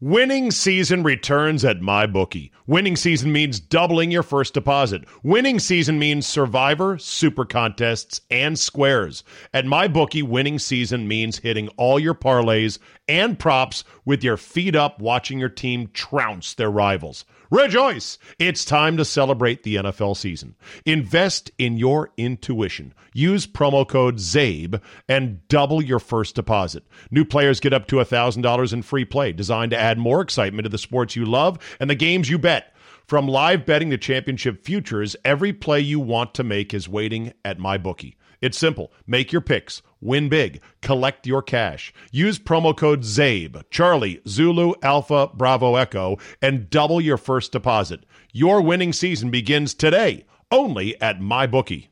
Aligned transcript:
Winning 0.00 0.52
season 0.52 1.02
returns 1.02 1.64
at 1.64 1.80
MyBookie. 1.80 2.52
Winning 2.68 2.94
season 2.94 3.32
means 3.32 3.58
doubling 3.58 4.12
your 4.12 4.22
first 4.22 4.54
deposit. 4.54 5.02
Winning 5.24 5.58
season 5.58 5.98
means 5.98 6.24
Survivor, 6.24 6.98
Super 6.98 7.44
Contests, 7.44 8.20
and 8.30 8.56
Squares. 8.56 9.24
At 9.52 9.64
MyBookie, 9.64 10.22
winning 10.22 10.60
season 10.60 11.08
means 11.08 11.38
hitting 11.38 11.66
all 11.70 11.98
your 11.98 12.14
parlays 12.14 12.78
and 13.08 13.40
props 13.40 13.82
with 14.04 14.22
your 14.22 14.36
feet 14.36 14.76
up 14.76 15.00
watching 15.00 15.40
your 15.40 15.48
team 15.48 15.90
trounce 15.92 16.54
their 16.54 16.70
rivals. 16.70 17.24
Rejoice! 17.50 18.18
It's 18.38 18.62
time 18.62 18.98
to 18.98 19.06
celebrate 19.06 19.62
the 19.62 19.76
NFL 19.76 20.18
season. 20.18 20.54
Invest 20.84 21.50
in 21.56 21.78
your 21.78 22.10
intuition. 22.18 22.92
Use 23.14 23.46
promo 23.46 23.88
code 23.88 24.16
ZABE 24.18 24.82
and 25.08 25.48
double 25.48 25.82
your 25.82 25.98
first 25.98 26.34
deposit. 26.34 26.84
New 27.10 27.24
players 27.24 27.58
get 27.58 27.72
up 27.72 27.86
to 27.86 27.96
$1,000 27.96 28.72
in 28.74 28.82
free 28.82 29.06
play, 29.06 29.32
designed 29.32 29.70
to 29.70 29.78
add 29.78 29.96
more 29.96 30.20
excitement 30.20 30.64
to 30.64 30.68
the 30.68 30.76
sports 30.76 31.16
you 31.16 31.24
love 31.24 31.58
and 31.80 31.88
the 31.88 31.94
games 31.94 32.28
you 32.28 32.38
bet. 32.38 32.76
From 33.06 33.26
live 33.26 33.64
betting 33.64 33.88
to 33.88 33.96
championship 33.96 34.62
futures, 34.62 35.16
every 35.24 35.54
play 35.54 35.80
you 35.80 36.00
want 36.00 36.34
to 36.34 36.44
make 36.44 36.74
is 36.74 36.86
waiting 36.86 37.32
at 37.46 37.58
MyBookie. 37.58 38.16
It's 38.42 38.58
simple. 38.58 38.92
Make 39.06 39.32
your 39.32 39.40
picks, 39.40 39.80
win 40.00 40.28
big, 40.28 40.60
collect 40.82 41.26
your 41.26 41.42
cash. 41.42 41.92
Use 42.10 42.38
promo 42.38 42.76
code 42.76 43.02
ZABE, 43.02 43.62
Charlie, 43.70 44.20
Zulu, 44.26 44.74
Alpha, 44.82 45.30
Bravo, 45.34 45.76
Echo, 45.76 46.18
and 46.40 46.70
double 46.70 47.00
your 47.00 47.16
first 47.16 47.52
deposit. 47.52 48.04
Your 48.32 48.60
winning 48.60 48.92
season 48.92 49.30
begins 49.30 49.74
today, 49.74 50.24
only 50.50 51.00
at 51.00 51.20
MyBookie. 51.20 51.88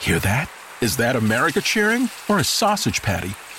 Hear 0.00 0.18
that? 0.20 0.50
Is 0.80 0.96
that 0.96 1.16
America 1.16 1.60
cheering 1.60 2.08
or 2.28 2.38
a 2.38 2.44
sausage 2.44 3.02
patty 3.02 3.34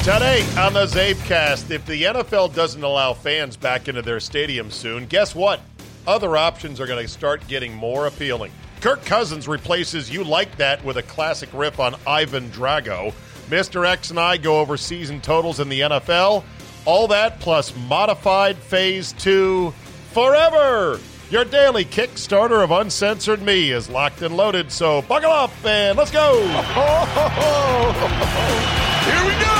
Today 0.00 0.46
on 0.58 0.74
the 0.74 0.84
Zabecast, 0.86 1.70
if 1.70 1.84
the 1.86 2.02
NFL 2.02 2.54
doesn't 2.54 2.82
allow 2.82 3.14
fans 3.14 3.56
back 3.56 3.88
into 3.88 4.02
their 4.02 4.18
stadiums 4.18 4.72
soon, 4.72 5.06
guess 5.06 5.34
what? 5.34 5.60
Other 6.06 6.36
options 6.36 6.78
are 6.78 6.86
going 6.86 7.04
to 7.04 7.10
start 7.10 7.48
getting 7.48 7.74
more 7.74 8.06
appealing. 8.06 8.52
Kirk 8.82 9.04
Cousins 9.06 9.48
replaces 9.48 10.10
You 10.10 10.22
Like 10.22 10.54
That 10.58 10.84
with 10.84 10.98
a 10.98 11.02
classic 11.02 11.48
riff 11.54 11.80
on 11.80 11.96
Ivan 12.06 12.50
Drago. 12.50 13.14
Mr. 13.48 13.86
X 13.86 14.10
and 14.10 14.20
I 14.20 14.36
go 14.36 14.60
over 14.60 14.76
season 14.76 15.20
totals 15.20 15.58
in 15.58 15.68
the 15.70 15.80
NFL. 15.80 16.44
All 16.84 17.08
that 17.08 17.40
plus 17.40 17.74
modified 17.74 18.58
phase 18.58 19.12
two 19.14 19.72
forever. 20.12 21.00
Your 21.28 21.44
daily 21.44 21.84
Kickstarter 21.84 22.62
of 22.62 22.70
Uncensored 22.70 23.42
Me 23.42 23.72
is 23.72 23.90
locked 23.90 24.22
and 24.22 24.36
loaded, 24.36 24.70
so 24.70 25.02
buckle 25.02 25.32
up 25.32 25.50
and 25.64 25.98
let's 25.98 26.12
go. 26.12 26.40
Here 29.06 29.24
we 29.26 29.32
go! 29.42 29.56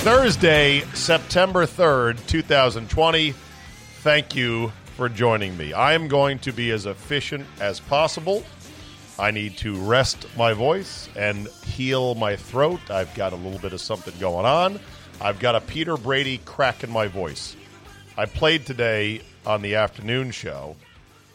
Thursday, 0.00 0.80
September 0.92 1.64
3rd, 1.64 2.26
2020. 2.26 3.32
Thank 4.02 4.36
you 4.36 4.70
for 4.96 5.08
joining 5.08 5.56
me. 5.56 5.72
I 5.72 5.94
am 5.94 6.08
going 6.08 6.40
to 6.40 6.52
be 6.52 6.72
as 6.72 6.84
efficient 6.84 7.46
as 7.58 7.80
possible. 7.80 8.44
I 9.18 9.30
need 9.30 9.56
to 9.58 9.76
rest 9.76 10.26
my 10.36 10.52
voice 10.52 11.08
and 11.16 11.48
heal 11.64 12.14
my 12.14 12.36
throat. 12.36 12.90
I've 12.90 13.14
got 13.14 13.32
a 13.32 13.36
little 13.36 13.58
bit 13.58 13.72
of 13.72 13.80
something 13.80 14.14
going 14.20 14.44
on. 14.44 14.78
I've 15.20 15.38
got 15.38 15.54
a 15.54 15.60
Peter 15.60 15.96
Brady 15.96 16.38
crack 16.44 16.84
in 16.84 16.90
my 16.90 17.06
voice. 17.06 17.56
I 18.18 18.26
played 18.26 18.66
today 18.66 19.22
on 19.46 19.62
the 19.62 19.76
afternoon 19.76 20.30
show 20.30 20.76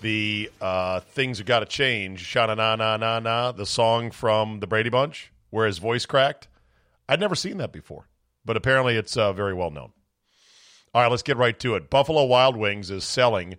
the 0.01 0.51
uh, 0.59 0.99
Things 0.99 1.37
Have 1.37 1.47
Got 1.47 1.59
to 1.59 1.65
Change, 1.65 2.23
Shana 2.23 2.57
Na 2.57 2.75
Na 2.75 2.97
Na 2.97 3.19
Na, 3.19 3.51
the 3.51 3.65
song 3.65 4.11
from 4.11 4.59
the 4.59 4.67
Brady 4.67 4.89
Bunch, 4.89 5.31
where 5.49 5.67
his 5.67 5.77
voice 5.77 6.05
cracked. 6.05 6.47
I'd 7.07 7.19
never 7.19 7.35
seen 7.35 7.57
that 7.57 7.71
before, 7.71 8.07
but 8.43 8.57
apparently 8.57 8.95
it's 8.95 9.15
uh, 9.15 9.31
very 9.33 9.53
well 9.53 9.71
known. 9.71 9.91
All 10.93 11.01
right, 11.01 11.11
let's 11.11 11.23
get 11.23 11.37
right 11.37 11.57
to 11.59 11.75
it. 11.75 11.89
Buffalo 11.89 12.25
Wild 12.25 12.57
Wings 12.57 12.89
is 12.89 13.03
selling 13.03 13.57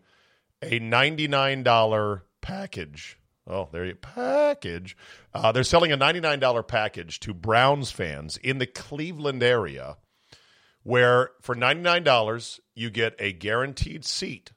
a 0.60 0.78
$99 0.80 2.22
package. 2.40 3.18
Oh, 3.46 3.68
there 3.72 3.84
you 3.84 3.96
package. 3.96 4.96
Uh, 5.34 5.52
they're 5.52 5.64
selling 5.64 5.92
a 5.92 5.98
$99 5.98 6.66
package 6.66 7.18
to 7.20 7.34
Browns 7.34 7.90
fans 7.90 8.36
in 8.36 8.58
the 8.58 8.66
Cleveland 8.66 9.42
area 9.42 9.96
where 10.84 11.30
for 11.40 11.54
$99 11.54 12.60
you 12.74 12.90
get 12.90 13.14
a 13.18 13.32
guaranteed 13.32 14.04
seat 14.04 14.52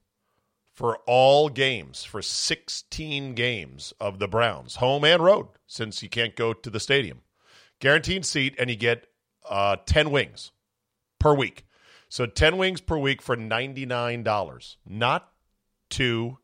for 0.75 0.97
all 1.07 1.49
games 1.49 2.03
for 2.03 2.21
16 2.21 3.33
games 3.33 3.93
of 3.99 4.19
the 4.19 4.27
Browns, 4.27 4.75
home 4.75 5.05
and 5.05 5.23
road, 5.23 5.47
since 5.67 6.03
you 6.03 6.09
can't 6.09 6.35
go 6.35 6.53
to 6.53 6.69
the 6.69 6.79
stadium. 6.81 7.21
Guaranteed 7.79 8.25
seat, 8.25 8.55
and 8.59 8.69
you 8.69 8.75
get 8.75 9.07
uh, 9.49 9.77
10 9.85 10.11
wings 10.11 10.51
per 11.19 11.33
week. 11.33 11.65
So 12.09 12.25
10 12.25 12.57
wings 12.57 12.81
per 12.81 12.97
week 12.97 13.21
for 13.21 13.37
$99. 13.37 14.75
Not 14.85 15.31
too 15.89 16.39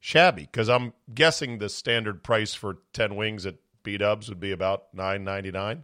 shabby, 0.00 0.42
because 0.42 0.68
I'm 0.68 0.92
guessing 1.12 1.58
the 1.58 1.68
standard 1.68 2.22
price 2.24 2.54
for 2.54 2.78
10 2.94 3.16
wings 3.16 3.46
at 3.46 3.56
B 3.82 3.96
Dubs 3.98 4.28
would 4.28 4.40
be 4.40 4.52
about 4.52 4.94
$9.99. 4.96 5.82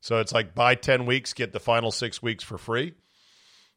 So 0.00 0.18
it's 0.18 0.32
like 0.32 0.54
buy 0.54 0.74
10 0.74 1.06
weeks, 1.06 1.32
get 1.32 1.52
the 1.52 1.60
final 1.60 1.90
six 1.90 2.22
weeks 2.22 2.44
for 2.44 2.58
free. 2.58 2.94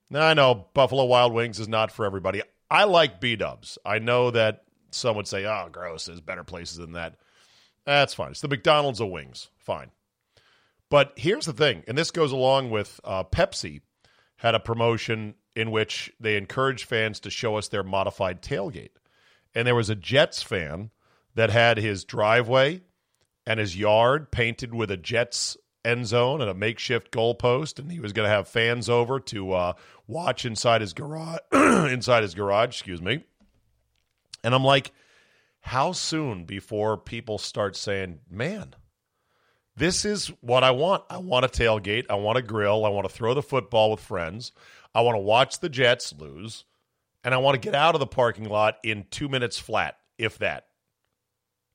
Now, 0.10 0.28
I 0.28 0.34
know 0.34 0.68
Buffalo 0.74 1.06
Wild 1.06 1.34
Wings 1.34 1.60
is 1.60 1.68
not 1.68 1.92
for 1.92 2.06
everybody. 2.06 2.42
I 2.70 2.84
like 2.84 3.20
B 3.20 3.36
Dubs. 3.36 3.78
I 3.86 4.00
know 4.00 4.32
that 4.32 4.64
some 4.92 5.16
would 5.16 5.28
say, 5.28 5.46
oh, 5.46 5.70
gross, 5.72 6.06
there's 6.06 6.22
better 6.22 6.44
places 6.44 6.78
than 6.78 6.94
that. 6.94 7.16
That's 7.86 8.14
fine. 8.14 8.32
It's 8.32 8.42
the 8.42 8.48
McDonald's 8.48 9.00
of 9.00 9.10
wings. 9.10 9.50
Fine. 9.58 9.92
But 10.90 11.14
here's 11.16 11.46
the 11.46 11.54
thing, 11.54 11.84
and 11.88 11.98
this 11.98 12.12
goes 12.12 12.32
along 12.32 12.70
with 12.70 13.00
uh, 13.04 13.24
Pepsi 13.24 13.82
had 14.38 14.56
a 14.56 14.60
promotion 14.60 15.36
in 15.56 15.72
which 15.72 16.12
they 16.20 16.38
encouraged 16.38 16.86
fans 16.86 17.20
to 17.22 17.30
show 17.30 17.56
us 17.58 17.70
their 17.70 17.84
modified 17.84 18.42
tailgate. 18.42 18.92
And 19.56 19.66
there 19.66 19.76
was 19.76 19.90
a 19.90 19.96
Jets 19.96 20.44
fan 20.44 20.92
that 21.34 21.50
had 21.50 21.78
his 21.78 22.04
driveway 22.04 22.82
and 23.48 23.60
his 23.60 23.78
yard 23.78 24.32
painted 24.32 24.74
with 24.74 24.92
a 24.92 24.98
Jets 24.98 25.58
end 25.84 26.08
zone 26.08 26.42
and 26.42 26.50
a 26.50 26.54
makeshift 26.54 27.12
goalpost, 27.12 27.80
and 27.80 27.92
he 27.92 28.00
was 28.00 28.12
going 28.12 28.28
to 28.28 28.36
have 28.36 28.48
fans 28.48 28.90
over 28.90 29.20
to 29.20 29.54
uh, 29.54 29.74
watch 30.08 30.46
inside 30.46 30.82
his 30.82 30.94
garage. 30.94 31.40
inside 31.54 32.24
his 32.24 32.34
garage, 32.34 32.70
excuse 32.70 33.02
me. 33.02 33.24
And 34.44 34.54
I'm 34.54 34.64
like, 34.64 34.92
how 35.62 35.92
soon 35.94 36.46
before 36.46 36.98
people 36.98 37.38
start 37.38 37.76
saying, 37.76 38.20
"Man, 38.30 38.76
this 39.76 40.06
is 40.06 40.28
what 40.42 40.64
I 40.64 40.72
want. 40.72 41.04
I 41.10 41.18
want 41.18 41.46
a 41.46 41.50
tailgate. 41.50 42.06
I 42.10 42.16
want 42.16 42.38
a 42.38 42.42
grill. 42.42 42.86
I 42.86 42.90
want 42.90 43.08
to 43.08 43.14
throw 43.14 43.34
the 43.34 43.42
football 43.42 43.92
with 43.92 44.00
friends. 44.00 44.52
I 44.94 45.02
want 45.02 45.16
to 45.16 45.20
watch 45.20 45.60
the 45.60 45.70
Jets 45.70 46.14
lose, 46.18 46.66
and 47.26 47.34
I 47.34 47.38
want 47.38 47.56
to 47.56 47.60
get 47.60 47.76
out 47.76 47.96
of 47.96 48.00
the 48.00 48.08
parking 48.08 48.48
lot 48.48 48.78
in 48.84 49.06
two 49.12 49.28
minutes 49.28 49.60
flat, 49.60 49.98
if 50.18 50.38
that." 50.38 50.68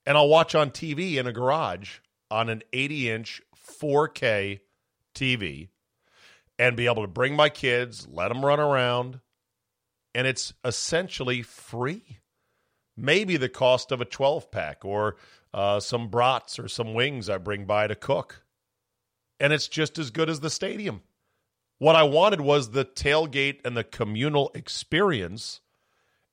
And 0.06 0.16
I'll 0.16 0.28
watch 0.28 0.54
on 0.54 0.70
TV 0.70 1.16
in 1.16 1.26
a 1.26 1.32
garage 1.32 1.98
on 2.30 2.48
an 2.48 2.62
80 2.72 3.10
inch 3.10 3.42
4K 3.54 4.60
TV 5.14 5.68
and 6.58 6.76
be 6.76 6.86
able 6.86 7.02
to 7.02 7.08
bring 7.08 7.34
my 7.34 7.48
kids, 7.48 8.06
let 8.10 8.28
them 8.28 8.44
run 8.44 8.60
around, 8.60 9.20
and 10.14 10.26
it's 10.26 10.52
essentially 10.64 11.42
free. 11.42 12.18
Maybe 12.96 13.36
the 13.36 13.48
cost 13.48 13.92
of 13.92 14.00
a 14.00 14.04
12 14.04 14.50
pack 14.50 14.84
or 14.84 15.16
uh, 15.54 15.80
some 15.80 16.08
brats 16.08 16.58
or 16.58 16.68
some 16.68 16.94
wings 16.94 17.30
I 17.30 17.38
bring 17.38 17.64
by 17.64 17.86
to 17.86 17.94
cook. 17.94 18.44
And 19.38 19.52
it's 19.52 19.68
just 19.68 19.98
as 19.98 20.10
good 20.10 20.28
as 20.28 20.40
the 20.40 20.50
stadium. 20.50 21.02
What 21.80 21.96
I 21.96 22.02
wanted 22.02 22.42
was 22.42 22.70
the 22.70 22.84
tailgate 22.84 23.60
and 23.64 23.74
the 23.74 23.84
communal 23.84 24.50
experience. 24.54 25.60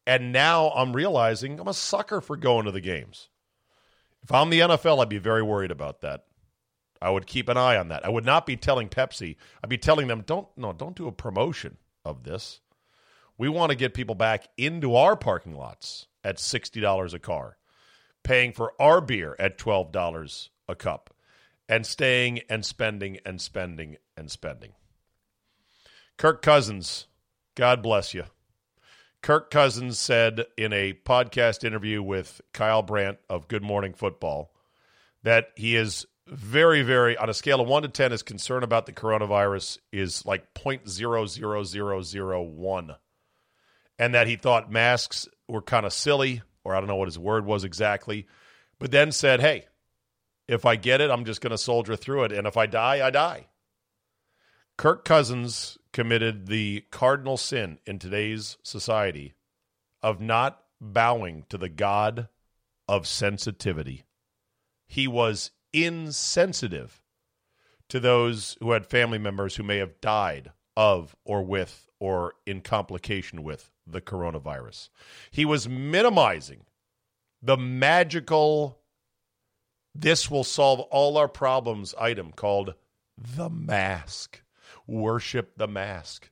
And 0.05 0.33
now 0.33 0.71
I'm 0.71 0.91
realizing 0.91 1.57
I'm 1.57 1.69
a 1.69 1.73
sucker 1.73 2.19
for 2.19 2.35
going 2.35 2.65
to 2.65 2.71
the 2.71 2.81
games. 2.81 3.29
If 4.23 4.33
I'm 4.33 4.49
the 4.49 4.59
NFL, 4.59 5.01
I'd 5.01 5.07
be 5.07 5.19
very 5.19 5.41
worried 5.41 5.71
about 5.71 6.01
that. 6.01 6.25
I 7.01 7.11
would 7.11 7.27
keep 7.27 7.47
an 7.47 7.55
eye 7.55 7.77
on 7.77 7.88
that. 7.88 8.05
I 8.05 8.09
would 8.09 8.25
not 8.25 8.45
be 8.45 8.57
telling 8.57 8.89
Pepsi. 8.89 9.38
I'd 9.63 9.69
be 9.69 9.77
telling 9.77 10.07
them, 10.07 10.21
don't 10.27 10.49
no, 10.57 10.73
don't 10.73 10.97
do 10.97 11.07
a 11.07 11.13
promotion 11.13 11.77
of 12.03 12.25
this. 12.25 12.59
We 13.38 13.47
want 13.47 13.69
to 13.69 13.77
get 13.77 13.94
people 13.94 14.15
back 14.15 14.49
into 14.57 14.97
our 14.97 15.15
parking 15.15 15.55
lots 15.55 16.07
at 16.25 16.39
$60 16.39 17.13
a 17.13 17.19
car, 17.19 17.55
paying 18.21 18.51
for 18.51 18.73
our 18.81 18.99
beer 18.99 19.33
at 19.39 19.57
$12 19.57 20.49
a 20.67 20.75
cup, 20.75 21.13
and 21.69 21.85
staying 21.85 22.41
and 22.49 22.65
spending 22.65 23.19
and 23.25 23.39
spending 23.39 23.95
and 24.17 24.29
spending. 24.29 24.73
Kirk 26.17 26.41
Cousins, 26.41 27.07
God 27.55 27.81
bless 27.83 28.15
you. 28.15 28.23
Kirk 29.21 29.51
Cousins 29.51 29.99
said 29.99 30.45
in 30.57 30.73
a 30.73 30.93
podcast 30.93 31.63
interview 31.63 32.01
with 32.01 32.41
Kyle 32.53 32.81
Brandt 32.81 33.19
of 33.29 33.47
Good 33.47 33.61
Morning 33.61 33.93
Football 33.93 34.51
that 35.21 35.49
he 35.55 35.75
is 35.75 36.07
very, 36.25 36.81
very, 36.81 37.15
on 37.17 37.29
a 37.29 37.35
scale 37.35 37.61
of 37.61 37.67
1 37.67 37.83
to 37.83 37.89
10, 37.89 38.09
his 38.11 38.23
concern 38.23 38.63
about 38.63 38.87
the 38.87 38.93
coronavirus 38.93 39.77
is 39.91 40.25
like 40.25 40.55
0.00001. 40.55 42.95
And 43.99 44.15
that 44.15 44.27
he 44.27 44.35
thought 44.35 44.71
masks 44.71 45.27
were 45.47 45.61
kind 45.61 45.85
of 45.85 45.93
silly, 45.93 46.41
or 46.63 46.75
I 46.75 46.79
don't 46.79 46.87
know 46.87 46.95
what 46.95 47.07
his 47.07 47.19
word 47.19 47.45
was 47.45 47.63
exactly, 47.63 48.25
but 48.79 48.89
then 48.91 49.11
said, 49.11 49.39
hey, 49.39 49.65
if 50.47 50.65
I 50.65 50.77
get 50.77 51.01
it, 51.01 51.11
I'm 51.11 51.25
just 51.25 51.41
going 51.41 51.51
to 51.51 51.59
soldier 51.59 51.95
through 51.95 52.23
it. 52.25 52.31
And 52.31 52.47
if 52.47 52.57
I 52.57 52.65
die, 52.65 53.05
I 53.05 53.11
die. 53.11 53.45
Kirk 54.77 55.05
Cousins 55.05 55.77
committed 55.91 56.47
the 56.47 56.85
cardinal 56.91 57.37
sin 57.37 57.79
in 57.85 57.99
today's 57.99 58.57
society 58.63 59.33
of 60.01 60.21
not 60.21 60.63
bowing 60.79 61.45
to 61.49 61.57
the 61.57 61.69
God 61.69 62.29
of 62.87 63.07
sensitivity. 63.07 64.03
He 64.85 65.07
was 65.07 65.51
insensitive 65.73 67.01
to 67.89 67.99
those 67.99 68.57
who 68.59 68.71
had 68.71 68.85
family 68.85 69.17
members 69.17 69.55
who 69.55 69.63
may 69.63 69.77
have 69.77 70.01
died 70.01 70.51
of 70.75 71.15
or 71.25 71.43
with 71.43 71.87
or 71.99 72.33
in 72.45 72.61
complication 72.61 73.43
with 73.43 73.71
the 73.85 74.01
coronavirus. 74.01 74.89
He 75.31 75.45
was 75.45 75.67
minimizing 75.67 76.65
the 77.41 77.57
magical, 77.57 78.79
this 79.95 80.29
will 80.29 80.43
solve 80.43 80.79
all 80.79 81.17
our 81.17 81.27
problems 81.27 81.95
item 81.99 82.31
called 82.31 82.75
the 83.17 83.49
mask. 83.49 84.41
Worship 84.85 85.57
the 85.57 85.67
mask. 85.67 86.29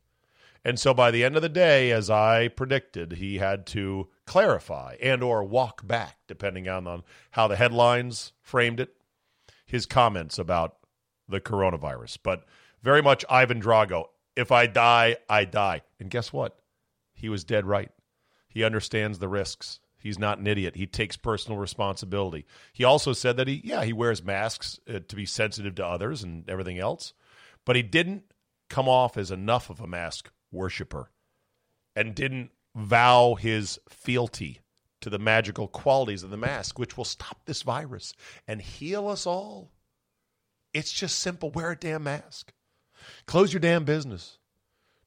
And 0.64 0.80
so 0.80 0.94
by 0.94 1.12
the 1.12 1.24
end 1.24 1.36
of 1.36 1.44
the 1.44 1.50
day, 1.50 1.92
as 1.92 2.10
I 2.10 2.48
predicted, 2.48 3.14
he 3.14 3.38
had 3.38 3.68
to 3.68 4.10
clarify 4.26 4.96
and 5.02 5.22
or 5.22 5.44
walk 5.44 5.86
back, 5.86 6.18
depending 6.28 6.68
on, 6.68 6.88
on 6.88 7.04
how 7.32 7.48
the 7.48 7.56
headlines 7.56 8.34
framed 8.42 8.80
it, 8.80 8.96
his 9.68 9.86
comments 9.86 10.40
about 10.40 10.78
the 11.30 11.40
coronavirus. 11.40 12.18
But 12.24 12.46
very 12.82 13.02
much 13.02 13.24
Ivan 13.30 13.62
Drago. 13.62 14.06
If 14.36 14.52
I 14.52 14.66
die, 14.66 15.18
I 15.30 15.46
die. 15.46 15.82
And 16.00 16.10
guess 16.10 16.34
what? 16.34 16.60
He 17.14 17.30
was 17.30 17.44
dead 17.44 17.66
right. 17.66 17.92
He 18.48 18.64
understands 18.64 19.20
the 19.20 19.30
risks. 19.30 19.80
He's 19.98 20.20
not 20.20 20.38
an 20.38 20.48
idiot. 20.48 20.76
He 20.76 20.86
takes 20.86 21.18
personal 21.18 21.58
responsibility. 21.58 22.46
He 22.74 22.84
also 22.84 23.12
said 23.12 23.38
that 23.38 23.48
he, 23.48 23.62
yeah, 23.64 23.84
he 23.84 23.94
wears 23.94 24.24
masks 24.24 24.80
uh, 24.88 25.00
to 25.08 25.16
be 25.16 25.26
sensitive 25.26 25.76
to 25.76 25.86
others 25.86 26.22
and 26.22 26.48
everything 26.50 26.78
else, 26.78 27.14
but 27.66 27.76
he 27.76 27.82
didn't 27.82 28.24
come 28.70 28.88
off 28.88 29.18
as 29.18 29.32
enough 29.32 29.70
of 29.70 29.80
a 29.80 29.88
mask 29.88 30.32
worshiper 30.52 31.12
and 31.96 32.16
didn't 32.16 32.52
vow 32.76 33.36
his 33.36 33.80
fealty 33.90 34.62
to 35.02 35.10
the 35.10 35.20
magical 35.20 35.68
qualities 35.68 36.24
of 36.24 36.30
the 36.30 36.38
mask, 36.38 36.80
which 36.80 36.98
will 36.98 37.06
stop 37.06 37.46
this 37.46 37.62
virus 37.62 38.14
and 38.48 38.62
heal 38.62 39.08
us 39.08 39.26
all. 39.26 39.72
It's 40.74 40.92
just 40.92 41.20
simple. 41.20 41.52
Wear 41.52 41.72
a 41.72 41.76
damn 41.78 42.04
mask. 42.04 42.52
Close 43.28 43.54
your 43.54 43.60
damn 43.60 43.86
business. 43.86 44.40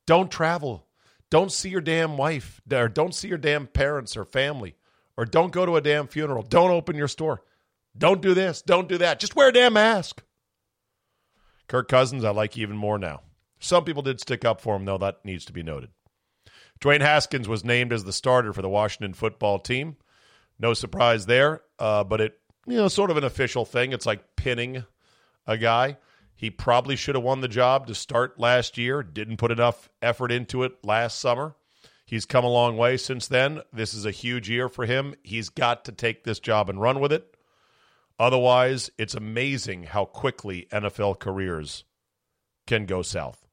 Don't 0.06 0.30
travel. 0.30 0.86
Don't 1.30 1.52
see 1.52 1.68
your 1.68 1.80
damn 1.82 2.16
wife 2.16 2.60
or 2.72 2.88
don't 2.88 3.14
see 3.14 3.28
your 3.28 3.38
damn 3.38 3.66
parents 3.66 4.16
or 4.16 4.24
family 4.24 4.76
or 5.16 5.24
don't 5.24 5.52
go 5.52 5.66
to 5.66 5.76
a 5.76 5.82
damn 5.82 6.06
funeral. 6.06 6.42
Don't 6.42 6.70
open 6.70 6.96
your 6.96 7.08
store. 7.08 7.42
Don't 7.96 8.22
do 8.22 8.32
this. 8.32 8.62
Don't 8.62 8.88
do 8.88 8.98
that. 8.98 9.20
Just 9.20 9.36
wear 9.36 9.48
a 9.48 9.52
damn 9.52 9.74
mask. 9.74 10.22
Kirk 11.68 11.88
Cousins, 11.88 12.24
I 12.24 12.30
like 12.30 12.56
even 12.56 12.76
more 12.76 12.98
now. 12.98 13.20
Some 13.60 13.84
people 13.84 14.02
did 14.02 14.20
stick 14.20 14.44
up 14.44 14.60
for 14.60 14.76
him, 14.76 14.84
though. 14.84 14.98
That 14.98 15.24
needs 15.24 15.44
to 15.46 15.52
be 15.52 15.62
noted. 15.62 15.90
Dwayne 16.80 17.00
Haskins 17.00 17.48
was 17.48 17.64
named 17.64 17.92
as 17.92 18.04
the 18.04 18.12
starter 18.12 18.52
for 18.52 18.62
the 18.62 18.68
Washington 18.68 19.12
football 19.12 19.58
team. 19.58 19.96
No 20.58 20.74
surprise 20.74 21.26
there, 21.26 21.62
uh, 21.78 22.04
but 22.04 22.20
it 22.20 22.38
you 22.66 22.76
know 22.76 22.88
sort 22.88 23.10
of 23.10 23.16
an 23.16 23.24
official 23.24 23.64
thing. 23.64 23.92
It's 23.92 24.06
like 24.06 24.36
pinning 24.36 24.84
a 25.46 25.56
guy. 25.56 25.98
He 26.36 26.50
probably 26.50 26.94
should 26.94 27.16
have 27.16 27.24
won 27.24 27.40
the 27.40 27.48
job 27.48 27.88
to 27.88 27.94
start 27.94 28.38
last 28.38 28.78
year. 28.78 29.02
Didn't 29.02 29.38
put 29.38 29.50
enough 29.50 29.88
effort 30.00 30.30
into 30.30 30.62
it 30.62 30.72
last 30.84 31.18
summer. 31.18 31.56
He's 32.06 32.24
come 32.24 32.44
a 32.44 32.48
long 32.48 32.76
way 32.76 32.96
since 32.96 33.26
then. 33.26 33.62
This 33.72 33.92
is 33.92 34.06
a 34.06 34.12
huge 34.12 34.48
year 34.48 34.68
for 34.68 34.86
him. 34.86 35.14
He's 35.24 35.48
got 35.48 35.84
to 35.86 35.92
take 35.92 36.22
this 36.22 36.38
job 36.38 36.70
and 36.70 36.80
run 36.80 37.00
with 37.00 37.12
it. 37.12 37.36
Otherwise, 38.18 38.90
it's 38.98 39.14
amazing 39.14 39.84
how 39.84 40.04
quickly 40.04 40.66
NFL 40.72 41.18
careers 41.18 41.84
can 42.66 42.84
go 42.84 43.02
south. 43.02 43.46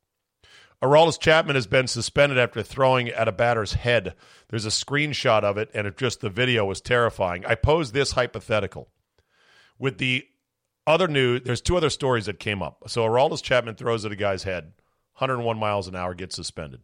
Aroldis 0.82 1.20
Chapman 1.20 1.56
has 1.56 1.68
been 1.68 1.88
suspended 1.88 2.38
after 2.38 2.62
throwing 2.62 3.10
at 3.10 3.28
a 3.28 3.32
batter's 3.32 3.74
head. 3.74 4.14
There's 4.50 4.66
a 4.66 4.70
screenshot 4.70 5.44
of 5.44 5.58
it, 5.58 5.70
and 5.74 5.88
it 5.88 5.98
just 5.98 6.22
the 6.22 6.30
video 6.30 6.66
was 6.66 6.82
terrifying. 6.82 7.46
I 7.46 7.56
pose 7.56 7.92
this 7.92 8.12
hypothetical. 8.12 8.90
With 9.80 9.98
the 9.98 10.26
other 10.86 11.08
news, 11.08 11.42
there's 11.44 11.62
two 11.62 11.78
other 11.78 11.90
stories 11.90 12.26
that 12.26 12.40
came 12.40 12.62
up. 12.62 12.84
So 12.88 13.04
Aroldis 13.04 13.42
Chapman 13.42 13.76
throws 13.76 14.06
at 14.06 14.12
a 14.12 14.16
guy's 14.16 14.44
head, 14.44 14.74
101 15.18 15.58
miles 15.58 15.88
an 15.88 15.96
hour, 15.96 16.14
gets 16.14 16.36
suspended. 16.36 16.82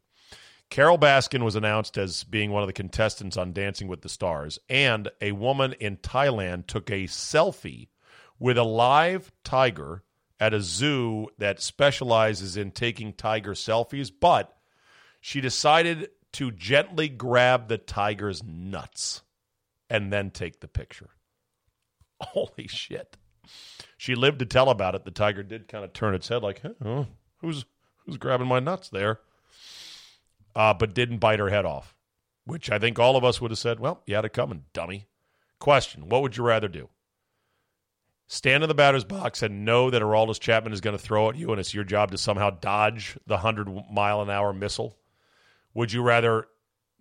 Carole 0.71 0.97
Baskin 0.97 1.43
was 1.43 1.57
announced 1.57 1.97
as 1.97 2.23
being 2.23 2.49
one 2.49 2.63
of 2.63 2.67
the 2.67 2.73
contestants 2.73 3.35
on 3.35 3.51
Dancing 3.51 3.89
with 3.89 4.01
the 4.01 4.09
Stars, 4.09 4.57
and 4.69 5.09
a 5.19 5.33
woman 5.33 5.73
in 5.73 5.97
Thailand 5.97 6.65
took 6.65 6.89
a 6.89 7.03
selfie 7.03 7.89
with 8.39 8.57
a 8.57 8.63
live 8.63 9.33
tiger 9.43 10.03
at 10.39 10.53
a 10.53 10.61
zoo 10.61 11.27
that 11.37 11.61
specializes 11.61 12.55
in 12.55 12.71
taking 12.71 13.11
tiger 13.11 13.51
selfies, 13.51 14.09
but 14.17 14.57
she 15.19 15.41
decided 15.41 16.09
to 16.31 16.51
gently 16.51 17.09
grab 17.09 17.67
the 17.67 17.77
tiger's 17.77 18.41
nuts 18.41 19.23
and 19.89 20.11
then 20.11 20.31
take 20.31 20.61
the 20.61 20.69
picture. 20.69 21.09
Holy 22.21 22.67
shit. 22.67 23.17
She 23.97 24.15
lived 24.15 24.39
to 24.39 24.45
tell 24.45 24.69
about 24.69 24.95
it. 24.95 25.03
The 25.03 25.11
tiger 25.11 25.43
did 25.43 25.67
kind 25.67 25.83
of 25.83 25.91
turn 25.91 26.15
its 26.15 26.29
head 26.29 26.41
like, 26.41 26.61
huh, 26.81 27.03
who's 27.41 27.65
who's 28.05 28.15
grabbing 28.15 28.47
my 28.47 28.61
nuts 28.61 28.87
there? 28.87 29.19
Uh, 30.55 30.73
but 30.73 30.93
didn't 30.93 31.19
bite 31.19 31.39
her 31.39 31.49
head 31.49 31.65
off, 31.65 31.95
which 32.45 32.69
I 32.69 32.79
think 32.79 32.99
all 32.99 33.15
of 33.15 33.23
us 33.23 33.39
would 33.39 33.51
have 33.51 33.57
said, 33.57 33.79
well, 33.79 34.01
you 34.05 34.15
had 34.15 34.25
it 34.25 34.33
coming, 34.33 34.65
dummy. 34.73 35.07
Question 35.59 36.09
What 36.09 36.21
would 36.21 36.37
you 36.37 36.43
rather 36.43 36.67
do? 36.67 36.89
Stand 38.27 38.63
in 38.63 38.69
the 38.69 38.73
batter's 38.73 39.03
box 39.03 39.43
and 39.43 39.65
know 39.65 39.89
that 39.89 40.01
Aroldis 40.01 40.39
Chapman 40.39 40.71
is 40.71 40.81
going 40.81 40.97
to 40.97 41.03
throw 41.03 41.29
at 41.29 41.35
you 41.35 41.51
and 41.51 41.59
it's 41.59 41.73
your 41.73 41.83
job 41.83 42.11
to 42.11 42.17
somehow 42.17 42.49
dodge 42.49 43.17
the 43.27 43.35
100 43.35 43.67
mile 43.91 44.21
an 44.21 44.29
hour 44.29 44.53
missile? 44.53 44.97
Would 45.73 45.91
you 45.91 46.01
rather 46.01 46.47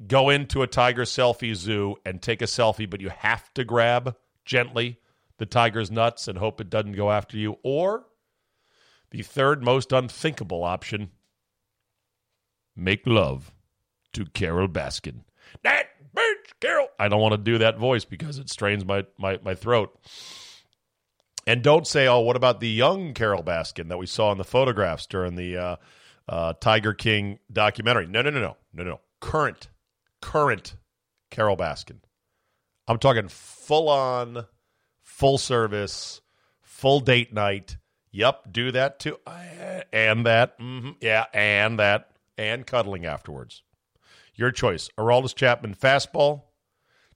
go 0.07 0.29
into 0.29 0.63
a 0.63 0.67
tiger 0.67 1.03
selfie 1.03 1.55
zoo 1.55 1.97
and 2.05 2.21
take 2.21 2.43
a 2.43 2.47
selfie, 2.47 2.89
but 2.89 3.01
you 3.01 3.11
have 3.11 3.53
to 3.55 3.65
grab 3.65 4.17
gently 4.45 4.99
the 5.39 5.47
tiger's 5.47 5.91
nuts 5.91 6.29
and 6.29 6.39
hope 6.39 6.61
it 6.61 6.71
doesn't 6.71 6.93
go 6.93 7.11
after 7.11 7.37
you, 7.37 7.59
or 7.63 8.07
the 9.11 9.23
third 9.23 9.63
most 9.63 9.93
unthinkable 9.93 10.65
option 10.65 11.11
make 12.81 13.07
love 13.07 13.53
to 14.13 14.25
Carole 14.27 14.69
Baskin. 14.69 15.21
That 15.63 15.89
bitch, 16.15 16.61
Carole. 16.61 16.89
I 16.99 17.09
don't 17.09 17.21
want 17.21 17.33
to 17.33 17.39
do 17.39 17.59
that 17.59 17.79
voice 17.79 18.05
because 18.05 18.39
it 18.39 18.51
strains 18.51 18.85
my, 18.85 19.05
my, 19.19 19.39
my 19.43 19.55
throat. 19.55 19.97
And 21.47 21.63
don't 21.63 21.87
say, 21.87 22.07
oh, 22.07 22.21
what 22.21 22.37
about 22.37 22.61
the 22.61 22.69
young 22.69 23.15
Carole 23.15 23.43
Baskin 23.43 23.89
that 23.89 23.99
we 23.99 24.07
saw 24.07 24.31
in 24.33 24.39
the 24.39 24.45
photographs 24.45 25.07
during 25.07 25.37
the 25.37 25.57
uh, 25.57 25.77
uh, 26.29 26.53
Tiger 26.61 26.93
King 26.93 27.39
documentary? 27.53 28.07
No, 28.07 28.23
no, 28.23 28.31
no, 28.31 28.41
no, 28.41 28.57
no, 28.73 28.85
no. 28.85 29.01
Current, 29.21 29.69
current 30.21 30.77
Carole 31.31 31.57
Baskin. 31.57 31.99
I'm 32.87 32.99
talking 32.99 33.29
full 33.29 33.89
on 33.89 34.47
full 35.03 35.39
service, 35.39 36.21
full 36.61 37.01
date 37.01 37.33
night. 37.33 37.77
Yep, 38.13 38.53
do 38.53 38.73
that 38.73 38.99
too. 38.99 39.19
And 39.93 40.27
that. 40.27 40.59
Mm-hmm, 40.59 40.91
yeah, 41.01 41.27
and 41.33 41.79
that. 41.79 42.10
And 42.41 42.67
cuddling 42.67 43.05
afterwards. 43.05 43.63
Your 44.35 44.51
choice. 44.51 44.89
Aroldis 44.97 45.35
Chapman 45.35 45.75
fastball, 45.75 46.45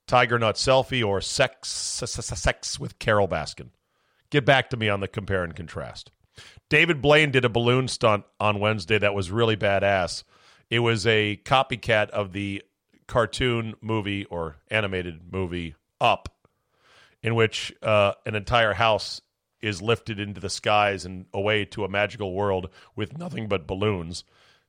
Tiger 0.06 0.38
Nut 0.38 0.56
selfie 0.56 1.02
or 1.02 1.22
sex 1.22 1.70
sex 1.70 2.78
with 2.78 2.98
Carole 2.98 3.26
Baskin. 3.26 3.70
Get 4.28 4.44
back 4.44 4.68
to 4.68 4.76
me 4.76 4.90
on 4.90 5.00
the 5.00 5.08
compare 5.08 5.42
and 5.42 5.56
contrast. 5.56 6.10
David 6.68 7.00
Blaine 7.00 7.30
did 7.30 7.46
a 7.46 7.48
balloon 7.48 7.88
stunt 7.88 8.24
on 8.38 8.60
Wednesday 8.60 8.98
that 8.98 9.14
was 9.14 9.30
really 9.30 9.56
badass. 9.56 10.24
It 10.68 10.80
was 10.80 11.06
a 11.06 11.40
copycat 11.46 12.10
of 12.10 12.32
the 12.32 12.62
cartoon 13.06 13.76
movie 13.80 14.26
or 14.26 14.56
animated 14.70 15.32
movie 15.32 15.74
Up, 16.02 16.28
in 17.22 17.34
which 17.34 17.72
uh, 17.82 18.12
an 18.26 18.34
entire 18.34 18.74
house 18.74 19.22
is 19.62 19.80
lifted 19.80 20.20
into 20.20 20.42
the 20.42 20.50
skies 20.50 21.06
and 21.06 21.24
away 21.32 21.64
to 21.64 21.82
a 21.82 21.88
magical 21.88 22.34
world 22.34 22.68
with 22.94 23.16
nothing 23.16 23.48
but 23.48 23.66
balloons. 23.66 24.22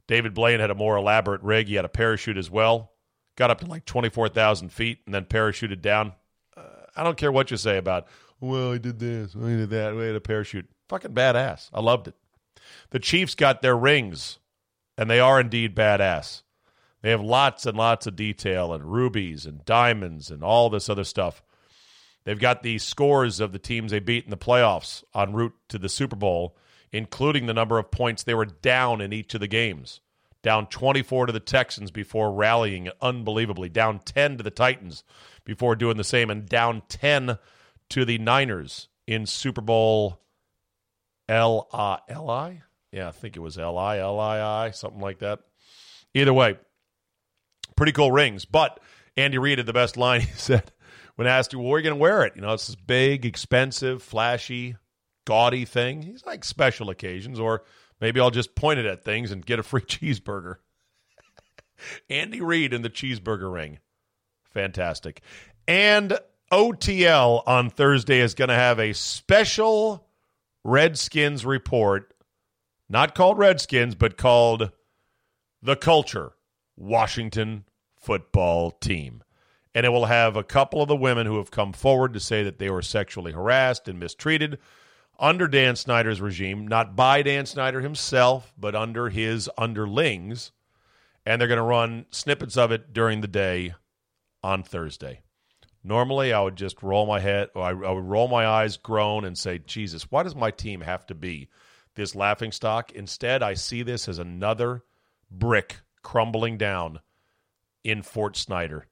David 0.08 0.34
Blaine 0.34 0.60
had 0.60 0.72
a 0.72 0.76
more 0.76 0.98
elaborate 0.98 1.42
rig. 1.42 1.68
He 1.68 1.76
had 1.76 1.86
a 1.86 1.90
parachute 1.90 2.38
as 2.38 2.50
well. 2.50 2.92
Got 3.36 3.52
up 3.52 3.60
to 3.62 3.66
like 3.66 3.86
24,000 3.86 4.70
feet 4.70 5.00
and 5.06 5.14
then 5.14 5.26
parachuted 5.26 5.82
down. 5.82 6.14
Uh, 6.56 6.62
I 6.96 7.04
don't 7.04 7.18
care 7.18 7.32
what 7.32 7.52
you 7.52 7.58
say 7.58 7.78
about, 7.78 8.08
well, 8.40 8.74
he 8.74 8.80
did 8.80 9.00
this, 9.00 9.36
I 9.36 9.48
did 9.50 9.70
that, 9.72 9.94
I 9.94 10.04
had 10.04 10.16
a 10.16 10.22
parachute. 10.22 10.68
Fucking 10.90 11.14
badass. 11.14 11.70
I 11.74 11.82
loved 11.82 12.08
it. 12.08 12.16
The 12.92 13.00
Chiefs 13.00 13.36
got 13.36 13.62
their 13.62 13.76
rings, 13.76 14.40
and 14.98 15.10
they 15.10 15.20
are 15.20 15.40
indeed 15.40 15.76
badass. 15.76 16.44
They 17.02 17.10
have 17.12 17.22
lots 17.22 17.66
and 17.66 17.78
lots 17.78 18.08
of 18.08 18.16
detail 18.16 18.74
and 18.74 18.92
rubies 18.92 19.46
and 19.46 19.66
diamonds 19.66 20.32
and 20.32 20.44
all 20.44 20.70
this 20.70 20.90
other 20.90 21.04
stuff. 21.04 21.44
They've 22.24 22.40
got 22.40 22.64
the 22.64 22.80
scores 22.80 23.40
of 23.40 23.52
the 23.52 23.60
teams 23.60 23.92
they 23.92 24.00
beat 24.00 24.26
in 24.26 24.32
the 24.32 24.38
playoffs 24.38 25.04
en 25.14 25.34
route 25.34 25.54
to 25.70 25.78
the 25.78 25.90
Super 25.90 26.16
Bowl, 26.16 26.58
including 26.92 27.46
the 27.46 27.54
number 27.54 27.78
of 27.78 27.92
points 27.92 28.24
they 28.24 28.34
were 28.34 28.46
down 28.46 29.02
in 29.02 29.14
each 29.14 29.34
of 29.34 29.40
the 29.40 29.48
games. 29.48 30.02
Down 30.42 30.68
24 30.68 31.28
to 31.28 31.34
the 31.34 31.40
Texans 31.40 31.90
before 31.90 32.32
rallying 32.32 32.90
unbelievably, 33.02 33.70
down 33.70 34.00
10 34.00 34.38
to 34.38 34.44
the 34.44 34.52
Titans 34.52 35.04
before 35.44 35.76
doing 35.76 35.98
the 35.98 36.04
same, 36.04 36.30
and 36.30 36.48
down 36.48 36.84
10 36.88 37.40
to 37.90 38.06
the 38.06 38.18
Niners 38.18 38.88
in 39.08 39.26
Super 39.26 39.62
Bowl 39.62 40.22
L 41.28 41.68
I 41.74 42.00
L 42.08 42.30
I. 42.30 42.62
Yeah, 42.92 43.08
I 43.08 43.12
think 43.12 43.36
it 43.36 43.40
was 43.40 43.58
L 43.58 43.78
I 43.78 43.98
L 43.98 44.20
I 44.20 44.66
I, 44.66 44.72
something 44.72 45.02
like 45.02 45.20
that. 45.20 45.40
Either 46.14 46.34
way, 46.34 46.58
pretty 47.76 47.92
cool 47.92 48.12
rings. 48.12 48.46
But 48.46 48.80
Andy 49.18 49.38
Reid 49.38 49.58
had 49.58 49.68
the 49.68 49.74
best 49.74 49.98
line. 49.98 50.22
He 50.26 50.28
said, 50.36 50.72
when 51.16 51.28
asked, 51.28 51.56
well, 51.56 51.64
where 51.64 51.76
are 51.76 51.80
you 51.80 51.84
going 51.84 51.98
to 51.98 52.02
wear 52.02 52.24
it? 52.24 52.34
You 52.36 52.42
know, 52.42 52.54
it's 52.54 52.68
this 52.68 52.76
big, 52.76 53.26
expensive, 53.26 54.04
flashy, 54.04 54.76
gaudy 55.26 55.66
thing. 55.66 56.02
He's 56.02 56.26
like 56.26 56.44
special 56.44 56.90
occasions, 56.90 57.40
or 57.40 57.64
maybe 58.00 58.20
I'll 58.20 58.32
just 58.32 58.56
point 58.56 58.80
it 58.80 58.86
at 58.86 59.04
things 59.04 59.32
and 59.32 59.46
get 59.46 59.60
a 59.60 59.64
free 59.64 59.82
cheeseburger. 59.86 60.58
Andy 62.10 62.42
Reid 62.42 62.74
in 62.74 62.82
the 62.82 62.90
cheeseburger 62.90 63.52
ring. 63.52 63.80
Fantastic. 64.54 65.22
And 65.68 66.18
OTL 66.52 67.44
on 67.46 67.70
Thursday 67.70 68.20
is 68.20 68.34
going 68.34 68.50
to 68.50 68.56
have 68.56 68.80
a 68.80 68.94
special 68.94 70.08
Redskins 70.64 71.46
report, 71.46 72.14
not 72.88 73.16
called 73.16 73.38
Redskins, 73.38 73.96
but 73.96 74.18
called 74.18 74.72
The 75.62 75.76
Culture 75.76 76.34
Washington 76.78 77.66
Football 77.98 78.72
Team. 78.72 79.24
And 79.74 79.86
it 79.86 79.90
will 79.90 80.06
have 80.06 80.38
a 80.38 80.44
couple 80.44 80.82
of 80.82 80.88
the 80.88 80.96
women 80.96 81.28
who 81.28 81.38
have 81.38 81.52
come 81.52 81.74
forward 81.74 82.14
to 82.14 82.20
say 82.20 82.44
that 82.44 82.60
they 82.60 82.70
were 82.70 82.82
sexually 82.82 83.34
harassed 83.34 83.88
and 83.90 84.00
mistreated 84.00 84.58
under 85.20 85.48
Dan 85.48 85.76
Snyder's 85.76 86.22
regime, 86.22 86.68
not 86.68 86.96
by 86.96 87.22
Dan 87.22 87.46
Snyder 87.46 87.82
himself, 87.82 88.54
but 88.58 88.76
under 88.76 89.10
his 89.10 89.50
underlings. 89.58 90.52
And 91.26 91.40
they're 91.40 91.48
going 91.48 91.58
to 91.58 91.64
run 91.64 92.06
snippets 92.12 92.58
of 92.58 92.72
it 92.72 92.94
during 92.94 93.22
the 93.22 93.28
day 93.28 93.74
on 94.44 94.64
Thursday. 94.64 95.22
Normally, 95.84 96.34
I 96.34 96.42
would 96.42 96.56
just 96.56 96.82
roll 96.82 97.06
my 97.06 97.20
head, 97.20 97.50
I, 97.56 97.70
I 97.70 97.92
would 97.92 98.06
roll 98.06 98.28
my 98.28 98.48
eyes, 98.48 98.78
groan, 98.78 99.24
and 99.26 99.38
say, 99.38 99.60
Jesus, 99.60 100.10
why 100.10 100.24
does 100.24 100.36
my 100.36 100.50
team 100.50 100.82
have 100.82 101.06
to 101.08 101.16
be 101.16 101.48
this 101.96 102.16
laughing 102.16 102.52
stock? 102.52 102.92
Instead, 102.92 103.44
I 103.44 103.54
see 103.54 103.84
this 103.84 104.08
as 104.08 104.18
another 104.18 104.84
brick 105.30 105.82
crumbling 106.02 106.58
down 106.58 107.00
in 107.84 108.02
Fort 108.02 108.36
Snyder. 108.36 108.88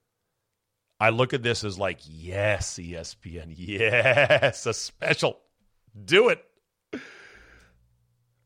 I 1.00 1.10
look 1.10 1.34
at 1.34 1.44
this 1.44 1.64
as 1.64 1.78
like, 1.78 2.00
yes, 2.06 2.76
ESPN, 2.76 3.54
yes, 3.58 4.66
a 4.66 4.74
special. 4.74 5.40
Do 6.02 6.30
it. 6.30 6.44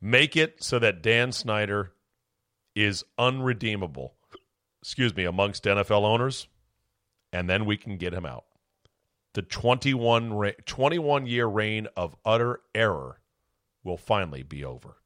Make 0.02 0.36
it 0.36 0.64
so 0.64 0.80
that 0.80 1.02
Dan 1.02 1.32
Snyder 1.32 1.94
is 2.76 3.04
unredeemable, 3.18 4.14
excuse 4.82 5.16
me, 5.16 5.26
amongst 5.26 5.64
NFL 5.64 6.04
owners 6.04 6.48
and 7.34 7.50
then 7.50 7.66
we 7.66 7.78
can 7.78 7.98
get 7.98 8.14
him 8.14 8.26
out. 8.26 8.46
The 9.34 9.42
21, 9.42 10.54
21 10.66 11.26
year 11.28 11.46
reign 11.46 11.88
of 11.96 12.16
utter 12.26 12.62
error 12.74 13.20
will 13.84 13.98
finally 13.98 14.44
be 14.44 14.66
over. 14.66 14.98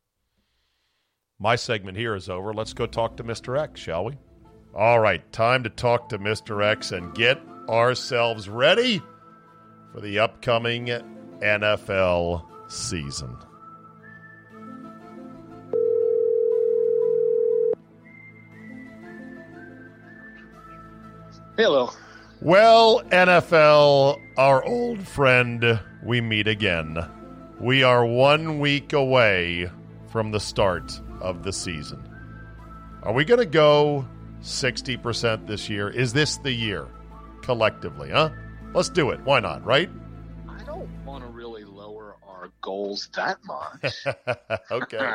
My 1.40 1.56
segment 1.56 1.98
here 1.98 2.16
is 2.16 2.30
over. 2.30 2.54
Let's 2.54 2.74
go 2.74 2.86
talk 2.86 3.18
to 3.18 3.24
Mr. 3.24 3.60
X, 3.60 3.80
shall 3.80 4.06
we? 4.06 4.18
All 4.74 5.00
right, 5.00 5.30
time 5.34 5.64
to 5.64 5.70
talk 5.70 6.10
to 6.10 6.20
Mr. 6.20 6.64
X 6.64 6.92
and 6.92 7.14
get 7.14 7.42
ourselves 7.68 8.48
ready 8.48 9.02
for 9.92 10.00
the 10.00 10.20
upcoming 10.20 10.90
NFL 11.42 12.46
season. 12.72 13.36
Hello. 21.58 21.92
Well, 22.42 23.04
NFL, 23.12 24.20
our 24.38 24.64
old 24.66 25.06
friend, 25.08 25.80
we 26.04 26.22
meet 26.22 26.48
again. 26.48 26.98
We 27.60 27.84
are 27.84 28.04
one 28.04 28.60
week 28.60 28.94
away 28.94 29.70
from 30.08 30.32
the 30.32 30.40
start 30.40 31.00
of 31.20 31.44
the 31.44 31.54
season. 31.54 32.02
Are 33.04 33.14
we 33.14 33.26
going 33.26 33.40
to 33.40 33.46
go 33.46 34.08
60% 34.42 35.46
this 35.46 35.70
year? 35.70 35.90
Is 35.90 36.14
this 36.14 36.38
the 36.38 36.52
year 36.52 36.88
collectively, 37.44 38.10
huh? 38.10 38.30
Let's 38.74 38.90
do 38.90 39.12
it. 39.12 39.20
Why 39.22 39.40
not, 39.40 39.64
right? 39.64 39.90
I 40.62 40.64
don't 40.64 40.90
want 41.06 41.24
to 41.24 41.30
really 41.30 41.64
lower 41.64 42.18
our 42.28 42.52
goals 42.62 43.10
that 43.16 43.40
much. 43.46 44.06
okay. 44.72 45.14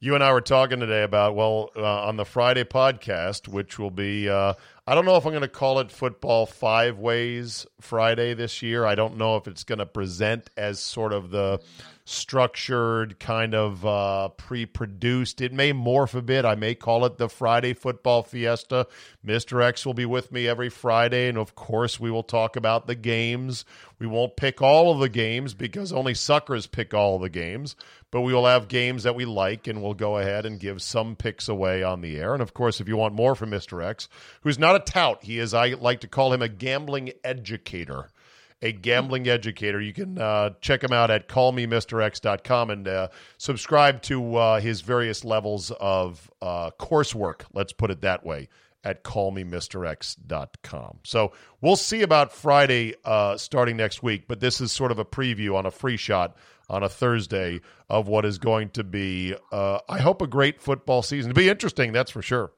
you 0.00 0.14
and 0.14 0.24
I 0.24 0.32
were 0.32 0.40
talking 0.40 0.80
today 0.80 1.02
about, 1.02 1.34
well, 1.34 1.70
uh, 1.76 2.06
on 2.06 2.16
the 2.16 2.24
Friday 2.24 2.64
podcast, 2.64 3.48
which 3.48 3.78
will 3.78 3.90
be, 3.90 4.30
uh, 4.30 4.54
I 4.86 4.94
don't 4.94 5.04
know 5.04 5.16
if 5.16 5.26
I'm 5.26 5.32
going 5.32 5.42
to 5.42 5.48
call 5.48 5.80
it 5.80 5.90
Football 5.90 6.46
Five 6.46 6.98
Ways 6.98 7.66
Friday 7.82 8.32
this 8.32 8.62
year. 8.62 8.86
I 8.86 8.94
don't 8.94 9.18
know 9.18 9.36
if 9.36 9.46
it's 9.46 9.64
going 9.64 9.78
to 9.78 9.86
present 9.86 10.48
as 10.56 10.80
sort 10.80 11.12
of 11.12 11.30
the 11.30 11.60
structured, 12.10 13.18
kind 13.20 13.54
of 13.54 13.86
uh, 13.86 14.28
pre 14.30 14.66
produced. 14.66 15.40
It 15.40 15.52
may 15.52 15.72
morph 15.72 16.14
a 16.14 16.22
bit. 16.22 16.44
I 16.44 16.54
may 16.54 16.74
call 16.74 17.04
it 17.04 17.18
the 17.18 17.28
Friday 17.28 17.72
Football 17.72 18.22
Fiesta. 18.22 18.86
Mr. 19.24 19.62
X 19.62 19.86
will 19.86 19.94
be 19.94 20.06
with 20.06 20.32
me 20.32 20.48
every 20.48 20.68
Friday. 20.68 21.28
And 21.28 21.38
of 21.38 21.54
course, 21.54 22.00
we 22.00 22.10
will 22.10 22.22
talk 22.22 22.56
about 22.56 22.86
the 22.86 22.94
games. 22.94 23.64
We 23.98 24.06
won't 24.06 24.36
pick 24.36 24.60
all 24.60 24.92
of 24.92 24.98
the 24.98 25.08
games 25.08 25.54
because 25.54 25.92
only 25.92 26.14
suckers 26.14 26.66
pick 26.66 26.92
all 26.92 27.18
the 27.18 27.28
games 27.28 27.76
but 28.10 28.22
we 28.22 28.34
will 28.34 28.46
have 28.46 28.68
games 28.68 29.04
that 29.04 29.14
we 29.14 29.24
like 29.24 29.66
and 29.66 29.82
we'll 29.82 29.94
go 29.94 30.18
ahead 30.18 30.44
and 30.44 30.58
give 30.58 30.82
some 30.82 31.14
picks 31.14 31.48
away 31.48 31.82
on 31.82 32.00
the 32.00 32.18
air. 32.18 32.32
And 32.32 32.42
of 32.42 32.54
course, 32.54 32.80
if 32.80 32.88
you 32.88 32.96
want 32.96 33.14
more 33.14 33.34
from 33.34 33.50
Mr. 33.50 33.84
X, 33.84 34.08
who's 34.42 34.58
not 34.58 34.76
a 34.76 34.80
tout, 34.80 35.22
he 35.22 35.38
is, 35.38 35.54
I 35.54 35.68
like 35.68 36.00
to 36.00 36.08
call 36.08 36.32
him 36.32 36.42
a 36.42 36.48
gambling 36.48 37.12
educator. 37.22 38.08
A 38.62 38.72
gambling 38.72 39.26
educator. 39.26 39.80
You 39.80 39.94
can 39.94 40.18
uh, 40.18 40.50
check 40.60 40.84
him 40.84 40.92
out 40.92 41.10
at 41.10 41.28
callmemrx.com 41.28 42.70
and 42.70 42.86
uh, 42.86 43.08
subscribe 43.38 44.02
to 44.02 44.36
uh, 44.36 44.60
his 44.60 44.82
various 44.82 45.24
levels 45.24 45.70
of 45.80 46.30
uh, 46.42 46.70
coursework, 46.78 47.42
let's 47.54 47.72
put 47.72 47.90
it 47.90 48.02
that 48.02 48.24
way, 48.24 48.48
at 48.84 49.02
callmemrx.com. 49.02 50.98
So 51.04 51.32
we'll 51.62 51.76
see 51.76 52.02
about 52.02 52.32
Friday 52.32 52.94
uh, 53.04 53.38
starting 53.38 53.78
next 53.78 54.02
week, 54.02 54.24
but 54.28 54.40
this 54.40 54.60
is 54.60 54.72
sort 54.72 54.90
of 54.90 54.98
a 54.98 55.04
preview 55.04 55.54
on 55.54 55.64
a 55.64 55.70
free 55.70 55.96
shot 55.96 56.36
on 56.68 56.82
a 56.82 56.88
Thursday 56.88 57.60
of 57.88 58.08
what 58.08 58.24
is 58.24 58.38
going 58.38 58.70
to 58.70 58.84
be, 58.84 59.34
uh, 59.52 59.80
I 59.88 59.98
hope, 59.98 60.22
a 60.22 60.26
great 60.26 60.60
football 60.60 61.02
season. 61.02 61.30
It'll 61.30 61.40
be 61.40 61.48
interesting, 61.48 61.92
that's 61.92 62.10
for 62.10 62.22
sure. 62.22 62.52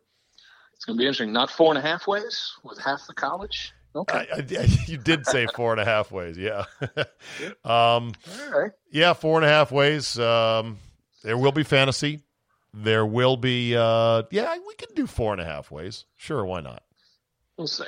It's 0.74 0.84
going 0.84 0.98
to 0.98 1.00
be 1.00 1.06
interesting. 1.06 1.32
Not 1.32 1.50
four 1.50 1.70
and 1.70 1.78
a 1.78 1.80
half 1.80 2.06
ways 2.06 2.52
with 2.62 2.78
half 2.78 3.06
the 3.06 3.14
college. 3.14 3.72
Okay. 3.94 4.26
I, 4.32 4.38
I, 4.38 4.68
you 4.86 4.98
did 4.98 5.26
say 5.26 5.46
four 5.54 5.72
and 5.72 5.80
a 5.80 5.84
half 5.84 6.10
ways, 6.10 6.38
yeah. 6.38 6.64
um, 7.64 8.12
Yeah, 8.90 9.12
four 9.12 9.36
and 9.36 9.44
a 9.44 9.48
half 9.48 9.70
ways. 9.70 10.18
Um, 10.18 10.78
there 11.22 11.36
will 11.36 11.52
be 11.52 11.62
fantasy. 11.62 12.20
There 12.74 13.04
will 13.04 13.36
be, 13.36 13.76
uh, 13.76 14.22
yeah, 14.30 14.56
we 14.66 14.74
can 14.74 14.94
do 14.94 15.06
four 15.06 15.32
and 15.32 15.40
a 15.40 15.44
half 15.44 15.70
ways. 15.70 16.06
Sure, 16.16 16.44
why 16.44 16.62
not? 16.62 16.82
We'll 17.58 17.66
see. 17.66 17.84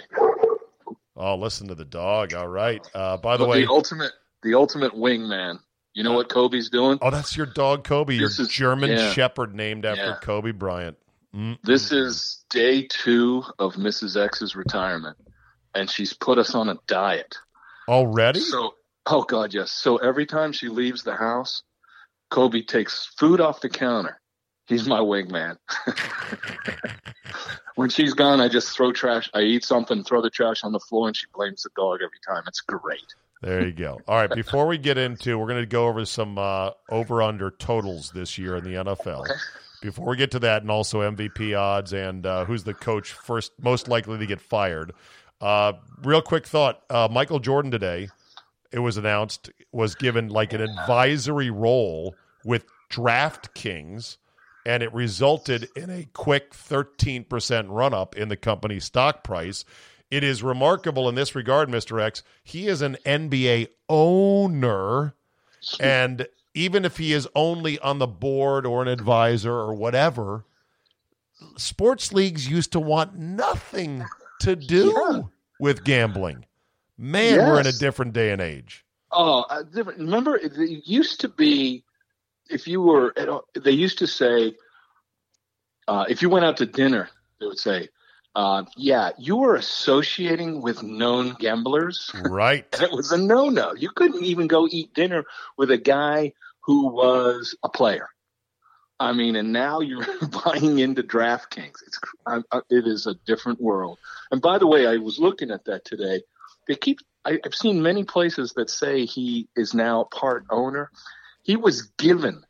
Oh, 1.17 1.37
listen 1.37 1.69
to 1.69 1.75
the 1.75 1.87
dog. 1.87 2.35
All 2.35 2.49
right. 2.49 2.87
Uh, 2.95 3.17
by 3.17 3.37
the 3.37 3.47
way, 3.47 3.63
the 3.63 3.71
ultimate, 3.71 4.13
the 4.43 4.55
ultimate 4.55 4.93
wingman 4.93 5.59
you 5.95 6.03
know 6.03 6.13
what 6.13 6.29
Kobe's 6.29 6.69
doing? 6.69 6.99
Oh, 7.01 7.11
that's 7.11 7.37
your 7.37 7.47
dog, 7.47 7.85
Kobe, 7.85 8.19
this 8.19 8.39
your 8.39 8.47
is, 8.47 8.53
German 8.53 8.91
yeah. 8.91 9.13
Shepherd 9.13 9.55
named 9.55 9.87
after 9.87 10.05
yeah. 10.05 10.17
Kobe 10.21 10.51
Bryant. 10.51 10.99
Mm-hmm. 11.35 11.55
This 11.63 11.93
is 11.93 12.45
day 12.51 12.83
two 12.83 13.45
of 13.61 13.75
Mrs. 13.75 14.21
X's 14.21 14.57
retirement. 14.57 15.17
And 15.75 15.91
she's 15.91 16.13
put 16.13 16.39
us 16.39 16.55
on 16.55 16.69
a 16.69 16.77
diet. 16.87 17.37
Already? 17.89 18.41
So, 18.41 18.75
oh 19.07 19.23
god, 19.23 19.55
yes. 19.55 19.71
So 19.71 19.97
every 19.97 20.27
time 20.27 20.53
she 20.53 20.69
leaves 20.69 21.03
the 21.03 21.17
house, 21.17 21.63
Kobe 22.31 22.63
takes 22.63 23.13
food 23.19 23.41
off 23.41 23.61
the 23.61 23.69
counter. 23.69 24.21
He's 24.67 24.89
my 24.89 25.01
wingman. 25.01 25.59
when 27.75 27.91
she's 27.91 28.15
gone, 28.15 28.41
I 28.41 28.49
just 28.49 28.75
throw 28.75 28.93
trash. 28.93 29.29
I 29.35 29.41
eat 29.41 29.65
something, 29.65 30.05
throw 30.05 30.23
the 30.23 30.31
trash 30.31 30.65
on 30.65 30.73
the 30.73 30.81
floor, 30.81 31.09
and 31.09 31.17
she 31.17 31.27
blames 31.35 31.63
the 31.63 31.71
dog 31.77 31.99
every 32.03 32.19
time. 32.27 32.45
It's 32.47 32.61
great. 32.61 33.15
There 33.43 33.67
you 33.67 33.73
go. 33.73 34.01
All 34.09 34.17
right, 34.17 34.31
before 34.31 34.67
we 34.67 34.79
get 34.79 34.97
into, 34.97 35.39
we're 35.39 35.49
going 35.49 35.61
to 35.63 35.67
go 35.67 35.87
over 35.87 36.07
some 36.07 36.39
uh, 36.39 36.71
over 36.91 37.23
under 37.23 37.51
totals 37.51 38.11
this 38.13 38.39
year 38.39 38.57
in 38.57 38.65
the 38.65 38.75
NFL. 38.75 39.21
Okay. 39.21 39.35
Before 39.83 40.07
we 40.07 40.17
get 40.17 40.31
to 40.31 40.39
that, 40.39 40.63
and 40.63 40.71
also 40.71 41.03
MVP 41.03 41.59
odds 41.59 41.93
and 41.93 42.25
uh, 42.25 42.47
who's 42.47 42.65
the 42.65 42.73
coach 42.73 43.13
first 43.13 43.53
most 43.61 43.87
likely 43.87 44.17
to 44.17 44.25
get 44.25 44.41
fired. 44.41 44.95
Uh, 45.41 45.75
real 46.03 46.23
quick 46.23 46.47
thought: 46.47 46.83
uh, 46.91 47.09
Michael 47.11 47.41
Jordan 47.41 47.71
today, 47.71 48.09
it 48.73 48.79
was 48.79 48.97
announced, 48.97 49.51
was 49.73 49.95
given 49.95 50.29
like 50.29 50.53
an 50.53 50.61
advisory 50.61 51.51
role 51.51 52.15
with 52.45 52.65
DraftKings, 52.91 54.17
and 54.67 54.83
it 54.83 54.93
resulted 54.95 55.69
in 55.77 55.91
a 55.91 56.09
quick 56.13 56.53
13% 56.53 57.67
run 57.69 57.95
up 57.95 58.17
in 58.17 58.29
the 58.29 58.37
company's 58.37 58.85
stock 58.85 59.25
price. 59.25 59.65
It 60.11 60.23
is 60.23 60.43
remarkable 60.43 61.09
in 61.09 61.15
this 61.15 61.35
regard, 61.35 61.69
Mr. 61.69 62.01
X. 62.01 62.23
He 62.43 62.69
is 62.69 62.83
an 62.83 62.97
NBA 63.05 63.69
owner, 63.89 65.15
and 65.81 66.27
even 66.55 66.85
if 66.85 66.99
he 66.99 67.13
is 67.13 67.29
only 67.35 67.79
on 67.81 67.99
the 67.99 68.07
board 68.07 68.65
or 68.65 68.83
an 68.83 68.89
advisor 68.89 69.53
or 69.53 69.75
whatever, 69.75 70.45
sports 71.57 72.13
leagues 72.13 72.49
used 72.49 72.71
to 72.73 72.81
want 72.81 73.17
nothing 73.19 74.05
to 74.41 74.57
do 74.57 74.95
Yeah. 74.97 75.23
with 75.61 75.85
gambling. 75.85 76.45
Man, 76.97 77.39
we're 77.39 77.61
in 77.61 77.67
a 77.67 77.73
different 77.73 78.13
day 78.13 78.31
and 78.31 78.41
age. 78.41 78.85
Oh, 79.11 79.43
uh, 79.51 79.63
different. 79.63 79.99
Remember, 80.01 80.37
it 80.37 80.53
it 80.57 80.87
used 80.87 81.21
to 81.21 81.29
be 81.29 81.85
if 82.51 82.69
you 82.69 82.81
were, 82.83 83.13
at, 83.17 83.29
they 83.63 83.71
used 83.71 83.99
to 83.99 84.07
say, 84.07 84.55
uh, 85.89 86.05
if 86.09 86.23
you 86.23 86.29
went 86.29 86.45
out 86.45 86.57
to 86.59 86.67
dinner, 86.67 87.09
they 87.41 87.47
would 87.47 87.59
say, 87.59 87.89
uh, 88.35 88.65
"Yeah, 88.77 89.11
you 89.19 89.37
were 89.37 89.55
associating 89.55 90.61
with 90.63 90.83
known 90.83 91.35
gamblers." 91.39 92.11
Right. 92.15 92.67
And 92.75 92.83
it 92.83 92.93
was 92.93 93.13
a 93.13 93.19
no-no. 93.19 93.75
You 93.75 93.91
couldn't 93.91 94.25
even 94.25 94.47
go 94.47 94.67
eat 94.71 94.95
dinner 94.95 95.25
with 95.57 95.71
a 95.71 95.79
guy 95.79 96.33
who 96.61 96.89
was 96.89 97.57
a 97.63 97.69
player. 97.69 98.09
I 99.01 99.13
mean, 99.13 99.37
and 99.37 99.53
now 99.53 99.81
you're 99.81 100.07
buying 100.45 100.79
into 100.79 101.03
DraftKings. 101.03 101.83
It's 101.87 101.99
I, 102.27 102.41
I, 102.53 102.61
it 102.71 102.87
is 102.87 103.07
a 103.07 103.15
different 103.27 103.61
world. 103.61 103.99
And 104.31 104.41
by 104.41 104.59
the 104.59 104.67
way, 104.67 104.87
I 104.87 104.97
was 104.97 105.19
looking 105.19 105.51
at 105.51 105.65
that 105.67 105.85
today. 105.85 106.23
They 106.69 106.77
keep. 106.77 107.01
I, 107.25 107.39
I've 107.45 107.55
seen 107.55 107.83
many 107.83 108.05
places 108.05 108.53
that 108.55 108.71
say 108.71 109.05
he 109.07 109.49
is 109.57 109.75
now 109.75 110.05
part 110.05 110.45
owner. 110.51 110.91
He 111.43 111.57
was 111.57 111.83
given 111.99 112.45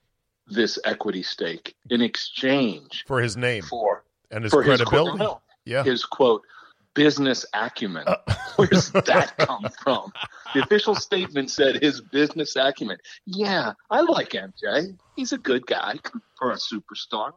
this 0.47 0.79
equity 0.85 1.23
stake 1.23 1.75
in 1.91 2.01
exchange 2.01 3.05
For 3.07 3.21
his 3.21 3.37
name 3.37 3.63
for 3.63 4.05
and 4.31 4.45
his 4.45 4.53
for 4.53 4.63
his 4.63 4.81
credibility. 4.81 5.19
quote, 5.19 5.41
yeah. 5.65 5.85
his 5.85 6.05
quote 6.05 6.43
business 6.95 7.45
acumen. 7.55 8.05
Uh. 8.07 8.17
Where's 8.57 8.91
that 8.93 9.35
come 9.39 9.67
from? 9.83 10.13
The 10.55 10.63
official 10.63 10.95
statement 10.95 11.51
said 11.51 11.83
his 11.83 12.01
business 12.01 12.55
acumen. 12.55 12.99
Yeah, 13.27 13.73
I 13.91 14.03
like 14.03 14.31
MJ. 14.31 14.97
He's 15.17 15.33
a 15.33 15.39
good 15.39 15.67
guy 15.67 15.97
for 16.39 16.53
a 16.53 16.57
superstar. 16.57 17.33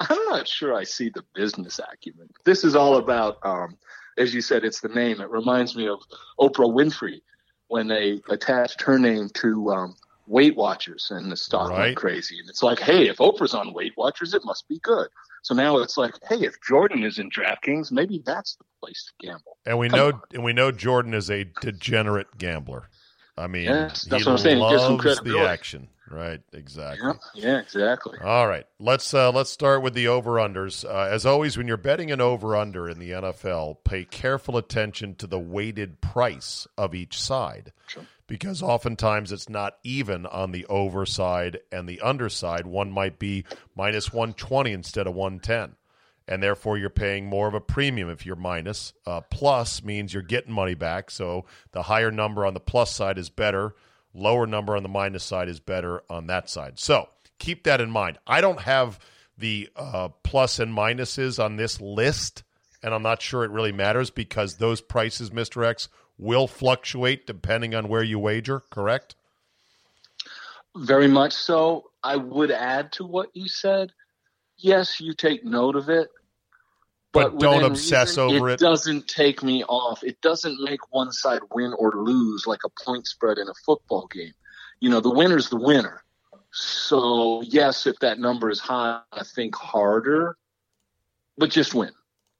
I'm 0.00 0.24
not 0.26 0.48
sure 0.48 0.74
I 0.74 0.84
see 0.84 1.08
the 1.08 1.24
business 1.34 1.78
acumen. 1.92 2.28
This 2.44 2.64
is 2.64 2.74
all 2.74 2.96
about, 2.96 3.38
um, 3.44 3.76
as 4.18 4.34
you 4.34 4.40
said, 4.40 4.64
it's 4.64 4.80
the 4.80 4.88
name. 4.88 5.20
It 5.20 5.30
reminds 5.30 5.76
me 5.76 5.88
of 5.88 6.00
Oprah 6.38 6.72
Winfrey 6.72 7.20
when 7.68 7.88
they 7.88 8.20
attached 8.28 8.82
her 8.82 8.98
name 8.98 9.28
to 9.34 9.70
um, 9.70 9.96
Weight 10.26 10.56
Watchers 10.56 11.08
and 11.10 11.30
the 11.30 11.36
stock 11.36 11.70
Right. 11.70 11.78
went 11.80 11.96
crazy. 11.96 12.38
And 12.40 12.48
it's 12.48 12.62
like, 12.62 12.80
hey, 12.80 13.08
if 13.08 13.18
Oprah's 13.18 13.54
on 13.54 13.72
Weight 13.72 13.92
Watchers, 13.96 14.34
it 14.34 14.44
must 14.44 14.68
be 14.68 14.78
good. 14.80 15.08
So 15.42 15.54
now 15.54 15.78
it's 15.78 15.96
like, 15.96 16.14
hey, 16.28 16.40
if 16.40 16.54
Jordan 16.66 17.04
is 17.04 17.18
in 17.18 17.30
DraftKings, 17.30 17.92
maybe 17.92 18.22
that's 18.24 18.56
the 18.56 18.64
place 18.80 19.04
to 19.20 19.26
gamble. 19.26 19.58
And 19.66 19.78
we 19.78 19.88
Come 19.88 19.98
know 19.98 20.06
on. 20.08 20.20
and 20.32 20.44
we 20.44 20.52
know 20.52 20.72
Jordan 20.72 21.14
is 21.14 21.30
a 21.30 21.44
degenerate 21.60 22.38
gambler. 22.38 22.88
I 23.36 23.46
mean, 23.48 23.64
Yes, 23.64 24.02
that's 24.02 24.22
he 24.22 24.28
what 24.28 24.32
I'm 24.32 24.38
saying. 24.38 24.62
It 24.62 24.70
gives 24.70 24.84
him 24.84 24.96
loves 24.96 25.20
the 25.20 25.38
action. 25.40 25.88
Right, 26.10 26.40
exactly. 26.52 27.12
Yeah, 27.34 27.48
yeah, 27.48 27.58
exactly. 27.60 28.18
All 28.22 28.46
right, 28.46 28.66
let's 28.78 29.12
uh, 29.14 29.32
let's 29.32 29.50
start 29.50 29.82
with 29.82 29.94
the 29.94 30.06
over 30.06 30.32
unders. 30.32 30.84
Uh, 30.84 31.08
as 31.10 31.24
always, 31.26 31.56
when 31.56 31.66
you're 31.66 31.76
betting 31.78 32.10
an 32.12 32.20
over 32.20 32.54
under 32.54 32.88
in 32.88 32.98
the 32.98 33.10
NFL, 33.10 33.78
pay 33.84 34.04
careful 34.04 34.56
attention 34.58 35.14
to 35.16 35.26
the 35.26 35.38
weighted 35.40 36.00
price 36.02 36.68
of 36.76 36.94
each 36.94 37.18
side, 37.20 37.72
Sure. 37.88 38.04
because 38.26 38.62
oftentimes 38.62 39.32
it's 39.32 39.48
not 39.48 39.78
even 39.82 40.26
on 40.26 40.52
the 40.52 40.66
over 40.66 41.06
side 41.06 41.58
and 41.72 41.88
the 41.88 42.00
underside. 42.02 42.66
One 42.66 42.92
might 42.92 43.18
be 43.18 43.44
minus 43.74 44.12
one 44.12 44.34
twenty 44.34 44.72
instead 44.72 45.06
of 45.06 45.14
one 45.14 45.40
ten, 45.40 45.74
and 46.26 46.42
therefore 46.42 46.78
you're 46.78 46.90
paying 46.90 47.26
more 47.26 47.48
of 47.48 47.54
a 47.54 47.60
premium 47.60 48.08
if 48.08 48.24
you're 48.24 48.36
minus. 48.36 48.92
Uh, 49.06 49.20
plus 49.20 49.82
means 49.82 50.12
you're 50.12 50.22
getting 50.22 50.52
money 50.52 50.74
back, 50.74 51.10
so 51.10 51.44
the 51.72 51.82
higher 51.82 52.10
number 52.10 52.46
on 52.46 52.54
the 52.54 52.60
plus 52.60 52.94
side 52.94 53.18
is 53.18 53.30
better 53.30 53.74
lower 54.14 54.46
number 54.46 54.76
on 54.76 54.82
the 54.82 54.88
minus 54.88 55.24
side 55.24 55.48
is 55.48 55.60
better 55.60 56.02
on 56.08 56.28
that 56.28 56.48
side. 56.48 56.78
So 56.78 57.08
keep 57.38 57.64
that 57.64 57.80
in 57.80 57.90
mind. 57.90 58.18
I 58.26 58.40
don't 58.40 58.60
have 58.60 58.98
the 59.36 59.68
uh, 59.74 60.08
plus 60.22 60.60
and 60.60 60.76
minuses 60.76 61.42
on 61.42 61.56
this 61.56 61.80
list, 61.80 62.44
and 62.82 62.94
I'm 62.94 63.02
not 63.02 63.20
sure 63.20 63.44
it 63.44 63.50
really 63.50 63.72
matters 63.72 64.10
because 64.10 64.56
those 64.56 64.80
prices, 64.80 65.30
Mr. 65.30 65.66
X, 65.66 65.88
will 66.16 66.46
fluctuate 66.46 67.26
depending 67.26 67.74
on 67.74 67.88
where 67.88 68.02
you 68.02 68.18
wager, 68.20 68.60
correct? 68.70 69.16
Very 70.76 71.08
much 71.08 71.32
so. 71.32 71.90
I 72.02 72.16
would 72.16 72.50
add 72.50 72.92
to 72.92 73.04
what 73.04 73.30
you 73.34 73.48
said. 73.48 73.92
Yes, 74.58 75.00
you 75.00 75.14
take 75.14 75.44
note 75.44 75.76
of 75.76 75.88
it, 75.88 76.08
But 77.12 77.38
don't 77.38 77.56
within 77.56 77.72
obsess 77.72 78.18
over 78.18 78.50
it. 78.50 78.54
It 78.54 78.60
doesn't 78.60 79.08
take 79.08 79.42
me 79.42 79.62
off. 79.64 80.02
It 80.02 80.20
doesn't 80.20 80.60
make 80.62 80.92
one 80.92 81.12
side 81.12 81.40
win 81.52 81.74
or 81.78 81.92
lose 81.92 82.46
like 82.46 82.60
a 82.64 82.84
point 82.84 83.06
spread 83.06 83.38
in 83.38 83.48
a 83.48 83.54
football 83.66 84.06
game. 84.08 84.32
You 84.80 84.90
know, 84.90 85.00
the 85.00 85.10
winner's 85.12 85.48
the 85.48 85.56
winner. 85.56 86.02
So 86.52 87.42
yes, 87.42 87.86
if 87.86 87.98
that 88.00 88.18
number 88.18 88.50
is 88.50 88.60
high, 88.60 89.00
I 89.12 89.24
think 89.24 89.54
harder, 89.56 90.36
but 91.36 91.50
just 91.50 91.74
win. 91.74 91.90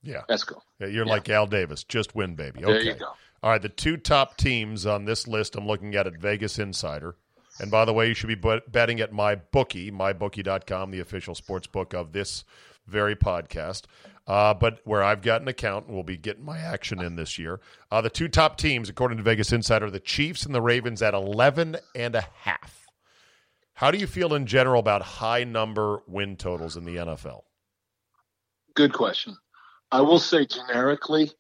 Yeah. 0.03 0.23
Let's 0.29 0.45
go. 0.45 0.61
Yeah, 0.79 0.89
You're 0.89 1.07
Yeah. 1.07 1.13
like 1.13 1.29
Al 1.29 1.47
Davis. 1.47 1.83
Just 1.85 2.15
win, 2.15 2.35
baby. 2.37 2.61
There 2.61 2.77
Okay. 2.77 2.89
you 2.91 2.95
go. 2.95 3.13
All 3.43 3.51
right, 3.51 3.61
the 3.63 3.69
two 3.69 3.97
top 3.97 4.37
teams 4.37 4.87
on 4.87 5.05
this 5.05 5.27
list 5.27 5.57
I'm 5.57 5.67
looking 5.67 5.95
at 5.97 6.07
at 6.07 6.15
Vegas 6.21 6.59
Insider. 6.59 7.17
And 7.61 7.71
by 7.71 7.85
the 7.85 7.93
way, 7.93 8.09
you 8.09 8.15
should 8.15 8.29
be 8.29 8.35
bet- 8.35 8.71
betting 8.71 9.01
at 9.01 9.13
my 9.13 9.37
bookie, 9.37 9.91
mybookie.com, 9.91 10.91
the 10.91 11.01
official 11.01 11.35
sports 11.35 11.67
book 11.67 11.95
of 11.95 12.13
this 12.13 12.45
very 12.87 13.15
podcast. 13.15 13.83
Uh, 14.27 14.55
but 14.55 14.81
where 14.85 15.03
I've 15.03 15.23
got 15.23 15.43
an 15.43 15.49
account 15.49 15.87
and 15.87 15.95
will 15.95 16.03
be 16.03 16.17
getting 16.17 16.45
my 16.45 16.59
action 16.59 17.01
in 17.01 17.17
this 17.17 17.39
year. 17.39 17.61
Uh, 17.91 18.01
the 18.01 18.11
two 18.11 18.29
top 18.29 18.57
teams, 18.57 18.89
according 18.89 19.19
to 19.19 19.25
Vegas 19.25 19.53
Insider, 19.53 19.87
are 19.87 19.91
the 19.91 20.01
Chiefs 20.01 20.47
and 20.47 20.55
the 20.55 20.63
Ravens 20.63 21.03
at 21.03 21.15
11 21.15 21.77
and 21.95 22.15
a 22.15 22.27
half. 22.41 22.87
How 23.75 23.91
do 23.91 23.99
you 23.99 24.07
feel 24.07 24.35
in 24.35 24.47
general 24.47 24.81
about 24.81 25.03
high 25.03 25.45
number 25.45 26.03
win 26.07 26.37
totals 26.37 26.77
in 26.77 26.85
the 26.85 26.97
NFL? 26.97 27.43
Good 28.75 28.93
question. 28.93 29.37
I 29.93 30.01
will 30.01 30.19
say 30.19 30.47
generically, 30.47 31.31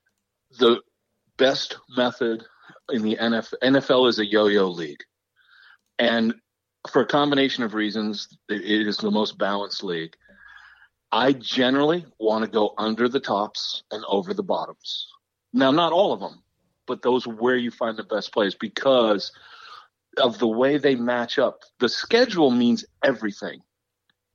the 0.59 0.81
best 1.37 1.79
method 1.96 2.44
in 2.90 3.03
the 3.03 3.16
NFL, 3.16 3.55
NFL 3.62 4.09
is 4.09 4.18
a 4.18 4.27
yo-yo 4.27 4.68
league, 4.68 5.03
and 5.99 6.35
for 6.91 7.03
a 7.03 7.07
combination 7.07 7.65
of 7.65 7.75
reasons, 7.75 8.29
it 8.49 8.63
it 8.63 8.87
is 8.87 8.99
the 8.99 9.11
most 9.11 9.39
balanced 9.39 9.85
league. 9.85 10.15
I 11.11 11.33
generally 11.33 12.05
want 12.19 12.45
to 12.45 12.51
go 12.51 12.75
under 12.77 13.09
the 13.09 13.21
tops 13.21 13.85
and 13.91 14.05
over 14.09 14.35
the 14.35 14.43
bottoms. 14.43 15.09
Now, 15.53 15.71
not 15.71 15.93
all 15.93 16.13
of 16.13 16.21
them, 16.21 16.43
but 16.87 17.03
those 17.03 17.27
where 17.27 17.57
you 17.57 17.71
find 17.71 17.97
the 17.97 18.03
best 18.03 18.33
plays 18.33 18.57
because 18.57 19.31
of 20.17 20.39
the 20.39 20.49
way 20.49 20.79
they 20.79 20.97
match 20.97 21.39
up. 21.39 21.61
The 21.79 21.89
schedule 21.89 22.51
means 22.51 22.85
everything 23.03 23.63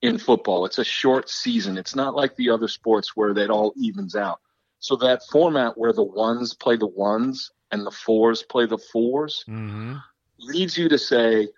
in 0.02 0.18
football. 0.18 0.66
It's 0.66 0.78
a 0.78 0.86
short 0.86 1.30
season. 1.30 1.78
It's 1.78 1.96
not 1.96 2.16
like 2.16 2.36
the 2.36 2.50
other 2.50 2.68
sports 2.68 3.16
where 3.16 3.34
that 3.34 3.50
all 3.50 3.74
evens 3.76 4.16
out. 4.16 4.40
So 4.80 4.96
that 4.98 5.24
format 5.30 5.78
where 5.78 5.94
the 5.94 6.04
ones 6.04 6.54
play 6.54 6.78
the 6.78 6.88
ones 6.88 7.52
and 7.72 7.86
the 7.86 7.92
fours 7.92 8.44
play 8.44 8.66
the 8.66 8.78
4s 8.78 9.46
Mm-hmm. 9.48 9.96
Leads 10.40 10.78
you 10.78 10.90
to 10.90 10.98
say, 10.98 11.50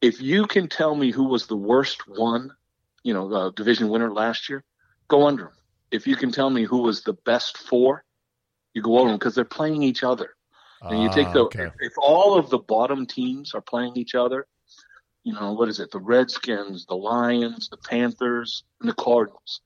if 0.00 0.20
you 0.20 0.46
can 0.46 0.68
tell 0.68 0.94
me 0.94 1.10
who 1.10 1.24
was 1.24 1.46
the 1.46 1.56
worst 1.56 2.08
one, 2.08 2.52
you 3.02 3.14
know, 3.14 3.28
the 3.28 3.52
division 3.52 3.88
winner 3.88 4.12
last 4.12 4.48
year, 4.48 4.64
go 5.08 5.26
under 5.26 5.44
them. 5.44 5.52
If 5.90 6.06
you 6.06 6.16
can 6.16 6.30
tell 6.30 6.50
me 6.50 6.64
who 6.64 6.82
was 6.82 7.02
the 7.02 7.14
best 7.14 7.58
four, 7.58 8.04
you 8.74 8.82
go 8.82 8.98
over 8.98 9.08
them 9.08 9.18
because 9.18 9.34
they're 9.34 9.44
playing 9.44 9.82
each 9.82 10.04
other. 10.04 10.34
And 10.80 11.02
you 11.02 11.10
take 11.10 11.28
ah, 11.28 11.32
the 11.32 11.40
okay. 11.40 11.64
if, 11.64 11.72
if 11.80 11.92
all 11.98 12.38
of 12.38 12.50
the 12.50 12.58
bottom 12.58 13.04
teams 13.04 13.52
are 13.54 13.60
playing 13.60 13.96
each 13.96 14.14
other, 14.14 14.46
you 15.24 15.32
know 15.32 15.52
what 15.52 15.68
is 15.68 15.80
it? 15.80 15.90
The 15.90 15.98
Redskins, 15.98 16.86
the 16.86 16.94
Lions, 16.94 17.68
the 17.68 17.76
Panthers, 17.76 18.62
and 18.80 18.88
the 18.88 18.94
Cardinals. 18.94 19.60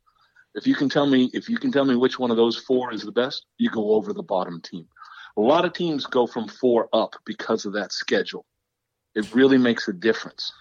If 0.54 0.66
you 0.66 0.74
can 0.74 0.88
tell 0.88 1.06
me 1.06 1.30
if 1.34 1.48
you 1.48 1.58
can 1.58 1.70
tell 1.70 1.84
me 1.84 1.96
which 1.96 2.18
one 2.18 2.30
of 2.30 2.36
those 2.36 2.56
four 2.56 2.92
is 2.94 3.02
the 3.02 3.12
best, 3.12 3.44
you 3.58 3.68
go 3.68 3.92
over 3.92 4.12
the 4.12 4.22
bottom 4.22 4.60
team. 4.62 4.88
A 5.36 5.40
lot 5.40 5.64
of 5.64 5.72
teams 5.72 6.06
go 6.06 6.26
from 6.26 6.48
four 6.48 6.88
up 6.92 7.14
because 7.24 7.64
of 7.66 7.74
that 7.74 7.92
schedule. 7.92 8.46
It 9.14 9.34
really 9.34 9.58
makes 9.58 9.88
a 9.88 9.92
difference. 9.92 10.52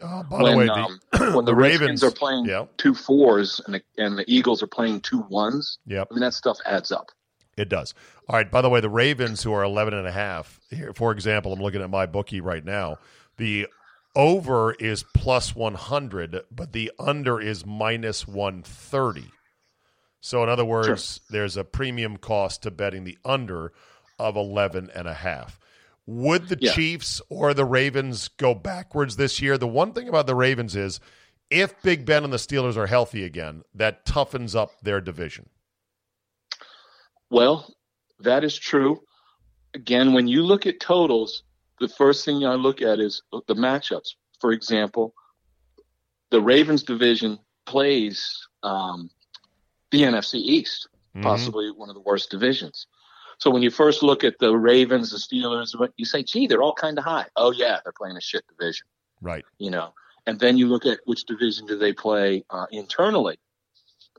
Oh, 0.00 0.22
by 0.30 0.42
when, 0.42 0.52
the 0.52 0.58
way, 0.58 0.66
the, 0.66 0.72
um, 0.72 1.00
when 1.34 1.44
the, 1.44 1.52
the 1.52 1.54
Ravens 1.54 2.04
are 2.04 2.10
playing 2.10 2.44
yeah. 2.44 2.66
two 2.76 2.94
fours 2.94 3.60
and 3.66 3.74
the, 3.74 3.82
and 3.96 4.16
the 4.16 4.24
Eagles 4.28 4.62
are 4.62 4.68
playing 4.68 5.00
two 5.00 5.24
ones, 5.28 5.78
yep. 5.86 6.06
I 6.10 6.14
mean 6.14 6.20
that 6.20 6.34
stuff 6.34 6.58
adds 6.64 6.92
up. 6.92 7.10
It 7.56 7.68
does. 7.68 7.92
All 8.28 8.36
right. 8.36 8.50
By 8.50 8.62
the 8.62 8.70
way, 8.70 8.80
the 8.80 8.88
Ravens, 8.88 9.42
who 9.42 9.52
are 9.52 9.64
11 9.64 9.92
and 9.92 10.06
a 10.06 10.12
half, 10.12 10.60
here, 10.70 10.92
for 10.94 11.10
example, 11.10 11.52
I'm 11.52 11.60
looking 11.60 11.82
at 11.82 11.90
my 11.90 12.06
bookie 12.06 12.40
right 12.40 12.64
now. 12.64 12.98
The 13.36 13.66
over 14.14 14.72
is 14.74 15.04
plus 15.14 15.56
100, 15.56 16.42
but 16.50 16.72
the 16.72 16.92
under 16.98 17.40
is 17.40 17.66
minus 17.66 18.28
130. 18.28 19.32
So, 20.20 20.42
in 20.42 20.48
other 20.48 20.64
words, 20.64 20.86
sure. 20.86 21.24
there's 21.30 21.56
a 21.56 21.64
premium 21.64 22.16
cost 22.16 22.62
to 22.62 22.70
betting 22.70 23.04
the 23.04 23.18
under 23.24 23.72
of 24.18 24.36
11 24.36 24.90
and 24.94 25.08
a 25.08 25.14
half. 25.14 25.58
Would 26.10 26.48
the 26.48 26.56
yeah. 26.58 26.72
Chiefs 26.72 27.20
or 27.28 27.52
the 27.52 27.66
Ravens 27.66 28.28
go 28.28 28.54
backwards 28.54 29.16
this 29.16 29.42
year? 29.42 29.58
The 29.58 29.68
one 29.68 29.92
thing 29.92 30.08
about 30.08 30.26
the 30.26 30.34
Ravens 30.34 30.74
is 30.74 31.00
if 31.50 31.82
Big 31.82 32.06
Ben 32.06 32.24
and 32.24 32.32
the 32.32 32.38
Steelers 32.38 32.78
are 32.78 32.86
healthy 32.86 33.24
again, 33.24 33.62
that 33.74 34.06
toughens 34.06 34.56
up 34.56 34.70
their 34.80 35.02
division. 35.02 35.50
Well, 37.28 37.74
that 38.20 38.42
is 38.42 38.58
true. 38.58 39.02
Again, 39.74 40.14
when 40.14 40.28
you 40.28 40.44
look 40.44 40.66
at 40.66 40.80
totals, 40.80 41.42
the 41.78 41.90
first 41.90 42.24
thing 42.24 42.42
I 42.46 42.54
look 42.54 42.80
at 42.80 43.00
is 43.00 43.22
the 43.30 43.54
matchups. 43.54 44.14
For 44.40 44.52
example, 44.52 45.12
the 46.30 46.40
Ravens 46.40 46.84
division 46.84 47.38
plays 47.66 48.48
um, 48.62 49.10
the 49.90 50.04
NFC 50.04 50.36
East, 50.36 50.88
mm-hmm. 51.14 51.22
possibly 51.22 51.70
one 51.70 51.90
of 51.90 51.94
the 51.94 52.00
worst 52.00 52.30
divisions. 52.30 52.86
So 53.38 53.50
when 53.50 53.62
you 53.62 53.70
first 53.70 54.02
look 54.02 54.24
at 54.24 54.38
the 54.38 54.56
Ravens, 54.56 55.10
the 55.10 55.16
Steelers, 55.16 55.74
you 55.96 56.04
say, 56.04 56.22
"Gee, 56.22 56.46
they're 56.46 56.62
all 56.62 56.74
kind 56.74 56.98
of 56.98 57.04
high." 57.04 57.26
Oh 57.36 57.52
yeah, 57.52 57.78
they're 57.84 57.92
playing 57.96 58.16
a 58.16 58.20
shit 58.20 58.44
division, 58.48 58.86
right? 59.20 59.44
You 59.58 59.70
know, 59.70 59.94
and 60.26 60.38
then 60.38 60.58
you 60.58 60.66
look 60.66 60.86
at 60.86 61.00
which 61.04 61.24
division 61.24 61.66
do 61.66 61.78
they 61.78 61.92
play 61.92 62.44
uh, 62.50 62.66
internally. 62.70 63.38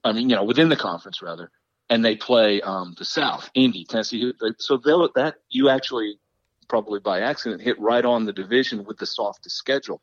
I 0.04 0.14
mean, 0.14 0.30
you 0.30 0.36
know, 0.36 0.46
within 0.46 0.70
the 0.70 0.78
conference 0.78 1.22
rather, 1.22 1.52
and 1.90 2.04
they 2.04 2.16
play 2.16 2.62
um, 2.62 2.96
the 2.98 3.06
South, 3.06 3.50
Indy, 3.54 3.86
Tennessee. 3.86 4.34
So 4.58 4.78
that 4.78 5.36
you 5.50 5.70
actually 5.70 6.18
probably 6.70 7.00
by 7.00 7.20
accident 7.22 7.62
hit 7.62 7.78
right 7.80 8.06
on 8.06 8.26
the 8.26 8.32
division 8.32 8.86
with 8.86 8.98
the 8.98 9.06
softest 9.06 9.58
schedule 9.58 10.02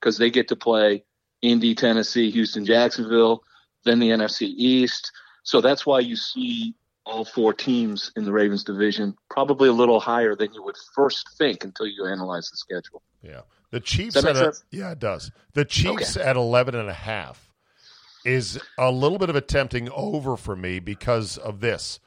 because 0.00 0.16
they 0.16 0.30
get 0.30 0.48
to 0.48 0.56
play 0.56 1.04
Indy, 1.42 1.74
Tennessee, 1.74 2.30
Houston, 2.30 2.64
Jacksonville, 2.64 3.42
then 3.84 3.98
the 3.98 4.10
NFC 4.10 4.42
East. 4.42 5.12
So 5.42 5.60
that's 5.60 5.84
why 5.84 6.00
you 6.00 6.16
see 6.16 6.74
all 7.06 7.24
four 7.24 7.52
teams 7.52 8.10
in 8.16 8.24
the 8.24 8.32
Ravens 8.32 8.64
division 8.64 9.14
probably 9.30 9.68
a 9.68 9.72
little 9.72 10.00
higher 10.00 10.34
than 10.34 10.52
you 10.54 10.62
would 10.62 10.76
first 10.94 11.36
think 11.36 11.64
until 11.64 11.86
you 11.86 12.06
analyze 12.06 12.50
the 12.50 12.56
schedule. 12.56 13.02
Yeah. 13.22 13.42
The 13.70 13.80
Chiefs 13.80 14.16
at 14.16 14.36
a, 14.36 14.54
yeah, 14.70 14.92
it 14.92 15.00
does. 15.00 15.30
The 15.54 15.64
Chiefs 15.64 16.16
okay. 16.16 16.26
at 16.26 16.36
11 16.36 16.74
and 16.74 16.88
a 16.88 16.94
half 16.94 17.50
is 18.24 18.58
a 18.78 18.90
little 18.90 19.18
bit 19.18 19.30
of 19.30 19.36
a 19.36 19.40
tempting 19.40 19.90
over 19.90 20.36
for 20.36 20.56
me 20.56 20.78
because 20.78 21.36
of 21.36 21.60
this. 21.60 22.00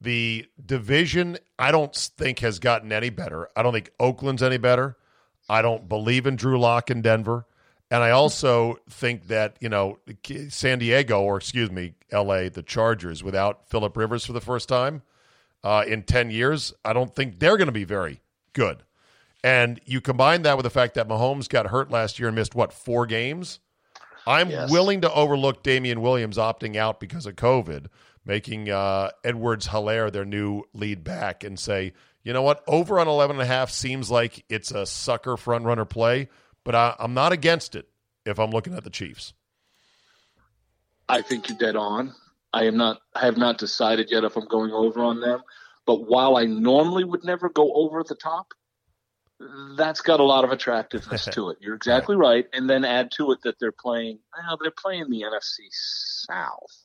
The 0.00 0.46
division, 0.64 1.38
I 1.58 1.70
don't 1.70 1.94
think 1.94 2.40
has 2.40 2.58
gotten 2.58 2.92
any 2.92 3.10
better. 3.10 3.48
I 3.56 3.62
don't 3.62 3.72
think 3.72 3.90
Oakland's 3.98 4.42
any 4.42 4.58
better. 4.58 4.96
I 5.48 5.62
don't 5.62 5.88
believe 5.88 6.26
in 6.26 6.36
Drew 6.36 6.60
Lock 6.60 6.90
in 6.90 7.02
Denver. 7.02 7.46
And 7.94 8.02
I 8.02 8.10
also 8.10 8.80
think 8.90 9.28
that, 9.28 9.56
you 9.60 9.68
know, 9.68 10.00
San 10.48 10.80
Diego, 10.80 11.22
or 11.22 11.36
excuse 11.36 11.70
me, 11.70 11.94
LA, 12.10 12.48
the 12.48 12.64
Chargers, 12.66 13.22
without 13.22 13.68
Philip 13.68 13.96
Rivers 13.96 14.26
for 14.26 14.32
the 14.32 14.40
first 14.40 14.68
time 14.68 15.02
uh, 15.62 15.84
in 15.86 16.02
10 16.02 16.32
years, 16.32 16.74
I 16.84 16.92
don't 16.92 17.14
think 17.14 17.38
they're 17.38 17.56
going 17.56 17.68
to 17.68 17.72
be 17.72 17.84
very 17.84 18.20
good. 18.52 18.82
And 19.44 19.80
you 19.84 20.00
combine 20.00 20.42
that 20.42 20.56
with 20.56 20.64
the 20.64 20.70
fact 20.70 20.94
that 20.94 21.06
Mahomes 21.06 21.48
got 21.48 21.68
hurt 21.68 21.88
last 21.92 22.18
year 22.18 22.26
and 22.26 22.34
missed, 22.34 22.56
what, 22.56 22.72
four 22.72 23.06
games? 23.06 23.60
I'm 24.26 24.50
yes. 24.50 24.72
willing 24.72 25.02
to 25.02 25.12
overlook 25.12 25.62
Damien 25.62 26.00
Williams 26.00 26.36
opting 26.36 26.74
out 26.74 26.98
because 26.98 27.26
of 27.26 27.36
COVID, 27.36 27.86
making 28.24 28.70
uh, 28.70 29.10
Edwards 29.22 29.68
Helaire 29.68 30.10
their 30.10 30.24
new 30.24 30.64
lead 30.72 31.04
back 31.04 31.44
and 31.44 31.56
say, 31.56 31.92
you 32.24 32.32
know 32.32 32.42
what, 32.42 32.64
over 32.66 32.98
on 32.98 33.06
11 33.06 33.36
and 33.36 33.42
a 33.44 33.46
half 33.46 33.70
seems 33.70 34.10
like 34.10 34.44
it's 34.48 34.72
a 34.72 34.84
sucker 34.84 35.36
front 35.36 35.64
runner 35.64 35.84
play, 35.84 36.28
but 36.64 36.74
I, 36.74 36.94
I'm 36.98 37.14
not 37.14 37.32
against 37.32 37.74
it 37.74 37.88
if 38.24 38.38
I'm 38.38 38.50
looking 38.50 38.74
at 38.74 38.84
the 38.84 38.90
Chiefs. 38.90 39.34
I 41.08 41.22
think 41.22 41.48
you're 41.48 41.58
dead 41.58 41.76
on. 41.76 42.14
I 42.52 42.64
am 42.64 42.76
not. 42.76 43.00
I 43.14 43.26
have 43.26 43.36
not 43.36 43.58
decided 43.58 44.10
yet 44.10 44.24
if 44.24 44.36
I'm 44.36 44.46
going 44.46 44.72
over 44.72 45.02
on 45.02 45.20
them. 45.20 45.42
But 45.86 46.08
while 46.08 46.36
I 46.36 46.44
normally 46.44 47.04
would 47.04 47.24
never 47.24 47.50
go 47.50 47.72
over 47.74 48.02
the 48.02 48.14
top, 48.14 48.54
that's 49.76 50.00
got 50.00 50.20
a 50.20 50.24
lot 50.24 50.44
of 50.44 50.50
attractiveness 50.50 51.26
to 51.32 51.50
it. 51.50 51.58
You're 51.60 51.74
exactly 51.74 52.16
right. 52.16 52.46
And 52.52 52.68
then 52.68 52.84
add 52.84 53.10
to 53.16 53.32
it 53.32 53.40
that 53.42 53.56
they're 53.60 53.72
playing, 53.72 54.20
well, 54.36 54.58
they're 54.60 54.70
playing 54.70 55.10
the 55.10 55.22
NFC 55.22 55.66
South, 55.70 56.84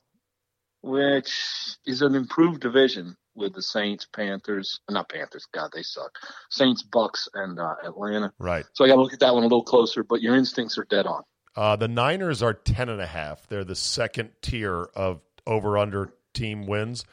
which 0.81 1.77
is 1.85 2.01
an 2.01 2.15
improved 2.15 2.61
division 2.61 3.15
with 3.35 3.53
the 3.53 3.61
Saints, 3.61 4.05
Panthers, 4.05 4.79
not 4.89 5.09
Panthers, 5.09 5.47
God, 5.53 5.71
they 5.73 5.83
suck. 5.83 6.11
Saints, 6.49 6.83
Bucks, 6.83 7.27
and 7.33 7.59
uh, 7.59 7.75
Atlanta. 7.85 8.33
Right. 8.39 8.65
So 8.73 8.83
I 8.83 8.87
got 8.87 8.95
to 8.95 9.01
look 9.01 9.13
at 9.13 9.19
that 9.19 9.33
one 9.33 9.43
a 9.43 9.47
little 9.47 9.63
closer, 9.63 10.03
but 10.03 10.21
your 10.21 10.35
instincts 10.35 10.77
are 10.77 10.85
dead 10.85 11.05
on. 11.05 11.23
Uh, 11.55 11.75
the 11.75 11.87
Niners 11.87 12.41
are 12.41 12.53
10 12.53 12.89
and 12.89 13.01
a 13.01 13.05
half. 13.05 13.47
They're 13.47 13.63
the 13.63 13.75
second 13.75 14.31
tier 14.41 14.89
of 14.95 15.21
over 15.45 15.77
under 15.77 16.13
team 16.33 16.65
wins. 16.67 17.05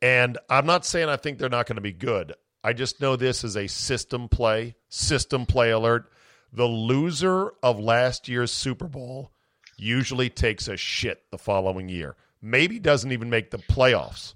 And 0.00 0.38
I'm 0.48 0.66
not 0.66 0.84
saying 0.84 1.08
I 1.08 1.16
think 1.16 1.38
they're 1.38 1.48
not 1.48 1.66
going 1.66 1.76
to 1.76 1.82
be 1.82 1.92
good. 1.92 2.34
I 2.64 2.72
just 2.72 3.00
know 3.00 3.16
this 3.16 3.44
is 3.44 3.56
a 3.56 3.66
system 3.66 4.28
play, 4.28 4.76
system 4.88 5.46
play 5.46 5.70
alert. 5.70 6.10
The 6.52 6.66
loser 6.66 7.52
of 7.62 7.80
last 7.80 8.28
year's 8.28 8.52
Super 8.52 8.86
Bowl 8.86 9.32
usually 9.76 10.30
takes 10.30 10.68
a 10.68 10.76
shit 10.76 11.24
the 11.30 11.38
following 11.38 11.88
year. 11.88 12.14
Maybe 12.40 12.78
doesn't 12.78 13.10
even 13.12 13.30
make 13.30 13.50
the 13.50 13.58
playoffs. 13.58 14.34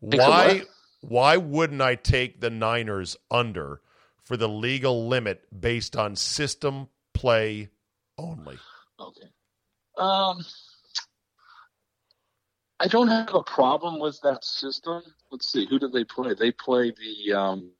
Why 0.00 0.62
why 1.00 1.36
wouldn't 1.36 1.80
I 1.80 1.94
take 1.94 2.40
the 2.40 2.50
Niners 2.50 3.16
under 3.30 3.80
for 4.24 4.36
the 4.36 4.48
legal 4.48 5.08
limit 5.08 5.42
based 5.60 5.96
on 5.96 6.16
system 6.16 6.88
play 7.14 7.68
only? 8.18 8.58
Okay. 8.98 9.28
Um 9.96 10.44
I 12.80 12.86
don't 12.86 13.08
have 13.08 13.34
a 13.34 13.42
problem 13.42 14.00
with 14.00 14.18
that 14.22 14.42
system. 14.42 15.02
Let's 15.30 15.52
see, 15.52 15.66
who 15.66 15.78
do 15.78 15.88
they 15.88 16.04
play? 16.04 16.32
They 16.32 16.50
play 16.50 16.92
the 16.92 17.34
um, 17.34 17.72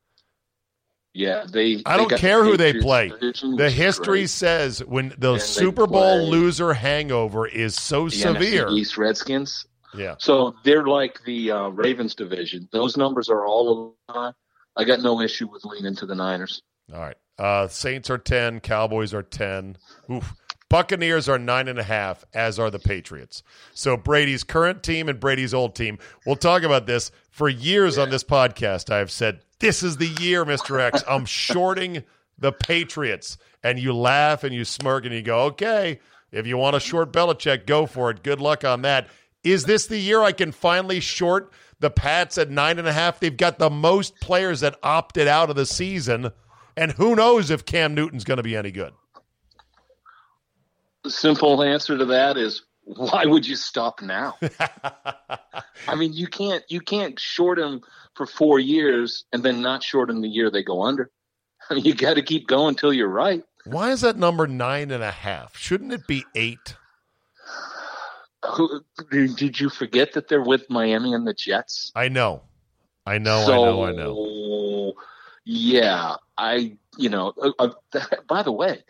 yeah, 1.14 1.46
they. 1.50 1.82
I 1.86 1.96
don't 1.96 2.14
care 2.16 2.44
the 2.44 2.50
who 2.50 2.56
they 2.58 2.74
play. 2.74 3.08
Division, 3.08 3.56
the 3.56 3.70
history 3.70 4.26
says 4.26 4.84
when 4.84 5.14
the 5.16 5.32
and 5.32 5.42
Super 5.42 5.86
Bowl 5.86 6.28
loser 6.28 6.74
hangover 6.74 7.46
is 7.46 7.74
so 7.74 8.08
severe. 8.08 8.66
NFC 8.66 8.78
East 8.78 8.98
Redskins. 8.98 9.66
Yeah. 9.94 10.14
So 10.18 10.54
they're 10.64 10.86
like 10.86 11.24
the 11.24 11.50
uh, 11.50 11.68
Ravens 11.68 12.14
division. 12.14 12.68
Those 12.72 12.96
numbers 12.96 13.28
are 13.28 13.44
all. 13.44 13.96
I 14.08 14.84
got 14.84 15.00
no 15.00 15.20
issue 15.20 15.48
with 15.50 15.64
leaning 15.64 15.96
to 15.96 16.06
the 16.06 16.14
Niners. 16.14 16.62
All 16.92 17.00
right. 17.00 17.16
Uh, 17.38 17.68
Saints 17.68 18.10
are 18.10 18.18
ten. 18.18 18.60
Cowboys 18.60 19.12
are 19.14 19.22
ten. 19.22 19.76
Oof. 20.10 20.34
Buccaneers 20.68 21.28
are 21.28 21.38
nine 21.38 21.66
and 21.66 21.80
a 21.80 21.82
half, 21.82 22.24
as 22.32 22.60
are 22.60 22.70
the 22.70 22.78
Patriots. 22.78 23.42
So 23.74 23.96
Brady's 23.96 24.44
current 24.44 24.84
team 24.84 25.08
and 25.08 25.18
Brady's 25.18 25.52
old 25.52 25.74
team. 25.74 25.98
We'll 26.24 26.36
talk 26.36 26.62
about 26.62 26.86
this 26.86 27.10
for 27.30 27.48
years 27.48 27.96
yeah. 27.96 28.04
on 28.04 28.10
this 28.10 28.22
podcast. 28.22 28.92
I 28.92 28.98
have 28.98 29.10
said 29.10 29.40
this 29.58 29.82
is 29.82 29.96
the 29.96 30.14
year, 30.20 30.44
Mister 30.44 30.78
X. 30.78 31.02
I'm 31.08 31.24
shorting 31.24 32.04
the 32.38 32.52
Patriots, 32.52 33.36
and 33.64 33.80
you 33.80 33.92
laugh 33.92 34.44
and 34.44 34.54
you 34.54 34.64
smirk 34.64 35.04
and 35.04 35.12
you 35.12 35.22
go, 35.22 35.40
okay. 35.46 35.98
If 36.30 36.46
you 36.46 36.56
want 36.56 36.76
a 36.76 36.80
short 36.80 37.12
Belichick, 37.12 37.66
go 37.66 37.86
for 37.86 38.08
it. 38.12 38.22
Good 38.22 38.40
luck 38.40 38.64
on 38.64 38.82
that. 38.82 39.08
Is 39.42 39.64
this 39.64 39.86
the 39.86 39.98
year 39.98 40.22
I 40.22 40.32
can 40.32 40.52
finally 40.52 41.00
short 41.00 41.52
the 41.78 41.90
Pats 41.90 42.36
at 42.38 42.50
nine 42.50 42.78
and 42.78 42.86
a 42.86 42.92
half? 42.92 43.20
They've 43.20 43.36
got 43.36 43.58
the 43.58 43.70
most 43.70 44.20
players 44.20 44.60
that 44.60 44.76
opted 44.82 45.28
out 45.28 45.50
of 45.50 45.56
the 45.56 45.66
season, 45.66 46.30
and 46.76 46.92
who 46.92 47.16
knows 47.16 47.50
if 47.50 47.64
Cam 47.64 47.94
Newton's 47.94 48.24
going 48.24 48.36
to 48.36 48.42
be 48.42 48.56
any 48.56 48.70
good 48.70 48.92
the 51.02 51.10
simple 51.10 51.62
answer 51.62 51.96
to 51.96 52.04
that 52.06 52.36
is 52.36 52.62
why 52.84 53.24
would 53.24 53.46
you 53.46 53.56
stop 53.56 54.02
now? 54.02 54.36
I 55.88 55.94
mean, 55.96 56.12
you 56.12 56.26
can't 56.26 56.64
you 56.68 56.80
can't 56.80 57.18
short 57.18 57.58
them 57.58 57.82
for 58.14 58.26
four 58.26 58.58
years 58.58 59.24
and 59.32 59.42
then 59.42 59.62
not 59.62 59.82
short 59.82 60.08
them 60.08 60.22
the 60.22 60.28
year 60.28 60.50
they 60.50 60.62
go 60.62 60.82
under. 60.82 61.10
I 61.68 61.74
mean, 61.74 61.84
you 61.84 61.94
got 61.94 62.14
to 62.14 62.22
keep 62.22 62.48
going 62.48 62.74
till 62.74 62.92
you're 62.92 63.08
right. 63.08 63.44
Why 63.64 63.90
is 63.92 64.00
that 64.00 64.16
number 64.16 64.46
nine 64.46 64.90
and 64.90 65.04
a 65.04 65.10
half? 65.10 65.56
Shouldn't 65.56 65.92
it 65.92 66.06
be 66.06 66.24
eight? 66.34 66.74
Did 69.10 69.60
you 69.60 69.68
forget 69.68 70.12
that 70.14 70.28
they're 70.28 70.42
with 70.42 70.68
Miami 70.70 71.12
and 71.12 71.26
the 71.26 71.34
Jets? 71.34 71.92
I 71.94 72.08
know, 72.08 72.42
I 73.06 73.18
know, 73.18 73.44
so, 73.44 73.52
I 73.52 73.56
know, 73.56 73.84
I 73.84 73.92
know. 73.92 74.94
Yeah, 75.44 76.16
I 76.36 76.76
you 76.96 77.08
know. 77.08 77.32
Uh, 77.40 77.52
uh, 77.58 78.02
by 78.28 78.42
the 78.42 78.52
way, 78.52 78.84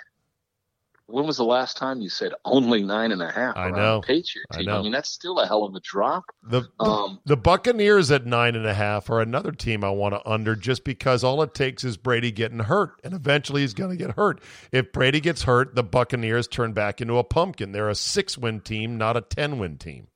when 1.10 1.26
was 1.26 1.36
the 1.36 1.44
last 1.44 1.76
time 1.76 2.00
you 2.00 2.08
said 2.08 2.32
only 2.44 2.82
nine 2.82 3.12
and 3.12 3.20
a 3.22 3.30
half? 3.30 3.56
I 3.56 3.70
know. 3.70 4.00
Patriot 4.00 4.46
I 4.50 4.56
team. 4.58 4.66
know. 4.66 4.82
mean, 4.82 4.92
that's 4.92 5.10
still 5.10 5.38
a 5.40 5.46
hell 5.46 5.64
of 5.64 5.74
a 5.74 5.80
drop. 5.80 6.24
The, 6.42 6.62
Um, 6.78 7.20
the 7.24 7.36
Buccaneers 7.36 8.10
at 8.10 8.26
nine 8.26 8.56
and 8.56 8.66
a 8.66 8.74
half 8.74 9.10
are 9.10 9.20
another 9.20 9.52
team 9.52 9.82
I 9.84 9.90
want 9.90 10.14
to 10.14 10.28
under 10.28 10.54
just 10.56 10.84
because 10.84 11.22
all 11.24 11.42
it 11.42 11.54
takes 11.54 11.84
is 11.84 11.96
Brady 11.96 12.30
getting 12.30 12.60
hurt, 12.60 13.00
and 13.04 13.14
eventually 13.14 13.62
he's 13.62 13.74
going 13.74 13.90
to 13.90 13.96
get 13.96 14.16
hurt. 14.16 14.40
If 14.72 14.92
Brady 14.92 15.20
gets 15.20 15.42
hurt, 15.42 15.74
the 15.74 15.82
Buccaneers 15.82 16.48
turn 16.48 16.72
back 16.72 17.00
into 17.00 17.18
a 17.18 17.24
pumpkin. 17.24 17.72
They're 17.72 17.88
a 17.88 17.94
six 17.94 18.38
win 18.38 18.60
team, 18.60 18.96
not 18.98 19.16
a 19.16 19.20
ten 19.20 19.58
win 19.58 19.78
team. 19.78 20.08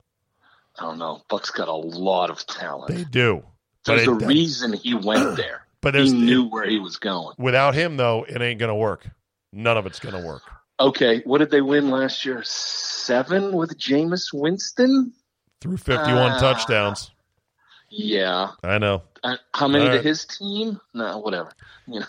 I 0.79 0.83
don't 0.85 0.99
know. 0.99 1.23
Buck's 1.29 1.51
got 1.51 1.69
a 1.69 1.73
lot 1.75 2.31
of 2.31 2.45
talent. 2.47 2.95
They 2.95 3.05
do. 3.05 3.45
But 3.87 3.97
There's 3.97 4.09
a 4.09 4.17
it- 4.17 4.27
reason 4.27 4.73
he 4.73 4.95
went 4.95 5.37
there. 5.37 5.67
But 5.81 5.95
he 5.95 6.11
knew 6.11 6.45
where 6.49 6.65
he 6.67 6.79
was 6.79 6.97
going. 6.97 7.35
without 7.39 7.75
him, 7.75 7.99
though, 7.99 8.25
it 8.27 8.41
ain't 8.41 8.59
going 8.59 8.71
to 8.71 8.75
work. 8.75 9.07
None 9.53 9.77
of 9.77 9.85
it's 9.85 10.01
going 10.01 10.15
to 10.15 10.27
work. 10.27 10.41
Okay, 10.81 11.21
what 11.25 11.39
did 11.39 11.51
they 11.51 11.61
win 11.61 11.91
last 11.91 12.25
year? 12.25 12.43
Seven 12.45 13.53
with 13.53 13.79
Jameis 13.79 14.33
Winston. 14.33 15.13
Through 15.61 15.77
51 15.79 16.33
Ah. 16.33 16.39
touchdowns. 16.41 17.11
Yeah. 17.91 18.51
I 18.63 18.79
know. 18.79 19.03
Uh, 19.23 19.37
how 19.55 19.69
many 19.69 19.85
All 19.85 19.91
to 19.93 19.97
right. 19.99 20.05
his 20.05 20.25
team? 20.27 20.81
No, 20.93 21.19
whatever. 21.19 21.53
You 21.87 22.01
know, 22.01 22.07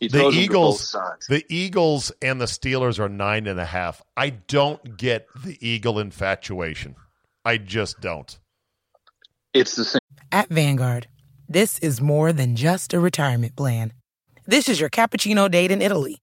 The 0.00 0.08
throws 0.10 0.22
them 0.22 0.32
to 0.32 0.38
Eagles- 0.40 0.96
The 1.28 1.44
Eagles 1.48 2.12
and 2.22 2.40
the 2.40 2.44
Steelers 2.44 3.00
are 3.00 3.08
nine 3.08 3.46
and 3.48 3.58
a 3.58 3.64
half. 3.64 4.00
I 4.16 4.30
don't 4.30 4.96
get 4.96 5.26
the 5.44 5.58
Eagle 5.66 5.98
infatuation. 5.98 6.94
I 7.44 7.56
just 7.58 8.00
don't. 8.00 8.38
It's 9.52 9.74
the 9.74 9.84
same. 9.84 10.00
At 10.30 10.50
Vanguard, 10.50 11.08
this 11.48 11.80
is 11.80 12.00
more 12.00 12.32
than 12.32 12.54
just 12.54 12.94
a 12.94 13.00
retirement 13.00 13.56
plan. 13.56 13.92
This 14.46 14.68
is 14.68 14.78
your 14.78 14.90
cappuccino 14.90 15.50
date 15.50 15.72
in 15.72 15.82
Italy, 15.82 16.22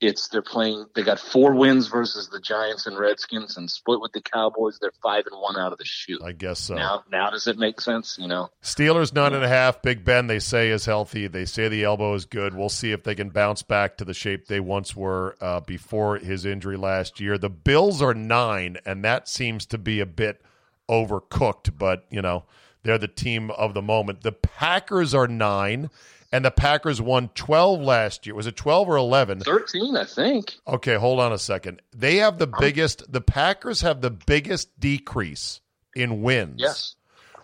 It's 0.00 0.28
they're 0.28 0.42
playing. 0.42 0.86
They 0.94 1.02
got 1.02 1.18
four 1.18 1.54
wins 1.54 1.88
versus 1.88 2.28
the 2.28 2.38
Giants 2.38 2.86
and 2.86 2.98
Redskins, 2.98 3.56
and 3.56 3.70
split 3.70 4.00
with 4.00 4.12
the 4.12 4.20
Cowboys. 4.20 4.78
They're 4.78 4.92
five 5.02 5.24
and 5.30 5.40
one 5.40 5.56
out 5.56 5.72
of 5.72 5.78
the 5.78 5.86
shoot. 5.86 6.20
I 6.22 6.32
guess 6.32 6.60
so. 6.60 6.74
Now, 6.74 7.04
now 7.10 7.30
does 7.30 7.46
it 7.46 7.56
make 7.56 7.80
sense? 7.80 8.18
You 8.20 8.28
know, 8.28 8.50
Steelers 8.62 9.14
nine 9.14 9.32
and 9.32 9.44
a 9.44 9.48
half. 9.48 9.80
Big 9.80 10.04
Ben 10.04 10.26
they 10.26 10.38
say 10.38 10.68
is 10.68 10.84
healthy. 10.84 11.26
They 11.28 11.46
say 11.46 11.68
the 11.68 11.84
elbow 11.84 12.12
is 12.12 12.26
good. 12.26 12.54
We'll 12.54 12.68
see 12.68 12.92
if 12.92 13.04
they 13.04 13.14
can 13.14 13.30
bounce 13.30 13.62
back 13.62 13.96
to 13.96 14.04
the 14.04 14.12
shape 14.12 14.46
they 14.46 14.60
once 14.60 14.94
were 14.94 15.36
uh, 15.40 15.60
before 15.60 16.18
his 16.18 16.44
injury 16.44 16.76
last 16.76 17.18
year. 17.18 17.38
The 17.38 17.48
Bills 17.48 18.02
are 18.02 18.14
nine, 18.14 18.76
and 18.84 19.02
that 19.02 19.28
seems 19.28 19.64
to 19.66 19.78
be 19.78 20.00
a 20.00 20.06
bit 20.06 20.42
overcooked. 20.90 21.78
But 21.78 22.04
you 22.10 22.20
know 22.20 22.44
they're 22.82 22.98
the 22.98 23.08
team 23.08 23.50
of 23.50 23.74
the 23.74 23.82
moment. 23.82 24.22
The 24.22 24.32
Packers 24.32 25.14
are 25.14 25.26
nine, 25.26 25.90
and 26.32 26.44
the 26.44 26.50
Packers 26.50 27.00
won 27.00 27.28
twelve 27.34 27.80
last 27.80 28.26
year. 28.26 28.34
Was 28.34 28.46
it 28.46 28.56
twelve 28.56 28.88
or 28.88 28.96
eleven? 28.96 29.40
thirteen, 29.40 29.96
I 29.96 30.04
think. 30.04 30.56
Okay, 30.66 30.94
hold 30.96 31.20
on 31.20 31.32
a 31.32 31.38
second. 31.38 31.82
They 31.94 32.16
have 32.16 32.38
the 32.38 32.46
biggest. 32.46 33.10
The 33.12 33.20
Packers 33.20 33.80
have 33.82 34.00
the 34.00 34.10
biggest 34.10 34.78
decrease 34.80 35.60
in 35.94 36.22
wins 36.22 36.56
Yes. 36.60 36.94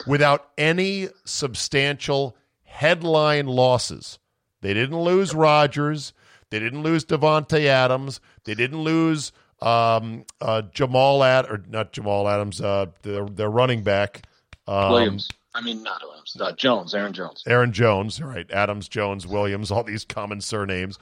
without 0.07 0.49
any 0.59 1.09
substantial 1.25 2.37
headline 2.65 3.47
losses. 3.47 4.19
They 4.61 4.75
didn't 4.75 5.01
lose 5.01 5.35
Rodgers. 5.35 6.13
They 6.51 6.59
didn't 6.59 6.83
lose 6.83 7.05
Davante 7.05 7.65
Adams. 7.67 8.21
They 8.45 8.55
didn't 8.55 8.83
lose 8.83 9.33
um, 9.61 10.25
uh, 10.41 10.63
Jamal 10.73 11.23
Ad 11.25 11.47
or 11.47 11.63
not 11.69 11.93
Jamal 11.93 12.29
Adams. 12.29 12.61
Uh, 12.61 12.87
their, 13.03 13.25
their 13.27 13.49
running 13.51 13.83
back 13.83 14.23
um, 14.67 14.93
Williams. 14.93 15.29
I 15.55 15.61
mean, 15.61 15.83
not 15.83 16.03
Williams. 16.35 16.37
Uh, 16.41 16.53
Jones. 16.57 16.95
Aaron 16.95 17.13
Jones. 17.13 17.43
Aaron 17.47 17.73
Jones, 17.73 18.21
right? 18.23 18.51
Adams, 18.51 18.89
Jones, 18.89 19.27
Williams, 19.27 19.71
all 19.71 19.83
these 19.85 20.05
common 20.05 20.41
surnames. 20.41 20.99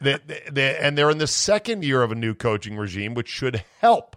they, 0.00 0.18
they, 0.26 0.42
they- 0.50 0.76
and 0.78 0.96
they're 0.96 1.10
in 1.10 1.18
the 1.18 1.26
second 1.26 1.84
year 1.84 2.02
of 2.02 2.12
a 2.12 2.16
new 2.16 2.34
coaching 2.34 2.76
regime, 2.76 3.14
which 3.14 3.28
should 3.28 3.62
help. 3.80 4.16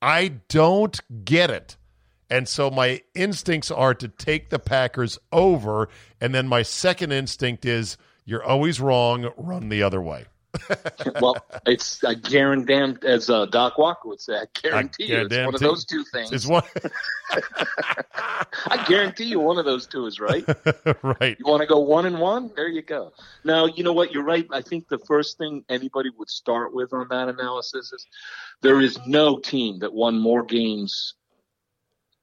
I 0.00 0.28
don't 0.48 1.00
get 1.24 1.50
it. 1.50 1.76
And 2.28 2.48
so 2.48 2.70
my 2.70 3.02
instincts 3.14 3.70
are 3.70 3.94
to 3.94 4.08
take 4.08 4.48
the 4.50 4.58
Packers 4.58 5.18
over. 5.32 5.88
And 6.20 6.34
then 6.34 6.48
my 6.48 6.62
second 6.62 7.12
instinct 7.12 7.64
is 7.66 7.96
you're 8.24 8.42
always 8.42 8.80
wrong, 8.80 9.30
run 9.36 9.68
the 9.68 9.82
other 9.82 10.00
way. 10.00 10.24
Well, 11.20 11.36
it's 11.66 12.02
I 12.04 12.14
guarantee, 12.14 13.06
as 13.06 13.30
uh, 13.30 13.46
Doc 13.46 13.78
Walker 13.78 14.08
would 14.08 14.20
say, 14.20 14.34
I 14.34 14.46
guarantee 14.60 15.06
you, 15.06 15.22
it's 15.22 15.36
one 15.36 15.54
of 15.54 15.60
those 15.60 15.84
two 15.84 16.04
things. 16.04 16.32
It's 16.32 16.46
one 16.46 16.62
I 18.66 18.84
guarantee 18.86 19.24
you, 19.24 19.40
one 19.40 19.58
of 19.58 19.64
those 19.64 19.86
two 19.86 20.06
is 20.06 20.20
right. 20.20 20.44
right. 21.02 21.36
You 21.38 21.44
want 21.46 21.62
to 21.62 21.66
go 21.66 21.80
one 21.80 22.06
and 22.06 22.18
one? 22.18 22.50
There 22.54 22.68
you 22.68 22.82
go. 22.82 23.12
Now, 23.44 23.66
you 23.66 23.82
know 23.82 23.92
what? 23.92 24.12
You're 24.12 24.24
right. 24.24 24.46
I 24.50 24.60
think 24.62 24.88
the 24.88 24.98
first 24.98 25.38
thing 25.38 25.64
anybody 25.68 26.10
would 26.18 26.28
start 26.28 26.74
with 26.74 26.92
on 26.92 27.08
that 27.08 27.28
analysis 27.28 27.92
is 27.92 28.06
there 28.60 28.80
is 28.80 28.98
no 29.06 29.38
team 29.38 29.78
that 29.80 29.92
won 29.92 30.18
more 30.18 30.42
games 30.42 31.14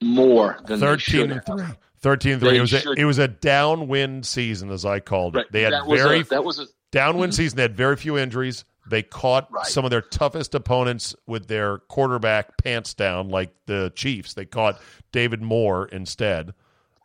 more 0.01 0.59
than 0.65 0.79
13 0.79 0.99
should 0.99 1.31
and. 1.31 1.45
3. 1.45 1.65
13 2.01 2.31
and 2.33 2.41
3. 2.41 2.49
They 2.49 2.57
It 2.57 2.61
was, 2.61 2.73
a, 2.73 2.91
it 2.93 3.05
was 3.05 3.17
a 3.17 3.27
downwind 3.27 4.25
season, 4.25 4.71
as 4.71 4.85
I 4.85 4.99
called 4.99 5.35
it. 5.35 5.39
Right. 5.39 5.51
They 5.51 5.61
had 5.63 5.73
that 5.73 5.87
was 5.87 6.01
very 6.01 6.19
a, 6.21 6.23
that 6.25 6.43
was 6.43 6.59
a 6.59 6.65
downwind 6.91 7.33
season. 7.35 7.57
They 7.57 7.63
had 7.63 7.75
very 7.75 7.95
few 7.95 8.17
injuries. 8.17 8.65
They 8.89 9.03
caught 9.03 9.47
Right. 9.51 9.65
some 9.65 9.85
of 9.85 9.91
their 9.91 10.01
toughest 10.01 10.55
opponents 10.55 11.15
with 11.27 11.47
their 11.47 11.77
quarterback 11.77 12.57
pants 12.63 12.93
down, 12.93 13.29
like 13.29 13.51
the 13.67 13.91
Chiefs. 13.95 14.33
They 14.33 14.45
caught 14.45 14.81
David 15.11 15.41
Moore 15.41 15.87
instead. 15.91 16.53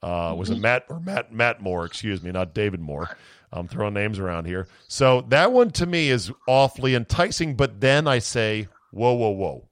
Uh, 0.02 0.34
was 0.36 0.48
Mm-hmm. 0.48 0.58
it 0.58 0.60
Matt 0.62 0.84
or 0.88 1.00
Matt 1.00 1.32
Matt 1.32 1.62
Moore? 1.62 1.84
Excuse 1.84 2.22
me, 2.22 2.30
not 2.32 2.54
David 2.54 2.80
Moore. 2.80 3.16
I'm 3.52 3.68
throwing 3.68 3.94
names 3.94 4.18
around 4.18 4.46
here. 4.46 4.66
So 4.88 5.20
that 5.28 5.52
one 5.52 5.70
to 5.72 5.86
me 5.86 6.08
is 6.10 6.32
awfully 6.48 6.94
enticing. 6.94 7.54
But 7.54 7.80
then 7.80 8.08
I 8.08 8.18
say, 8.18 8.66
whoa, 8.90 9.12
whoa, 9.14 9.30
whoa! 9.30 9.68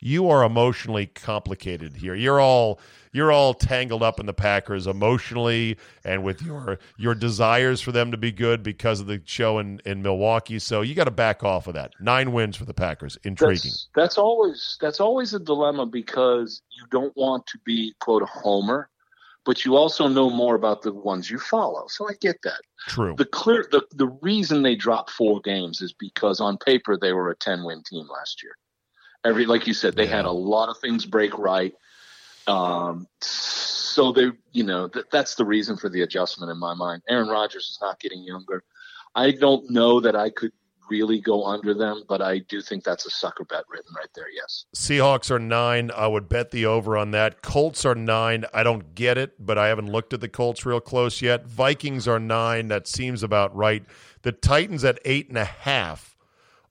You 0.00 0.28
are 0.30 0.44
emotionally 0.44 1.06
complicated 1.06 1.96
here. 1.96 2.14
You're 2.14 2.40
all 2.40 2.78
you're 3.14 3.30
all 3.30 3.54
tangled 3.54 4.02
up 4.02 4.18
in 4.20 4.26
the 4.26 4.34
Packers 4.34 4.86
emotionally 4.88 5.78
and 6.04 6.24
with 6.24 6.42
your 6.42 6.78
your 6.98 7.14
desires 7.14 7.80
for 7.80 7.92
them 7.92 8.10
to 8.10 8.16
be 8.18 8.32
good 8.32 8.62
because 8.62 9.00
of 9.00 9.06
the 9.06 9.22
show 9.24 9.60
in, 9.60 9.80
in 9.86 10.02
Milwaukee. 10.02 10.58
So 10.58 10.82
you 10.82 10.94
got 10.94 11.04
to 11.04 11.12
back 11.12 11.44
off 11.44 11.68
of 11.68 11.74
that. 11.74 11.92
Nine 12.00 12.32
wins 12.32 12.56
for 12.56 12.64
the 12.66 12.74
Packers. 12.74 13.16
Intriguing. 13.22 13.70
That's, 13.70 13.88
that's 13.94 14.18
always 14.18 14.76
that's 14.80 15.00
always 15.00 15.32
a 15.32 15.38
dilemma 15.38 15.86
because 15.86 16.60
you 16.76 16.84
don't 16.90 17.16
want 17.16 17.46
to 17.46 17.58
be 17.64 17.94
quote 18.00 18.22
a 18.22 18.26
homer, 18.26 18.90
but 19.44 19.64
you 19.64 19.76
also 19.76 20.08
know 20.08 20.28
more 20.28 20.56
about 20.56 20.82
the 20.82 20.92
ones 20.92 21.30
you 21.30 21.38
follow. 21.38 21.86
So 21.86 22.08
I 22.08 22.14
get 22.20 22.36
that. 22.42 22.62
True. 22.88 23.14
The 23.16 23.26
clear 23.26 23.66
the, 23.70 23.82
the 23.92 24.08
reason 24.22 24.62
they 24.62 24.74
dropped 24.74 25.10
four 25.10 25.40
games 25.40 25.80
is 25.80 25.92
because 25.92 26.40
on 26.40 26.58
paper 26.58 26.98
they 27.00 27.12
were 27.12 27.30
a 27.30 27.36
ten 27.36 27.62
win 27.64 27.84
team 27.88 28.08
last 28.08 28.42
year. 28.42 28.56
Every 29.24 29.46
like 29.46 29.68
you 29.68 29.72
said, 29.72 29.94
they 29.94 30.06
had 30.06 30.24
a 30.24 30.32
lot 30.32 30.68
of 30.68 30.78
things 30.78 31.06
break 31.06 31.38
right. 31.38 31.72
Um, 32.46 33.06
so 33.20 34.12
they, 34.12 34.30
you 34.52 34.64
know, 34.64 34.88
th- 34.88 35.06
that's 35.10 35.34
the 35.34 35.44
reason 35.44 35.76
for 35.76 35.88
the 35.88 36.02
adjustment 36.02 36.50
in 36.50 36.58
my 36.58 36.74
mind. 36.74 37.02
Aaron 37.08 37.28
Rodgers 37.28 37.70
is 37.70 37.78
not 37.80 38.00
getting 38.00 38.22
younger. 38.22 38.64
I 39.14 39.30
don't 39.30 39.70
know 39.70 40.00
that 40.00 40.16
I 40.16 40.30
could 40.30 40.52
really 40.90 41.20
go 41.20 41.44
under 41.44 41.72
them, 41.74 42.02
but 42.08 42.20
I 42.20 42.38
do 42.40 42.60
think 42.60 42.84
that's 42.84 43.06
a 43.06 43.10
sucker 43.10 43.44
bet 43.44 43.64
written 43.70 43.92
right 43.96 44.08
there. 44.14 44.26
Yes. 44.34 44.66
Seahawks 44.76 45.30
are 45.30 45.38
nine. 45.38 45.90
I 45.94 46.06
would 46.06 46.28
bet 46.28 46.50
the 46.50 46.66
over 46.66 46.96
on 46.96 47.12
that. 47.12 47.42
Colts 47.42 47.84
are 47.84 47.94
nine. 47.94 48.44
I 48.52 48.62
don't 48.62 48.94
get 48.94 49.16
it, 49.16 49.34
but 49.44 49.56
I 49.56 49.68
haven't 49.68 49.90
looked 49.90 50.12
at 50.12 50.20
the 50.20 50.28
Colts 50.28 50.66
real 50.66 50.80
close 50.80 51.22
yet. 51.22 51.46
Vikings 51.46 52.06
are 52.06 52.20
nine. 52.20 52.68
That 52.68 52.86
seems 52.86 53.22
about 53.22 53.54
right. 53.54 53.84
The 54.22 54.32
Titans 54.32 54.84
at 54.84 54.98
eight 55.04 55.28
and 55.28 55.38
a 55.38 55.44
half 55.44 56.13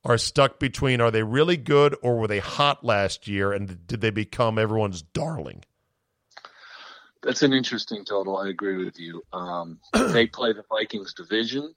are 0.05 0.17
stuck 0.17 0.59
between 0.59 1.01
are 1.01 1.11
they 1.11 1.23
really 1.23 1.57
good 1.57 1.95
or 2.01 2.17
were 2.17 2.27
they 2.27 2.39
hot 2.39 2.83
last 2.83 3.27
year 3.27 3.53
and 3.53 3.87
did 3.87 4.01
they 4.01 4.09
become 4.09 4.59
everyone's 4.59 5.01
darling? 5.01 5.63
That's 7.21 7.41
an 7.41 7.53
interesting 7.53 8.03
total. 8.03 8.37
I 8.37 8.49
agree 8.49 8.83
with 8.83 8.99
you. 8.99 9.23
Um, 9.31 9.79
they 9.93 10.27
play 10.27 10.51
the 10.51 10.65
Vikings 10.69 11.13
division, 11.13 11.73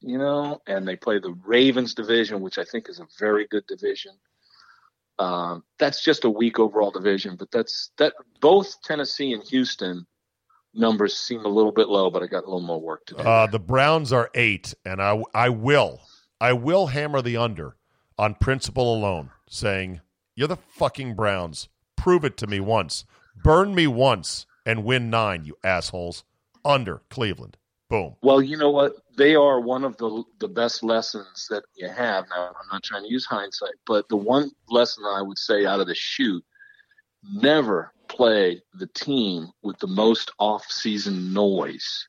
you 0.00 0.18
know, 0.18 0.60
and 0.66 0.86
they 0.86 0.94
play 0.94 1.18
the 1.18 1.36
Ravens 1.44 1.94
division, 1.94 2.40
which 2.40 2.58
I 2.58 2.64
think 2.64 2.88
is 2.88 3.00
a 3.00 3.06
very 3.18 3.46
good 3.48 3.66
division. 3.66 4.12
Um, 5.18 5.64
that's 5.78 6.02
just 6.02 6.24
a 6.24 6.30
weak 6.30 6.58
overall 6.58 6.90
division, 6.90 7.36
but 7.36 7.50
that's 7.52 7.90
that. 7.98 8.14
Both 8.40 8.82
Tennessee 8.82 9.32
and 9.32 9.44
Houston 9.44 10.06
numbers 10.74 11.16
seem 11.16 11.44
a 11.44 11.48
little 11.48 11.70
bit 11.70 11.88
low, 11.88 12.10
but 12.10 12.22
I 12.22 12.26
got 12.26 12.42
a 12.42 12.46
little 12.46 12.60
more 12.60 12.80
work 12.80 13.06
to 13.06 13.14
do. 13.14 13.20
Uh, 13.20 13.46
the 13.46 13.60
Browns 13.60 14.12
are 14.12 14.28
eight, 14.34 14.74
and 14.84 15.00
I 15.00 15.22
I 15.32 15.50
will 15.50 16.00
I 16.44 16.52
will 16.52 16.88
hammer 16.88 17.22
the 17.22 17.38
under 17.38 17.74
on 18.18 18.34
principle 18.34 18.94
alone, 18.94 19.30
saying 19.48 20.02
you're 20.36 20.46
the 20.46 20.58
fucking 20.58 21.14
Browns. 21.14 21.70
Prove 21.96 22.22
it 22.22 22.36
to 22.36 22.46
me 22.46 22.60
once. 22.60 23.06
Burn 23.34 23.74
me 23.74 23.86
once 23.86 24.44
and 24.66 24.84
win 24.84 25.08
nine, 25.08 25.46
you 25.46 25.56
assholes. 25.64 26.22
Under 26.62 27.00
Cleveland. 27.08 27.56
Boom. 27.88 28.16
Well, 28.20 28.42
you 28.42 28.58
know 28.58 28.70
what? 28.70 28.92
They 29.16 29.34
are 29.34 29.58
one 29.58 29.84
of 29.84 29.96
the 29.96 30.22
the 30.38 30.48
best 30.48 30.82
lessons 30.82 31.46
that 31.48 31.64
you 31.76 31.88
have. 31.88 32.26
Now, 32.28 32.48
I'm 32.48 32.68
not 32.70 32.82
trying 32.82 33.04
to 33.04 33.10
use 33.10 33.24
hindsight, 33.24 33.76
but 33.86 34.10
the 34.10 34.16
one 34.18 34.50
lesson 34.68 35.04
I 35.06 35.22
would 35.22 35.38
say 35.38 35.64
out 35.64 35.80
of 35.80 35.86
the 35.86 35.94
shoot: 35.94 36.44
never 37.22 37.90
play 38.08 38.60
the 38.74 38.88
team 38.88 39.48
with 39.62 39.78
the 39.78 39.86
most 39.86 40.30
off-season 40.38 41.32
noise. 41.32 42.06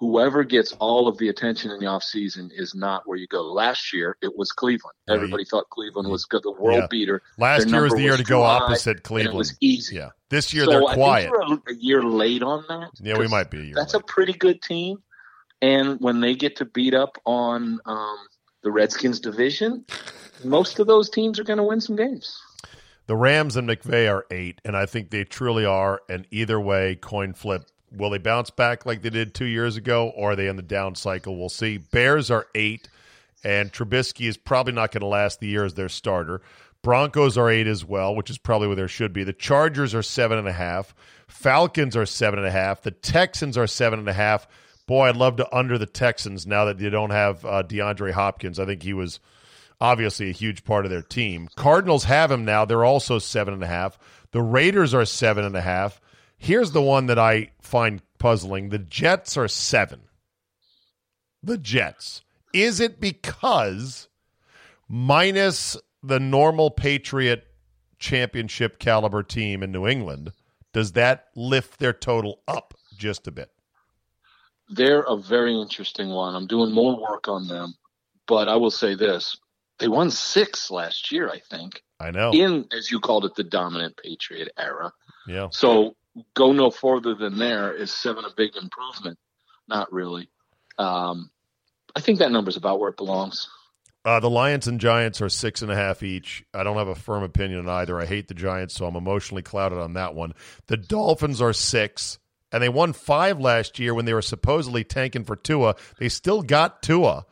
Whoever 0.00 0.44
gets 0.44 0.72
all 0.80 1.08
of 1.08 1.18
the 1.18 1.28
attention 1.28 1.70
in 1.70 1.78
the 1.78 1.84
off-season 1.86 2.50
is 2.54 2.74
not 2.74 3.02
where 3.06 3.18
you 3.18 3.26
go. 3.26 3.42
Last 3.52 3.92
year, 3.92 4.16
it 4.22 4.34
was 4.34 4.50
Cleveland. 4.50 4.94
Yeah, 5.06 5.14
Everybody 5.16 5.44
thought 5.44 5.68
Cleveland 5.68 6.08
was 6.08 6.26
the 6.30 6.52
world 6.58 6.78
Yeah. 6.80 6.86
beater. 6.90 7.22
Last 7.36 7.68
year 7.68 7.82
was 7.82 7.92
the 7.92 8.00
year 8.00 8.12
was 8.12 8.20
to 8.20 8.24
go 8.26 8.42
opposite 8.42 8.90
and 8.92 8.98
it 9.00 9.04
Cleveland. 9.04 9.36
was 9.38 9.56
easy. 9.60 9.96
Yeah. 9.96 10.08
This 10.30 10.54
year 10.54 10.64
so 10.64 10.70
they're 10.70 10.80
quiet. 10.94 11.30
we're 11.30 11.42
a, 11.42 11.58
a 11.68 11.74
year 11.78 12.02
late 12.02 12.42
on 12.42 12.64
that. 12.68 12.90
Yeah, 12.98 13.18
we 13.18 13.28
might 13.28 13.50
be 13.50 13.58
a 13.58 13.62
year 13.62 13.74
That's 13.74 13.92
late. 13.92 14.02
a 14.02 14.06
pretty 14.06 14.32
good 14.32 14.62
team, 14.62 15.02
and 15.60 16.00
when 16.00 16.20
they 16.20 16.34
get 16.34 16.56
to 16.56 16.64
beat 16.64 16.94
up 16.94 17.18
on 17.26 17.78
um, 17.84 18.16
the 18.62 18.70
Redskins 18.70 19.20
division, 19.20 19.84
most 20.44 20.78
of 20.78 20.86
those 20.86 21.10
teams 21.10 21.38
are 21.38 21.44
going 21.44 21.58
to 21.58 21.62
win 21.64 21.82
some 21.82 21.96
games. 21.96 22.40
The 23.06 23.16
Rams 23.16 23.56
and 23.56 23.68
McVay 23.68 24.10
are 24.10 24.24
eight, 24.30 24.60
and 24.64 24.74
I 24.76 24.86
think 24.86 25.10
they 25.10 25.24
truly 25.24 25.66
are. 25.66 26.00
And 26.08 26.26
either 26.30 26.58
way, 26.58 26.94
coin 26.94 27.34
flip. 27.34 27.64
Will 27.92 28.10
they 28.10 28.18
bounce 28.18 28.50
back 28.50 28.86
like 28.86 29.02
they 29.02 29.10
did 29.10 29.34
two 29.34 29.46
years 29.46 29.76
ago, 29.76 30.12
or 30.16 30.32
are 30.32 30.36
they 30.36 30.46
in 30.46 30.56
the 30.56 30.62
down 30.62 30.94
cycle? 30.94 31.36
We'll 31.36 31.48
see. 31.48 31.78
Bears 31.78 32.30
are 32.30 32.46
eight, 32.54 32.88
and 33.42 33.72
Trubisky 33.72 34.28
is 34.28 34.36
probably 34.36 34.72
not 34.72 34.92
going 34.92 35.00
to 35.00 35.06
last 35.06 35.40
the 35.40 35.48
year 35.48 35.64
as 35.64 35.74
their 35.74 35.88
starter. 35.88 36.42
Broncos 36.82 37.36
are 37.36 37.50
eight 37.50 37.66
as 37.66 37.84
well, 37.84 38.14
which 38.14 38.30
is 38.30 38.38
probably 38.38 38.68
where 38.68 38.76
there 38.76 38.88
should 38.88 39.12
be. 39.12 39.24
The 39.24 39.32
Chargers 39.32 39.94
are 39.94 40.02
seven 40.02 40.38
and 40.38 40.48
a 40.48 40.52
half. 40.52 40.94
Falcons 41.28 41.96
are 41.96 42.06
seven 42.06 42.38
and 42.38 42.48
a 42.48 42.52
half. 42.52 42.82
The 42.82 42.90
Texans 42.90 43.58
are 43.58 43.66
seven 43.66 43.98
and 43.98 44.08
a 44.08 44.14
half. 44.14 44.46
Boy, 44.86 45.08
I'd 45.08 45.16
love 45.16 45.36
to 45.36 45.56
under 45.56 45.78
the 45.78 45.86
Texans 45.86 46.46
now 46.46 46.64
that 46.64 46.78
they 46.78 46.90
don't 46.90 47.10
have 47.10 47.44
uh, 47.44 47.62
DeAndre 47.62 48.12
Hopkins. 48.12 48.58
I 48.58 48.64
think 48.64 48.82
he 48.82 48.92
was 48.92 49.20
obviously 49.80 50.30
a 50.30 50.32
huge 50.32 50.64
part 50.64 50.84
of 50.84 50.90
their 50.90 51.02
team. 51.02 51.48
Cardinals 51.54 52.04
have 52.04 52.30
him 52.30 52.44
now. 52.44 52.64
They're 52.64 52.84
also 52.84 53.18
seven 53.18 53.54
and 53.54 53.62
a 53.62 53.68
half. 53.68 53.98
The 54.32 54.42
Raiders 54.42 54.94
are 54.94 55.04
seven 55.04 55.44
and 55.44 55.56
a 55.56 55.60
half. 55.60 56.00
Here's 56.42 56.70
the 56.70 56.80
one 56.80 57.04
that 57.04 57.18
I 57.18 57.50
find 57.60 58.00
puzzling. 58.18 58.70
The 58.70 58.78
Jets 58.78 59.36
are 59.36 59.46
seven. 59.46 60.00
The 61.42 61.58
Jets. 61.58 62.22
Is 62.54 62.80
it 62.80 62.98
because 62.98 64.08
minus 64.88 65.76
the 66.02 66.18
normal 66.18 66.70
Patriot 66.70 67.46
championship 67.98 68.78
caliber 68.78 69.22
team 69.22 69.62
in 69.62 69.70
New 69.70 69.86
England, 69.86 70.32
does 70.72 70.92
that 70.92 71.26
lift 71.36 71.78
their 71.78 71.92
total 71.92 72.40
up 72.48 72.72
just 72.96 73.26
a 73.26 73.30
bit? 73.30 73.50
They're 74.70 75.02
a 75.02 75.18
very 75.18 75.54
interesting 75.54 76.08
one. 76.08 76.34
I'm 76.34 76.46
doing 76.46 76.72
more 76.72 76.98
work 76.98 77.28
on 77.28 77.48
them, 77.48 77.74
but 78.26 78.48
I 78.48 78.56
will 78.56 78.70
say 78.70 78.94
this: 78.94 79.36
they 79.78 79.88
won 79.88 80.10
six 80.10 80.70
last 80.70 81.12
year, 81.12 81.28
I 81.28 81.40
think, 81.50 81.82
I 82.00 82.10
know. 82.10 82.30
in 82.32 82.66
as 82.72 82.90
you 82.90 82.98
called 82.98 83.26
it, 83.26 83.34
the 83.34 83.44
dominant 83.44 83.98
Patriot 84.02 84.48
era. 84.56 84.90
Yeah. 85.26 85.48
So 85.50 85.96
go 86.34 86.52
no 86.52 86.70
further 86.70 87.14
than 87.14 87.38
there. 87.38 87.72
Is 87.72 87.92
seven 87.92 88.24
a 88.24 88.34
big 88.36 88.56
improvement? 88.56 89.18
Not 89.68 89.92
really. 89.92 90.28
Um, 90.78 91.30
I 91.94 92.00
think 92.00 92.18
that 92.18 92.32
number's 92.32 92.56
about 92.56 92.80
where 92.80 92.90
it 92.90 92.96
belongs. 92.96 93.48
Uh, 94.02 94.18
the 94.18 94.30
Lions 94.30 94.66
and 94.66 94.80
Giants 94.80 95.20
are 95.20 95.28
six 95.28 95.60
and 95.60 95.70
a 95.70 95.76
half 95.76 96.02
each. 96.02 96.42
I 96.54 96.62
don't 96.62 96.78
have 96.78 96.88
a 96.88 96.94
firm 96.94 97.22
opinion 97.22 97.60
on 97.60 97.68
either. 97.68 98.00
I 98.00 98.06
hate 98.06 98.28
the 98.28 98.34
Giants, 98.34 98.74
so 98.74 98.86
I'm 98.86 98.96
emotionally 98.96 99.42
clouded 99.42 99.78
on 99.78 99.92
that 99.94 100.14
one. 100.14 100.32
The 100.68 100.78
Dolphins 100.78 101.42
are 101.42 101.52
six, 101.52 102.18
and 102.50 102.62
they 102.62 102.70
won 102.70 102.94
five 102.94 103.38
last 103.38 103.78
year 103.78 103.92
when 103.92 104.06
they 104.06 104.14
were 104.14 104.22
supposedly 104.22 104.84
tanking 104.84 105.24
for 105.24 105.36
Tua. 105.36 105.74
They 105.98 106.08
still 106.08 106.40
got 106.40 106.82
Tua. 106.82 107.26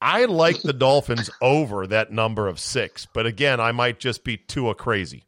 I 0.00 0.24
like 0.24 0.62
the 0.62 0.72
Dolphins 0.72 1.30
over 1.40 1.86
that 1.86 2.10
number 2.10 2.48
of 2.48 2.58
six, 2.58 3.06
but 3.14 3.24
again, 3.24 3.60
I 3.60 3.70
might 3.70 4.00
just 4.00 4.24
be 4.24 4.36
Tua 4.36 4.74
crazy. 4.74 5.24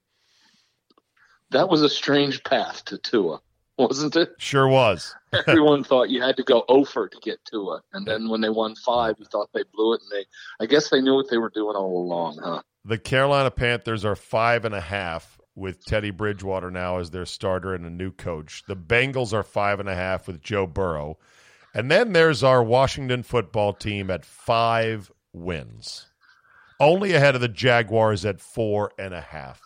That 1.50 1.68
was 1.68 1.82
a 1.82 1.88
strange 1.88 2.42
path 2.44 2.84
to 2.86 2.98
Tua, 2.98 3.40
wasn't 3.78 4.16
it? 4.16 4.30
Sure 4.38 4.68
was. 4.68 5.14
Everyone 5.46 5.84
thought 5.84 6.10
you 6.10 6.22
had 6.22 6.36
to 6.36 6.42
go 6.42 6.64
over 6.68 7.08
to 7.08 7.18
get 7.22 7.38
Tua, 7.44 7.82
and 7.92 8.06
then 8.06 8.28
when 8.28 8.40
they 8.40 8.50
won 8.50 8.74
five, 8.76 9.16
you 9.18 9.26
thought 9.26 9.50
they 9.52 9.64
blew 9.74 9.94
it, 9.94 10.00
and 10.02 10.10
they, 10.10 10.26
I 10.64 10.66
guess 10.66 10.90
they 10.90 11.00
knew 11.00 11.14
what 11.14 11.30
they 11.30 11.38
were 11.38 11.50
doing 11.50 11.76
all 11.76 12.02
along, 12.02 12.38
huh? 12.42 12.62
The 12.84 12.98
Carolina 12.98 13.50
Panthers 13.50 14.04
are 14.04 14.14
five 14.14 14.64
and 14.64 14.74
a 14.74 14.80
half 14.80 15.40
with 15.56 15.84
Teddy 15.84 16.10
Bridgewater 16.10 16.70
now 16.70 16.98
as 16.98 17.10
their 17.10 17.26
starter 17.26 17.74
and 17.74 17.84
a 17.84 17.90
new 17.90 18.12
coach. 18.12 18.62
The 18.68 18.76
Bengals 18.76 19.32
are 19.32 19.42
five 19.42 19.80
and 19.80 19.88
a 19.88 19.94
half 19.94 20.28
with 20.28 20.42
Joe 20.42 20.66
Burrow. 20.66 21.18
And 21.74 21.90
then 21.90 22.12
there's 22.12 22.44
our 22.44 22.62
Washington 22.62 23.22
football 23.22 23.72
team 23.72 24.10
at 24.10 24.24
five 24.24 25.10
wins, 25.32 26.06
only 26.78 27.12
ahead 27.12 27.34
of 27.34 27.40
the 27.40 27.48
Jaguars 27.48 28.24
at 28.24 28.40
four 28.40 28.92
and 28.98 29.12
a 29.12 29.20
half. 29.20 29.60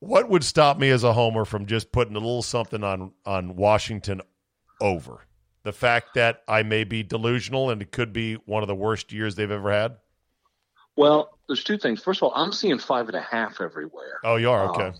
What 0.00 0.28
would 0.28 0.44
stop 0.44 0.78
me 0.78 0.90
as 0.90 1.04
a 1.04 1.12
homer 1.12 1.44
from 1.44 1.66
just 1.66 1.90
putting 1.90 2.16
a 2.16 2.18
little 2.18 2.42
something 2.42 2.84
on, 2.84 3.12
on 3.24 3.56
Washington 3.56 4.20
over? 4.80 5.26
The 5.62 5.72
fact 5.72 6.14
that 6.14 6.42
I 6.46 6.62
may 6.62 6.84
be 6.84 7.02
delusional 7.02 7.70
and 7.70 7.82
it 7.82 7.90
could 7.90 8.12
be 8.12 8.34
one 8.34 8.62
of 8.62 8.68
the 8.68 8.74
worst 8.74 9.12
years 9.12 9.34
they've 9.34 9.50
ever 9.50 9.72
had? 9.72 9.96
Well, 10.96 11.38
there's 11.48 11.64
two 11.64 11.78
things. 11.78 12.02
First 12.02 12.18
of 12.18 12.24
all, 12.24 12.32
I'm 12.34 12.52
seeing 12.52 12.78
five 12.78 13.06
and 13.08 13.16
a 13.16 13.20
half 13.20 13.60
everywhere. 13.60 14.20
Oh, 14.22 14.36
you 14.36 14.50
are? 14.50 14.70
Okay. 14.70 14.88
Um, 14.88 14.94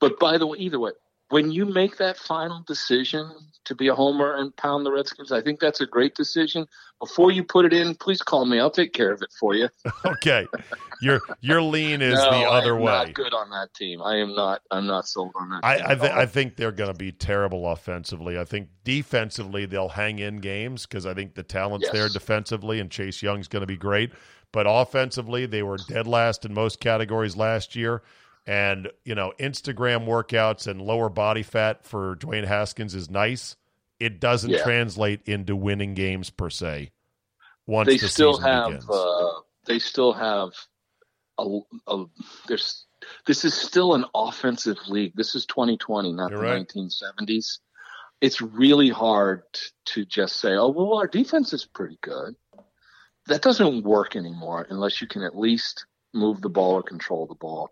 but 0.00 0.18
by 0.18 0.38
the 0.38 0.46
way, 0.46 0.58
either 0.58 0.78
way, 0.78 0.90
when 1.30 1.50
you 1.50 1.66
make 1.66 1.96
that 1.96 2.16
final 2.16 2.62
decision 2.66 3.30
to 3.64 3.74
be 3.74 3.88
a 3.88 3.94
homer 3.94 4.36
and 4.36 4.54
pound 4.56 4.86
the 4.86 4.92
Redskins, 4.92 5.32
I 5.32 5.42
think 5.42 5.58
that's 5.58 5.80
a 5.80 5.86
great 5.86 6.14
decision. 6.14 6.66
Before 7.00 7.32
you 7.32 7.42
put 7.42 7.64
it 7.64 7.72
in, 7.72 7.96
please 7.96 8.22
call 8.22 8.46
me. 8.46 8.60
I'll 8.60 8.70
take 8.70 8.92
care 8.92 9.12
of 9.12 9.20
it 9.22 9.30
for 9.38 9.54
you. 9.54 9.68
okay. 10.06 10.46
Your 11.02 11.20
your 11.40 11.60
lean 11.60 12.00
is 12.00 12.14
no, 12.14 12.30
the 12.30 12.46
other 12.48 12.76
way. 12.76 12.92
I 12.92 12.94
am 12.94 13.00
way. 13.00 13.06
Not 13.06 13.14
good 13.14 13.34
on 13.34 13.50
that 13.50 13.74
team. 13.74 14.00
I 14.00 14.16
am 14.18 14.34
not. 14.34 14.62
I'm 14.70 14.86
not 14.86 15.08
sold 15.08 15.32
on 15.34 15.50
that. 15.50 15.60
I 15.64 15.76
team 15.78 15.86
I, 15.88 15.94
th- 15.96 16.12
I 16.12 16.26
think 16.26 16.56
they're 16.56 16.72
going 16.72 16.92
to 16.92 16.96
be 16.96 17.10
terrible 17.10 17.66
offensively. 17.68 18.38
I 18.38 18.44
think 18.44 18.68
defensively 18.84 19.66
they'll 19.66 19.88
hang 19.88 20.20
in 20.20 20.36
games 20.36 20.86
because 20.86 21.06
I 21.06 21.12
think 21.14 21.34
the 21.34 21.42
talent's 21.42 21.86
Yes. 21.86 21.92
there 21.92 22.08
defensively, 22.08 22.80
and 22.80 22.90
Chase 22.90 23.20
Young's 23.22 23.48
going 23.48 23.60
to 23.60 23.66
be 23.66 23.76
great. 23.76 24.12
But 24.52 24.66
offensively, 24.68 25.44
they 25.44 25.62
were 25.62 25.76
dead 25.76 26.06
last 26.06 26.44
in 26.44 26.54
most 26.54 26.80
categories 26.80 27.36
last 27.36 27.76
year. 27.76 28.02
And 28.46 28.88
you 29.04 29.14
know, 29.14 29.32
Instagram 29.40 30.06
workouts 30.06 30.66
and 30.66 30.80
lower 30.80 31.08
body 31.08 31.42
fat 31.42 31.84
for 31.84 32.16
Dwayne 32.16 32.46
Haskins 32.46 32.94
is 32.94 33.10
nice. 33.10 33.56
It 33.98 34.20
doesn't 34.20 34.50
Yeah. 34.50 34.62
translate 34.62 35.22
into 35.26 35.56
winning 35.56 35.94
games 35.94 36.30
per 36.30 36.50
se. 36.50 36.92
Once 37.66 37.88
they 37.88 37.96
the 37.96 38.08
still 38.08 38.38
have. 38.38 38.88
Uh, 38.88 39.30
they 39.64 39.78
still 39.78 40.12
have. 40.12 40.50
A, 41.38 41.58
a, 41.88 42.04
there's. 42.46 42.84
This 43.26 43.44
is 43.44 43.52
still 43.54 43.94
an 43.94 44.04
offensive 44.14 44.78
league. 44.88 45.12
This 45.16 45.34
is 45.34 45.44
2020, 45.46 46.12
not 46.12 46.30
You're 46.30 46.40
the 46.40 46.44
right. 46.46 46.66
1970s. 46.66 47.58
It's 48.20 48.40
really 48.40 48.88
hard 48.88 49.42
to 49.86 50.04
just 50.06 50.36
say, 50.36 50.52
"Oh, 50.54 50.68
well, 50.68 50.94
our 50.94 51.06
defense 51.06 51.52
is 51.52 51.66
pretty 51.66 51.98
good." 52.00 52.34
That 53.26 53.42
doesn't 53.42 53.82
work 53.82 54.16
anymore 54.16 54.66
unless 54.70 55.00
you 55.00 55.08
can 55.08 55.22
at 55.22 55.36
least 55.36 55.84
move 56.14 56.40
the 56.40 56.48
ball 56.48 56.74
or 56.74 56.82
control 56.82 57.26
the 57.26 57.34
ball. 57.34 57.70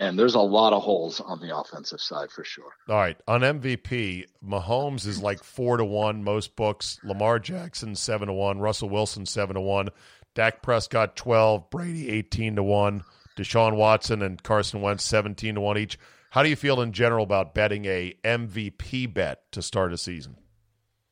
And 0.00 0.18
there's 0.18 0.34
a 0.34 0.40
lot 0.40 0.72
of 0.72 0.82
holes 0.82 1.20
on 1.20 1.40
the 1.40 1.56
offensive 1.56 2.00
side 2.00 2.30
for 2.32 2.42
sure. 2.42 2.72
All 2.88 2.96
right, 2.96 3.16
on 3.28 3.42
MVP, 3.42 4.24
Mahomes 4.44 5.06
is 5.06 5.22
like 5.22 5.44
four 5.44 5.76
to 5.76 5.84
one. 5.84 6.24
Most 6.24 6.56
books. 6.56 6.98
Lamar 7.04 7.38
Jackson 7.38 7.94
seven 7.94 8.26
to 8.26 8.34
one. 8.34 8.58
Russell 8.58 8.90
Wilson 8.90 9.24
seven 9.24 9.54
to 9.54 9.60
one. 9.60 9.90
Dak 10.34 10.62
Prescott 10.62 11.14
twelve. 11.14 11.70
Brady 11.70 12.10
eighteen 12.10 12.56
to 12.56 12.62
one. 12.62 13.04
Deshaun 13.36 13.76
Watson 13.76 14.22
and 14.22 14.42
Carson 14.42 14.80
Wentz 14.80 15.04
seventeen 15.04 15.54
to 15.54 15.60
one 15.60 15.78
each. 15.78 15.96
How 16.30 16.42
do 16.42 16.48
you 16.48 16.56
feel 16.56 16.80
in 16.80 16.92
general 16.92 17.22
about 17.22 17.54
betting 17.54 17.84
a 17.84 18.14
MVP 18.24 19.14
bet 19.14 19.42
to 19.52 19.62
start 19.62 19.92
a 19.92 19.96
season? 19.96 20.34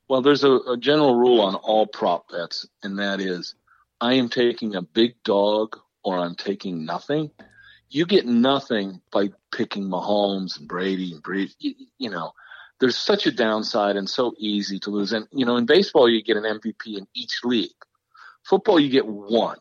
Well, 0.08 0.20
there's 0.20 0.42
a, 0.42 0.56
a 0.68 0.76
general 0.76 1.14
rule 1.14 1.40
on 1.40 1.54
all 1.54 1.86
prop 1.86 2.28
bets, 2.30 2.66
and 2.82 2.98
that 2.98 3.20
is 3.20 3.54
I 4.00 4.14
am 4.14 4.28
taking 4.28 4.74
a 4.74 4.82
big 4.82 5.14
dog 5.22 5.78
or 6.02 6.18
I'm 6.18 6.34
taking 6.34 6.84
nothing. 6.84 7.30
You 7.92 8.06
get 8.06 8.24
nothing 8.26 9.02
by 9.12 9.30
picking 9.54 9.84
Mahomes 9.84 10.58
and 10.58 10.66
Brady 10.66 11.12
and 11.12 11.22
Brees. 11.22 11.54
You, 11.58 11.74
you 11.98 12.08
know, 12.10 12.32
there's 12.80 12.96
such 12.96 13.26
a 13.26 13.30
downside 13.30 13.96
and 13.96 14.08
so 14.08 14.32
easy 14.38 14.78
to 14.80 14.90
lose. 14.90 15.12
And 15.12 15.28
you 15.30 15.44
know, 15.44 15.56
in 15.56 15.66
baseball, 15.66 16.08
you 16.08 16.22
get 16.22 16.38
an 16.38 16.44
MVP 16.44 16.96
in 16.96 17.06
each 17.14 17.40
league. 17.44 17.70
Football, 18.44 18.80
you 18.80 18.88
get 18.88 19.06
one. 19.06 19.58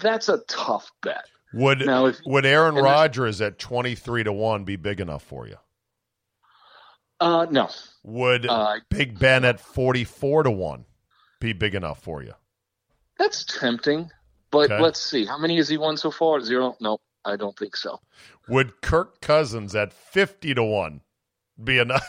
That's 0.00 0.30
a 0.30 0.38
tough 0.48 0.90
bet. 1.02 1.26
Would 1.52 1.80
Now, 1.80 2.06
if- 2.06 2.20
would 2.24 2.46
Aaron 2.46 2.76
Rodgers 2.76 3.42
at 3.42 3.58
twenty 3.58 3.94
three 3.94 4.24
to 4.24 4.32
one 4.32 4.64
be 4.64 4.76
big 4.76 4.98
enough 5.00 5.22
for 5.22 5.46
you? 5.46 5.56
Uh, 7.20 7.46
no, 7.50 7.68
Would 8.02 8.46
Uh, 8.46 8.76
Big 8.88 9.18
Ben 9.18 9.44
at 9.44 9.60
forty 9.60 10.04
four 10.04 10.42
to 10.42 10.50
one 10.50 10.86
be 11.40 11.52
big 11.52 11.74
enough 11.74 12.02
for 12.02 12.22
you? 12.22 12.32
that's 13.18 13.44
tempting. 13.44 14.10
But 14.52 14.70
Okay. 14.70 14.80
let's 14.82 15.00
see, 15.00 15.26
how 15.26 15.38
many 15.38 15.56
has 15.58 15.68
he 15.68 15.78
won 15.78 15.96
so 15.96 16.12
far? 16.12 16.40
Zero? 16.42 16.76
No, 16.80 16.98
I 17.24 17.36
don't 17.36 17.58
think 17.58 17.76
so. 17.76 18.00
Would 18.48 18.80
Kirk 18.82 19.20
Cousins 19.20 19.74
at 19.74 19.92
fifty 19.92 20.54
to 20.54 20.62
one 20.62 21.00
be 21.62 21.78
enough? 21.78 22.06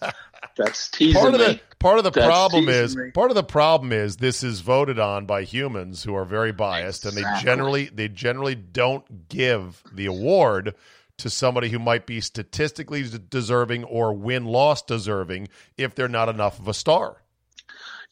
That's 0.56 0.90
teasing 0.90 1.14
part 1.14 1.34
of 1.34 1.40
the 1.40 1.54
me. 1.54 1.62
part 1.78 1.98
of 1.98 2.04
the 2.04 2.10
That's 2.10 2.26
problem 2.26 2.68
is 2.68 2.96
me. 2.96 3.10
part 3.12 3.30
of 3.30 3.36
the 3.36 3.44
problem 3.44 3.92
is 3.92 4.18
this 4.18 4.42
is 4.42 4.60
voted 4.60 4.98
on 4.98 5.24
by 5.26 5.44
humans 5.44 6.02
who 6.04 6.14
are 6.14 6.24
very 6.26 6.52
biased 6.52 7.06
and 7.06 7.16
they 7.16 7.24
generally 7.40 7.86
they 7.86 8.08
generally 8.08 8.54
don't 8.54 9.28
give 9.28 9.82
the 9.90 10.06
award 10.06 10.74
to 11.18 11.30
somebody 11.30 11.68
who 11.70 11.78
might 11.78 12.06
be 12.06 12.20
statistically 12.20 13.04
deserving 13.30 13.84
or 13.84 14.12
win 14.12 14.44
loss 14.44 14.82
deserving 14.82 15.48
if 15.78 15.94
they're 15.94 16.08
not 16.08 16.28
enough 16.28 16.58
of 16.58 16.68
a 16.68 16.74
star. 16.74 17.21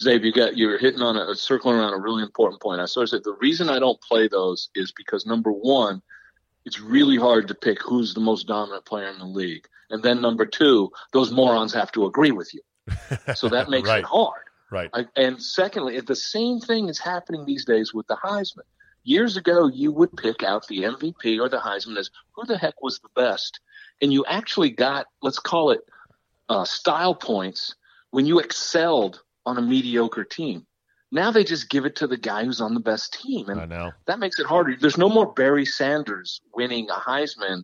Zabe, 0.03 0.24
you 0.24 0.32
got 0.32 0.57
you're 0.57 0.78
hitting 0.78 1.03
on 1.03 1.16
a 1.16 1.34
circling 1.34 1.76
around 1.76 1.92
a 1.92 1.98
really 1.98 2.22
important 2.22 2.62
point. 2.62 2.80
I 2.80 2.86
sort 2.86 3.05
of 3.05 3.11
said 3.11 3.24
the 3.24 3.36
reason 3.40 3.68
I 3.68 3.78
don't 3.78 4.01
play 4.01 4.28
those 4.28 4.70
is 4.74 4.92
because 4.92 5.26
number 5.26 5.53
one, 5.53 6.01
it's 6.64 6.80
really 6.80 7.16
hard 7.16 7.48
to 7.48 7.55
pick 7.55 7.82
who's 7.82 8.14
the 8.14 8.20
most 8.20 8.46
dominant 8.46 8.84
player 8.86 9.09
in 9.09 9.18
the 9.18 9.26
league, 9.26 9.66
and 9.90 10.03
then 10.03 10.22
number 10.22 10.46
two, 10.46 10.90
those 11.12 11.30
morons 11.30 11.74
have 11.74 11.92
to 11.92 12.07
agree 12.07 12.30
with 12.30 12.53
you, 12.55 12.62
so 13.34 13.48
that 13.51 13.68
makes 13.74 13.88
Right. 13.88 13.98
it 13.98 14.05
hard. 14.07 14.42
Right. 14.70 14.90
I, 14.94 15.07
and 15.16 15.42
secondly, 15.42 16.01
the 16.01 16.14
same 16.16 16.61
thing 16.61 16.88
is 16.88 16.98
happening 16.98 17.44
these 17.44 17.64
days 17.64 17.92
with 17.92 18.07
the 18.07 18.16
Heisman. 18.16 18.62
Years 19.03 19.36
ago, 19.36 19.66
you 19.66 19.90
would 19.92 20.16
pick 20.16 20.42
out 20.42 20.66
the 20.68 20.82
MVP 20.82 21.40
or 21.40 21.48
the 21.48 21.59
Heisman 21.59 21.96
as 21.98 22.11
who 22.32 22.44
the 22.46 22.57
heck 22.57 22.80
was 22.82 23.01
the 23.01 23.09
best, 23.14 23.61
and 24.01 24.12
you 24.12 24.24
actually 24.26 24.70
got 24.70 25.07
let's 25.22 25.38
call 25.38 25.72
it 25.72 25.80
uh, 26.48 26.64
style 26.64 27.14
points 27.14 27.74
when 28.11 28.26
you 28.26 28.38
excelled 28.38 29.22
on 29.47 29.59
a 29.59 29.62
mediocre 29.62 30.24
team. 30.24 30.66
Now 31.12 31.30
they 31.30 31.43
just 31.43 31.70
give 31.70 31.86
it 31.86 31.97
to 31.97 32.07
the 32.07 32.16
guy 32.16 32.45
who's 32.45 32.61
on 32.61 32.74
the 32.74 32.80
best 32.80 33.18
team, 33.20 33.47
I 33.49 33.62
and 33.62 33.70
know. 33.70 33.91
that 34.07 34.20
makes 34.20 34.38
it 34.38 34.47
harder. 34.47 34.76
There's 34.80 34.99
no 34.99 35.09
more 35.09 35.32
Barry 35.32 35.64
Sanders 35.66 36.41
winning 36.55 36.88
a 36.88 36.95
Heisman 36.95 37.62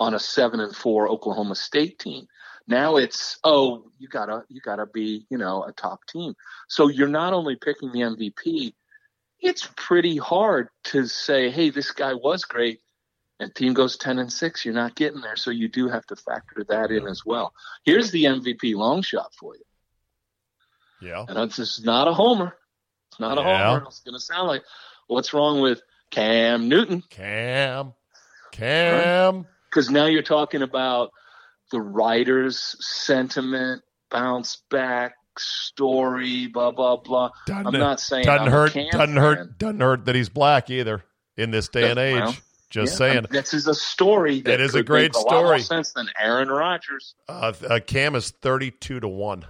on 0.00 0.14
a 0.14 0.18
seven 0.18 0.60
and 0.60 0.74
four 0.74 1.08
Oklahoma 1.08 1.54
State 1.54 1.98
team. 1.98 2.26
Now 2.66 2.96
it's 2.96 3.38
oh 3.44 3.84
you 3.98 4.08
gotta 4.08 4.44
you 4.48 4.60
gotta 4.60 4.86
be 4.86 5.26
you 5.30 5.38
know 5.38 5.62
a 5.64 5.72
top 5.72 6.06
team. 6.06 6.34
So 6.68 6.88
you're 6.88 7.08
not 7.08 7.32
only 7.32 7.56
picking 7.56 7.92
the 7.92 8.00
MVP. 8.00 8.74
It's 9.40 9.68
pretty 9.76 10.16
hard 10.16 10.68
to 10.84 11.06
say, 11.06 11.50
hey, 11.50 11.68
this 11.68 11.92
guy 11.92 12.14
was 12.14 12.44
great, 12.44 12.80
and 13.38 13.54
team 13.54 13.74
goes 13.74 13.98
ten 13.98 14.18
and 14.18 14.32
six. 14.32 14.64
You're 14.64 14.74
not 14.74 14.96
getting 14.96 15.20
there, 15.20 15.36
so 15.36 15.50
you 15.50 15.68
do 15.68 15.88
have 15.88 16.06
to 16.06 16.16
factor 16.16 16.64
that 16.70 16.90
in 16.90 17.06
as 17.06 17.22
well. 17.26 17.52
Here's 17.84 18.10
the 18.10 18.24
MVP 18.24 18.74
long 18.74 19.02
shot 19.02 19.32
for 19.38 19.54
you, 19.54 19.62
Yeah. 21.00 21.24
and 21.28 21.38
it's 21.38 21.56
just 21.56 21.84
not 21.84 22.08
a 22.08 22.12
homer. 22.14 22.56
It's 23.10 23.20
not 23.20 23.38
a 23.38 23.42
Yeah. 23.42 23.68
homer. 23.74 23.84
It's 23.86 24.00
going 24.00 24.14
to 24.14 24.20
sound 24.20 24.48
like 24.48 24.62
what's 25.06 25.32
wrong 25.34 25.60
with 25.60 25.80
Cam 26.10 26.68
Newton? 26.68 27.02
Cam. 27.10 27.92
Cam. 28.52 29.46
because 29.70 29.90
now 29.90 30.06
you're 30.06 30.22
talking 30.22 30.62
about 30.62 31.10
the 31.70 31.80
writer's 31.80 32.76
sentiment, 32.80 33.82
bounce 34.10 34.56
back 34.70 35.14
story, 35.38 36.46
blah 36.46 36.70
blah 36.70 36.96
blah. 36.96 37.30
Doesn't, 37.46 37.66
I'm 37.66 37.72
not 37.80 38.00
saying 38.00 38.24
doesn't 38.24 38.46
I'm 38.46 38.52
hurt 38.52 38.72
doesn't 38.74 38.92
fan. 38.92 39.16
hurt 39.16 39.58
doesn't 39.58 39.80
hurt 39.80 40.04
that 40.06 40.14
he's 40.14 40.28
black 40.30 40.70
either 40.70 41.04
in 41.36 41.50
this 41.50 41.68
day 41.68 41.90
and 41.90 41.98
age. 41.98 42.14
Well, 42.22 42.34
Just 42.70 42.92
Yeah, 42.94 42.98
saying. 42.98 43.18
I 43.18 43.20
mean, 43.20 43.26
This 43.30 43.52
is 43.54 43.66
a 43.68 43.74
story. 43.74 44.40
That 44.40 44.54
It 44.54 44.60
is 44.60 44.74
a 44.74 44.82
great 44.82 45.12
make 45.14 45.16
a 45.16 45.20
story. 45.20 45.60
sense 45.60 45.92
than 45.92 46.08
Aaron 46.18 46.48
Rodgers. 46.48 47.14
Uh, 47.28 47.52
uh, 47.68 47.80
Cam 47.86 48.14
is 48.14 48.30
thirty-two 48.30 49.00
to 49.00 49.08
one. 49.08 49.44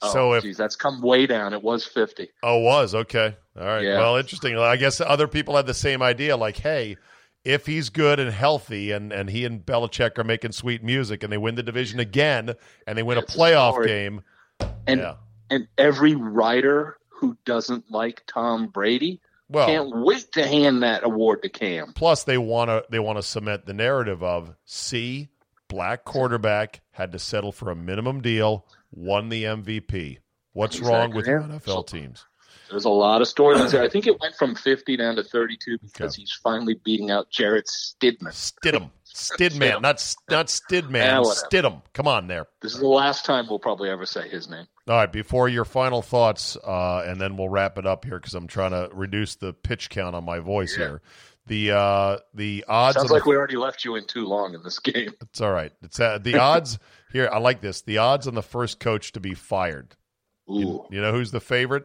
Oh, 0.00 0.12
so 0.12 0.32
if 0.34 0.44
geez, 0.44 0.56
that's 0.56 0.76
come 0.76 1.00
way 1.02 1.26
down. 1.26 1.52
It 1.52 1.62
was 1.62 1.84
fifty. 1.84 2.30
oh 2.42 2.58
was 2.58 2.94
okay, 2.94 3.36
all 3.58 3.66
right. 3.66 3.82
Yeah. 3.82 3.98
Well, 3.98 4.16
interesting. 4.16 4.56
I 4.56 4.76
guess 4.76 5.00
other 5.00 5.26
people 5.28 5.56
had 5.56 5.66
the 5.66 5.74
same 5.74 6.02
idea. 6.02 6.36
Like, 6.36 6.56
hey, 6.58 6.96
if 7.44 7.66
he's 7.66 7.88
good 7.90 8.20
and 8.20 8.30
healthy, 8.30 8.92
and 8.92 9.12
and 9.12 9.28
he 9.28 9.44
and 9.44 9.64
Belichick 9.64 10.16
are 10.18 10.24
making 10.24 10.52
sweet 10.52 10.84
music, 10.84 11.22
and 11.24 11.32
they 11.32 11.38
win 11.38 11.54
the 11.56 11.62
division 11.62 11.98
again, 11.98 12.54
and 12.86 12.96
they 12.98 13.02
win 13.02 13.18
It's 13.18 13.34
a 13.34 13.38
a 13.38 13.40
playoff 13.40 13.72
story. 13.72 13.86
game, 13.88 14.22
And 14.86 15.00
yeah. 15.00 15.14
and 15.50 15.66
every 15.76 16.14
writer 16.14 16.98
who 17.08 17.36
doesn't 17.44 17.90
like 17.90 18.22
Tom 18.28 18.68
Brady 18.68 19.20
Well, 19.48 19.66
can't 19.66 19.90
wait 20.04 20.30
to 20.32 20.46
hand 20.46 20.84
that 20.84 21.02
award 21.02 21.42
to 21.42 21.48
Cam. 21.48 21.92
plus 21.94 22.22
they 22.22 22.38
want 22.38 22.68
to 22.68 22.84
they 22.90 23.00
want 23.00 23.18
to 23.18 23.22
cement 23.24 23.66
the 23.66 23.74
narrative 23.74 24.22
of 24.22 24.54
see 24.64 25.28
black 25.68 26.04
quarterback 26.04 26.80
had 26.92 27.12
to 27.12 27.18
settle 27.18 27.52
for 27.52 27.70
a 27.70 27.76
minimum 27.76 28.20
deal, 28.20 28.66
won 28.90 29.28
the 29.28 29.44
MVP. 29.44 30.18
What's 30.52 30.80
wrong 30.80 31.14
with 31.14 31.28
Exactly. 31.28 31.56
NFL 31.58 31.64
So- 31.74 31.82
teams? 31.82 32.24
There's 32.70 32.84
a 32.84 32.90
lot 32.90 33.22
of 33.22 33.28
storylines 33.28 33.70
there. 33.70 33.82
I 33.82 33.88
think 33.88 34.06
it 34.06 34.20
went 34.20 34.34
from 34.34 34.54
50 34.54 34.96
down 34.98 35.16
to 35.16 35.22
32 35.24 35.78
because 35.78 36.12
Okay. 36.14 36.20
he's 36.22 36.38
finally 36.42 36.74
beating 36.84 37.10
out 37.10 37.30
Jarrett 37.30 37.64
Stidman. 37.66 38.28
Stidham, 38.32 38.90
Stidman, 39.06 39.76
Stidham. 39.76 39.80
not 39.80 40.14
not 40.28 40.46
Stidman, 40.48 40.92
Yeah. 40.92 41.20
Stidham. 41.22 41.80
Come 41.94 42.06
on 42.06 42.26
there. 42.26 42.46
This 42.60 42.74
is 42.74 42.80
the 42.80 42.86
last 42.86 43.24
time 43.24 43.46
we'll 43.48 43.58
probably 43.58 43.88
ever 43.88 44.04
say 44.04 44.28
his 44.28 44.50
name. 44.50 44.66
All 44.86 44.96
right, 44.96 45.10
before 45.10 45.48
your 45.48 45.64
final 45.64 46.02
thoughts, 46.02 46.58
uh, 46.62 47.04
and 47.06 47.18
then 47.18 47.38
we'll 47.38 47.48
wrap 47.48 47.78
it 47.78 47.86
up 47.86 48.04
here 48.04 48.18
because 48.18 48.34
I'm 48.34 48.46
trying 48.48 48.72
to 48.72 48.90
reduce 48.92 49.36
the 49.36 49.54
pitch 49.54 49.88
count 49.88 50.14
on 50.14 50.24
my 50.24 50.38
voice 50.38 50.74
here. 50.74 51.00
The 51.48 51.72
uh, 51.72 52.18
the 52.34 52.64
odds. 52.68 52.94
Sounds 52.94 53.04
of 53.04 53.08
the- 53.08 53.14
like 53.14 53.26
we 53.26 53.34
already 53.36 53.56
left 53.56 53.84
you 53.84 53.96
in 53.96 54.04
too 54.06 54.24
long 54.26 54.54
in 54.54 54.62
this 54.62 54.78
game. 54.78 55.10
It's 55.22 55.40
all 55.40 55.52
right. 55.52 55.72
It's 55.82 55.98
uh, 55.98 56.18
the 56.22 56.36
odds 56.36 56.78
here. 57.12 57.28
I 57.32 57.38
like 57.38 57.60
this. 57.60 57.82
The 57.82 57.98
odds 57.98 58.26
on 58.28 58.34
the 58.34 58.42
first 58.42 58.78
coach 58.80 59.12
to 59.12 59.20
be 59.20 59.34
fired. 59.34 59.96
Ooh. 60.50 60.54
You, 60.58 60.86
you 60.92 61.00
know 61.00 61.12
who's 61.12 61.30
the 61.30 61.40
favorite? 61.40 61.84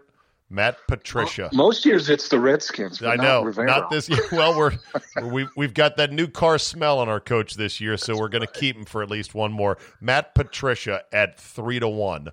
Matt 0.50 0.78
Patricia. 0.88 1.50
Most 1.52 1.84
years 1.84 2.10
it's 2.12 2.28
the 2.30 2.40
Redskins. 2.40 3.00
But 3.00 3.08
I 3.10 3.16
not 3.16 3.24
know, 3.24 3.44
Rivera. 3.44 3.66
not 3.66 3.90
this 3.90 4.08
year. 4.08 4.20
Well, 4.32 4.56
we're 4.56 4.74
we 5.24 5.48
we've 5.56 5.74
got 5.74 5.98
that 5.98 6.12
new 6.12 6.28
car 6.28 6.60
smell 6.60 7.00
on 7.00 7.10
our 7.10 7.20
coach 7.20 7.56
this 7.56 7.82
year, 7.82 7.98
so 7.98 8.16
we're 8.16 8.30
going 8.30 8.46
to 8.46 8.52
keep 8.52 8.76
him 8.76 8.86
for 8.86 9.02
at 9.02 9.10
least 9.10 9.34
one 9.34 9.52
more. 9.52 9.80
Matt 10.00 10.36
Patricia 10.36 11.02
at 11.12 11.40
three 11.40 11.80
to 11.80 11.88
one. 11.88 12.28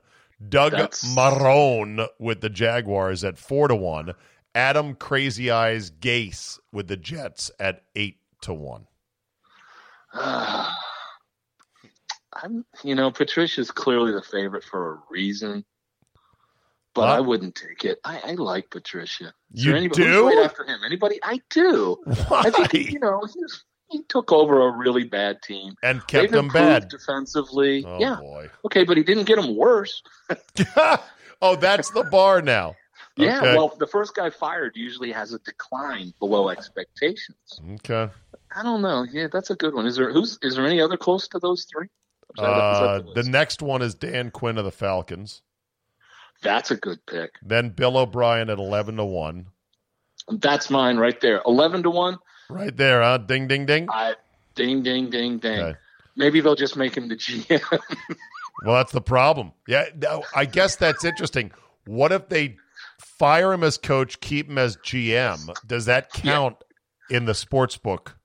Doug 0.47 0.73
That's- 0.73 1.05
Marrone 1.17 2.07
with 2.19 2.41
the 2.43 2.51
Jaguars 2.51 3.25
at 3.25 3.39
four 3.39 3.69
to 3.69 3.75
one. 3.77 4.13
Adam 4.55 4.95
Crazy 4.95 5.51
Eyes 5.51 5.91
Gase 5.91 6.59
with 6.73 6.89
the 6.89 6.97
Jets 6.97 7.51
at 7.61 7.83
eight 7.95 8.19
to 8.43 8.53
one. 8.55 8.87
I'm, 12.33 12.65
you 12.85 12.95
know, 12.95 13.11
Patricia's 13.11 13.71
clearly 13.71 14.13
the 14.13 14.23
favorite 14.23 14.65
for 14.65 14.95
a 14.95 14.99
reason, 15.11 15.65
but 16.95 17.07
Huh? 17.09 17.15
I 17.17 17.21
wouldn't 17.21 17.55
take 17.55 17.85
it. 17.85 17.99
I, 18.05 18.21
I 18.25 18.33
like 18.35 18.71
Patricia. 18.71 19.33
Is 19.53 19.65
You 19.65 19.75
anybody, 19.77 20.05
do? 20.05 20.29
right 20.29 20.45
after 20.45 20.65
him? 20.65 20.81
Anybody? 20.85 21.19
I 21.23 21.41
do. 21.51 21.97
Why? 22.29 22.43
I 22.47 22.51
think 22.51 22.93
you 22.93 23.01
know 23.01 23.21
he's, 23.25 23.65
he 23.91 24.03
took 24.05 24.31
over 24.33 24.69
a 24.69 24.77
really 24.77 25.05
bad 25.05 25.43
team. 25.43 25.75
and 25.83 26.07
kept 26.07 26.31
them 26.31 26.49
bad. 26.49 26.89
defensively. 26.89 27.85
Oh 27.87 27.99
yeah, 28.01 28.17
boy. 28.21 28.49
okay, 28.67 28.85
but 28.85 28.97
he 28.97 29.03
didn't 29.03 29.25
get 29.25 29.37
them 29.41 29.57
worse. 29.57 30.01
oh, 31.43 31.57
that's 31.57 31.91
the 31.91 32.05
bar 32.05 32.41
now. 32.43 32.75
Yeah, 33.23 33.39
Okay. 33.39 33.57
well, 33.57 33.75
the 33.79 33.87
first 33.87 34.15
guy 34.15 34.31
fired 34.31 34.73
usually 34.77 35.13
has 35.13 35.33
a 35.33 35.39
decline 35.41 36.13
below 36.19 36.49
expectations. 36.49 37.61
Okay. 37.75 38.09
I 38.55 38.63
don't 38.63 38.83
know. 38.83 39.05
Yeah, 39.11 39.29
that's 39.33 39.51
a 39.51 39.57
good 39.57 39.75
one. 39.75 39.87
Is 39.87 39.97
there 39.97 40.13
who's 40.13 40.39
is 40.43 40.57
there 40.57 40.67
any 40.67 40.81
other 40.81 40.97
close 40.97 41.29
to 41.29 41.39
those 41.39 41.65
three? 41.71 41.87
Is 41.87 41.91
that- 42.37 42.43
is 42.43 42.47
that 42.47 42.51
Uh, 42.55 42.99
the 43.15 43.23
the 43.23 43.29
next 43.31 43.63
one 43.63 43.83
is 43.83 43.95
Dan 43.95 44.31
Quinn 44.31 44.59
of 44.59 44.65
the 44.65 44.71
Falcons. 44.73 45.43
that's 46.43 46.71
a 46.71 46.77
good 46.77 47.05
pick. 47.07 47.33
Then 47.43 47.71
Bill 47.71 47.97
O'Brien 47.99 48.49
at 48.51 48.59
eleven 48.59 48.97
to 48.97 49.05
one. 49.05 49.47
That's 50.29 50.71
mine 50.71 50.97
right 50.97 51.21
there. 51.21 51.43
Eleven 51.47 51.83
to 51.85 51.91
one. 51.91 52.19
Right 52.49 52.77
there, 52.77 53.03
huh? 53.03 53.19
Ding, 53.19 53.47
ding, 53.49 53.67
ding. 53.67 53.89
I 53.91 54.15
ding 54.55 54.83
ding 54.83 55.11
ding 55.11 55.39
ding. 55.39 55.61
Okay. 55.61 55.79
Maybe 56.17 56.41
they'll 56.41 56.57
just 56.57 56.77
make 56.77 56.97
him 56.97 57.09
the 57.09 57.17
GM. 57.17 57.61
Well, 58.63 58.75
that's 58.77 58.93
the 58.93 59.01
problem. 59.01 59.53
Yeah, 59.67 59.87
I 60.37 60.45
guess 60.45 60.77
that's 60.77 61.03
interesting. 61.03 61.51
What 61.87 62.13
if 62.13 62.29
they 62.29 62.59
fire 63.01 63.53
him 63.53 63.65
as 63.65 63.79
coach, 63.79 64.21
keep 64.21 64.49
him 64.49 64.59
as 64.59 64.77
GM? 64.79 65.55
Does 65.67 65.87
that 65.87 66.13
count 66.13 66.57
in 67.11 67.25
the 67.25 67.35
sports 67.35 67.77
book? 67.77 68.17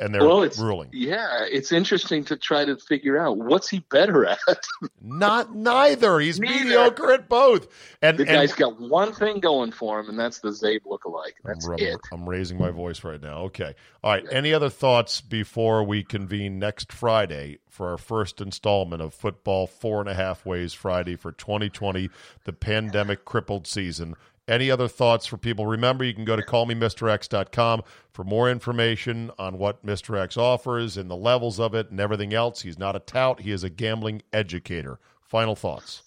And 0.00 0.14
they're 0.14 0.26
well, 0.26 0.42
it's, 0.42 0.58
ruling. 0.58 0.90
Yeah, 0.92 1.44
it's 1.50 1.72
interesting 1.72 2.24
to 2.24 2.36
try 2.36 2.64
to 2.64 2.76
figure 2.76 3.18
out 3.18 3.38
what's 3.38 3.68
he 3.68 3.80
better 3.80 4.26
at. 4.26 4.38
Not 5.00 5.54
neither. 5.54 6.18
He's 6.20 6.38
Neither. 6.38 6.64
mediocre 6.64 7.12
at 7.12 7.28
both. 7.28 7.68
And 8.02 8.18
the 8.18 8.24
and- 8.24 8.32
guy's 8.32 8.52
got 8.52 8.80
one 8.80 9.12
thing 9.12 9.40
going 9.40 9.72
for 9.72 10.00
him, 10.00 10.08
and 10.08 10.18
that's 10.18 10.40
the 10.40 10.48
Zabe 10.48 10.80
lookalike. 10.82 11.34
That's 11.44 11.66
I'm, 11.66 11.78
it. 11.78 11.98
I'm 12.12 12.28
raising 12.28 12.58
my 12.58 12.70
voice 12.70 13.04
right 13.04 13.20
now. 13.20 13.38
Okay. 13.44 13.74
All 14.02 14.12
right. 14.12 14.24
Any 14.30 14.52
other 14.52 14.70
thoughts 14.70 15.20
before 15.20 15.84
we 15.84 16.02
convene 16.02 16.58
next 16.58 16.92
Friday 16.92 17.58
for 17.68 17.90
our 17.90 17.98
first 17.98 18.40
installment 18.40 19.02
of 19.02 19.14
Football 19.14 19.66
Four 19.66 20.00
and 20.00 20.08
a 20.08 20.14
Half 20.14 20.46
Ways 20.46 20.72
Friday 20.72 21.16
for 21.16 21.32
2020, 21.32 22.10
the 22.44 22.52
pandemic 22.52 23.24
crippled 23.24 23.66
season? 23.66 24.16
Any 24.48 24.70
other 24.70 24.86
thoughts 24.86 25.26
for 25.26 25.36
people? 25.36 25.66
Remember, 25.66 26.04
you 26.04 26.14
can 26.14 26.24
go 26.24 26.36
to 26.36 26.42
callmemrx.com 26.42 27.82
for 28.12 28.24
more 28.24 28.48
information 28.48 29.32
on 29.38 29.58
what 29.58 29.84
Mr. 29.84 30.18
X 30.18 30.36
offers 30.36 30.96
and 30.96 31.10
the 31.10 31.16
levels 31.16 31.58
of 31.58 31.74
it 31.74 31.90
and 31.90 31.98
everything 31.98 32.32
else. 32.32 32.62
He's 32.62 32.78
not 32.78 32.94
a 32.94 33.00
tout, 33.00 33.40
he 33.40 33.50
is 33.50 33.64
a 33.64 33.70
gambling 33.70 34.22
educator. 34.32 35.00
Final 35.20 35.56
thoughts. 35.56 36.02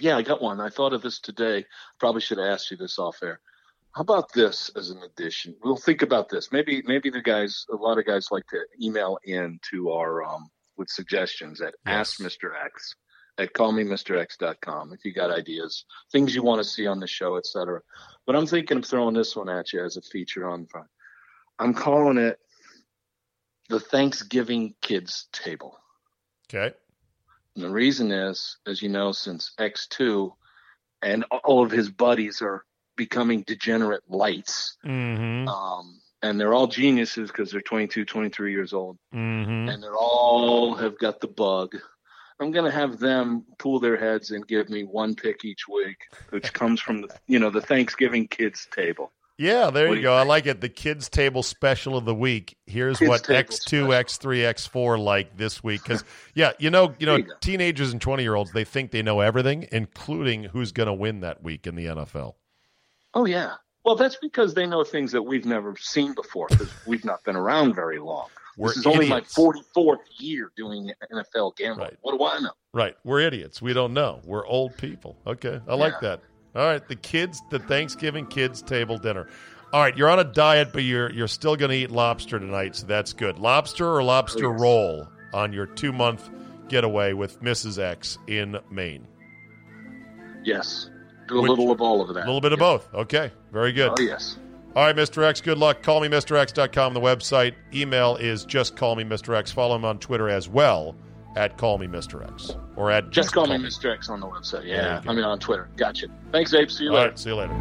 Yeah, 0.00 0.16
I 0.16 0.22
got 0.22 0.42
one. 0.42 0.60
I 0.60 0.70
thought 0.70 0.92
of 0.92 1.02
this 1.02 1.20
today. 1.20 1.64
Probably 1.98 2.20
should 2.20 2.38
have 2.38 2.48
asked 2.48 2.70
you 2.70 2.76
this 2.76 2.98
off 2.98 3.18
air. 3.22 3.40
How 3.94 4.02
about 4.02 4.32
this 4.32 4.70
as 4.76 4.90
an 4.90 5.02
addition? 5.02 5.56
We'll 5.64 5.76
think 5.76 6.02
about 6.02 6.28
this. 6.28 6.52
Maybe 6.52 6.82
maybe 6.86 7.10
the 7.10 7.20
guys, 7.20 7.66
a 7.72 7.76
lot 7.76 7.98
of 7.98 8.06
guys 8.06 8.28
like 8.30 8.46
to 8.48 8.60
email 8.80 9.18
in 9.24 9.58
to 9.70 9.90
our 9.90 10.22
um, 10.24 10.48
with 10.76 10.88
suggestions 10.88 11.60
at 11.60 11.74
Yes. 11.86 12.20
X 12.20 12.94
at 13.40 13.54
callmemrx.com 13.54 14.92
if 14.92 15.04
you 15.04 15.12
got 15.12 15.30
ideas, 15.30 15.84
things 16.12 16.34
you 16.34 16.42
want 16.42 16.62
to 16.62 16.68
see 16.68 16.86
on 16.86 17.00
the 17.00 17.06
show, 17.06 17.36
etc. 17.36 17.80
But 18.26 18.36
I'm 18.36 18.46
thinking 18.46 18.78
of 18.78 18.84
throwing 18.84 19.14
this 19.14 19.34
one 19.34 19.48
at 19.48 19.72
you 19.72 19.82
as 19.82 19.96
a 19.96 20.02
feature 20.02 20.48
on 20.48 20.66
front. 20.66 20.88
I'm 21.58 21.74
calling 21.74 22.18
it 22.18 22.38
the 23.70 23.80
Thanksgiving 23.80 24.74
Kids 24.82 25.28
Table. 25.32 25.78
Okay. 26.48 26.74
And 27.54 27.64
the 27.64 27.70
reason 27.70 28.12
is, 28.12 28.58
as 28.66 28.82
you 28.82 28.88
know, 28.88 29.12
since 29.12 29.52
X2 29.58 30.32
and 31.02 31.24
all 31.44 31.64
of 31.64 31.70
his 31.70 31.88
buddies 31.90 32.42
are 32.42 32.64
becoming 32.96 33.42
degenerate 33.46 34.02
lights, 34.08 34.76
Mm 34.84 35.48
um, 35.48 36.00
and 36.22 36.38
they're 36.38 36.52
all 36.52 36.66
geniuses 36.66 37.30
because 37.30 37.50
they're 37.50 37.62
22, 37.62 38.04
23 38.04 38.52
years 38.52 38.74
old, 38.74 38.98
hmm. 39.12 39.18
Mm 39.18 39.44
hmm. 39.46 39.68
and 39.70 39.82
they're 39.82 39.96
all 39.96 40.74
have 40.74 40.98
got 40.98 41.20
the 41.20 41.28
bug. 41.28 41.76
I'm 42.40 42.50
going 42.50 42.64
to 42.64 42.70
have 42.70 42.98
them 42.98 43.44
pull 43.58 43.80
their 43.80 43.96
heads 43.96 44.30
and 44.30 44.46
give 44.46 44.70
me 44.70 44.84
one 44.84 45.14
pick 45.14 45.44
each 45.44 45.68
week, 45.68 45.98
which 46.30 46.52
comes 46.52 46.80
from 46.80 47.02
the, 47.02 47.08
you 47.26 47.38
know, 47.38 47.50
the 47.50 47.60
Thanksgiving 47.60 48.26
kids 48.28 48.66
table. 48.74 49.12
Yeah, 49.40 49.70
there 49.70 49.88
What 49.88 49.94
you 49.94 49.96
do 49.96 50.00
you 50.00 50.02
go. 50.02 50.14
I 50.14 50.22
like 50.24 50.44
it. 50.44 50.60
The 50.60 50.68
kids 50.68 51.08
table 51.08 51.42
special 51.42 51.96
of 51.96 52.04
the 52.04 52.14
week. 52.14 52.58
Here's 52.66 52.98
Kids 52.98 53.08
what 53.08 53.22
X2. 53.22 53.88
X3, 53.88 54.52
X4 54.52 54.98
like 54.98 55.36
this 55.38 55.64
week 55.64 55.82
cuz 55.82 56.04
yeah, 56.34 56.52
you 56.58 56.68
know, 56.68 56.94
you 56.98 57.06
know, 57.06 57.16
you 57.16 57.26
teenagers 57.40 57.92
and 57.92 58.02
20-year-olds, 58.02 58.52
they 58.52 58.64
think 58.64 58.90
they 58.90 59.00
know 59.00 59.20
everything, 59.20 59.66
including 59.72 60.44
who's 60.44 60.72
going 60.72 60.88
to 60.88 60.92
win 60.92 61.20
that 61.20 61.42
week 61.42 61.66
in 61.66 61.74
the 61.74 61.86
NFL. 61.86 62.34
Oh 63.14 63.24
yeah. 63.24 63.54
Well, 63.82 63.96
that's 63.96 64.16
because 64.16 64.52
they 64.52 64.66
know 64.66 64.84
things 64.84 65.12
that 65.12 65.22
we've 65.22 65.46
never 65.46 65.74
seen 65.78 66.12
before 66.12 66.48
because 66.48 66.70
we've 66.86 67.04
not 67.04 67.24
been 67.24 67.36
around 67.36 67.74
very 67.74 67.98
long. 67.98 68.28
We're 68.60 68.68
this 68.68 68.76
is 68.78 68.86
only 68.86 69.06
idiots. 69.06 69.36
my 69.38 69.44
44th 69.44 69.96
year 70.18 70.52
doing 70.56 70.92
NFL 71.12 71.56
gambling. 71.56 71.88
Right. 71.88 71.96
What 72.02 72.18
do 72.18 72.24
I 72.24 72.40
know? 72.40 72.50
Right. 72.72 72.94
We're 73.04 73.20
idiots. 73.20 73.60
We 73.62 73.72
don't 73.72 73.92
know. 73.94 74.20
We're 74.24 74.46
old 74.46 74.76
people. 74.76 75.16
Okay. 75.26 75.60
I 75.68 75.74
like 75.74 75.94
Yeah. 75.94 76.08
that. 76.10 76.20
All 76.56 76.66
right, 76.66 76.86
the 76.88 76.96
kids, 76.96 77.40
the 77.50 77.60
Thanksgiving 77.60 78.26
kids 78.26 78.60
table 78.60 78.98
dinner. 78.98 79.28
All 79.72 79.80
right, 79.80 79.96
you're 79.96 80.10
on 80.10 80.18
a 80.18 80.24
diet, 80.24 80.70
but 80.72 80.82
you're 80.82 81.08
you're 81.12 81.28
still 81.28 81.54
going 81.54 81.70
to 81.70 81.76
eat 81.76 81.92
lobster 81.92 82.40
tonight, 82.40 82.74
so 82.74 82.86
that's 82.88 83.12
good. 83.12 83.38
Lobster 83.38 83.88
or 83.88 84.02
lobster 84.02 84.48
Oh, 84.48 84.52
yes. 84.52 84.60
roll 84.60 85.08
on 85.32 85.52
your 85.52 85.66
two 85.66 85.92
month 85.92 86.28
getaway 86.68 87.12
with 87.12 87.40
Mrs. 87.40 87.78
X 87.80 88.18
in 88.26 88.58
Maine. 88.68 89.06
Yes. 90.44 90.90
Do 91.28 91.38
a 91.38 91.42
Which- 91.42 91.50
little 91.50 91.70
of 91.70 91.80
all 91.80 92.00
of 92.02 92.08
that. 92.14 92.24
A 92.24 92.26
little 92.26 92.40
bit 92.40 92.52
of 92.52 92.58
both. 92.58 92.92
Okay, 92.92 93.30
very 93.52 93.72
good. 93.72 93.90
Oh, 93.96 94.02
yes. 94.02 94.36
All 94.76 94.84
right, 94.84 94.94
Mr. 94.94 95.24
X, 95.24 95.40
good 95.40 95.58
luck. 95.58 95.82
Call 95.82 96.00
me 96.00 96.08
MrX.com, 96.08 96.94
the 96.94 97.00
website. 97.00 97.54
Email 97.74 98.16
is 98.16 98.44
just 98.44 98.76
call 98.76 98.94
me 98.94 99.02
Mr. 99.02 99.36
X. 99.36 99.50
Follow 99.50 99.74
him 99.74 99.84
on 99.84 99.98
Twitter 99.98 100.28
as 100.28 100.48
well 100.48 100.94
at 101.36 101.56
call 101.58 101.78
me 101.78 101.86
Mr. 101.88 102.28
X 102.32 102.54
or 102.76 102.90
at 102.90 103.10
Just 103.10 103.32
call 103.32 103.46
me 103.46 103.56
Mr. 103.56 103.92
X 103.92 104.08
on 104.08 104.20
the 104.20 104.26
website. 104.28 104.64
Yeah. 104.64 105.02
I 105.06 105.12
mean, 105.12 105.24
on 105.24 105.38
Twitter. 105.40 105.68
Gotcha. 105.76 106.06
Thanks, 106.30 106.54
Abe. 106.54 106.70
See 106.70 106.84
you 106.84 106.90
All 106.90 106.96
later. 106.96 107.08
right, 107.10 107.18
see 107.18 107.30
you 107.30 107.36
later. 107.36 107.52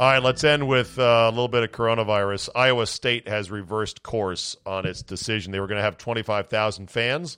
All 0.00 0.06
right, 0.08 0.22
let's 0.22 0.44
end 0.44 0.68
with 0.68 0.96
uh, 0.96 1.26
a 1.26 1.30
little 1.30 1.48
bit 1.48 1.64
of 1.64 1.72
coronavirus. 1.72 2.50
Iowa 2.54 2.86
State 2.86 3.26
has 3.26 3.50
reversed 3.50 4.04
course 4.04 4.56
on 4.64 4.86
its 4.86 5.02
decision. 5.02 5.50
They 5.50 5.58
were 5.58 5.66
going 5.66 5.78
to 5.78 5.82
have 5.82 5.98
25,000 5.98 6.88
fans 6.88 7.36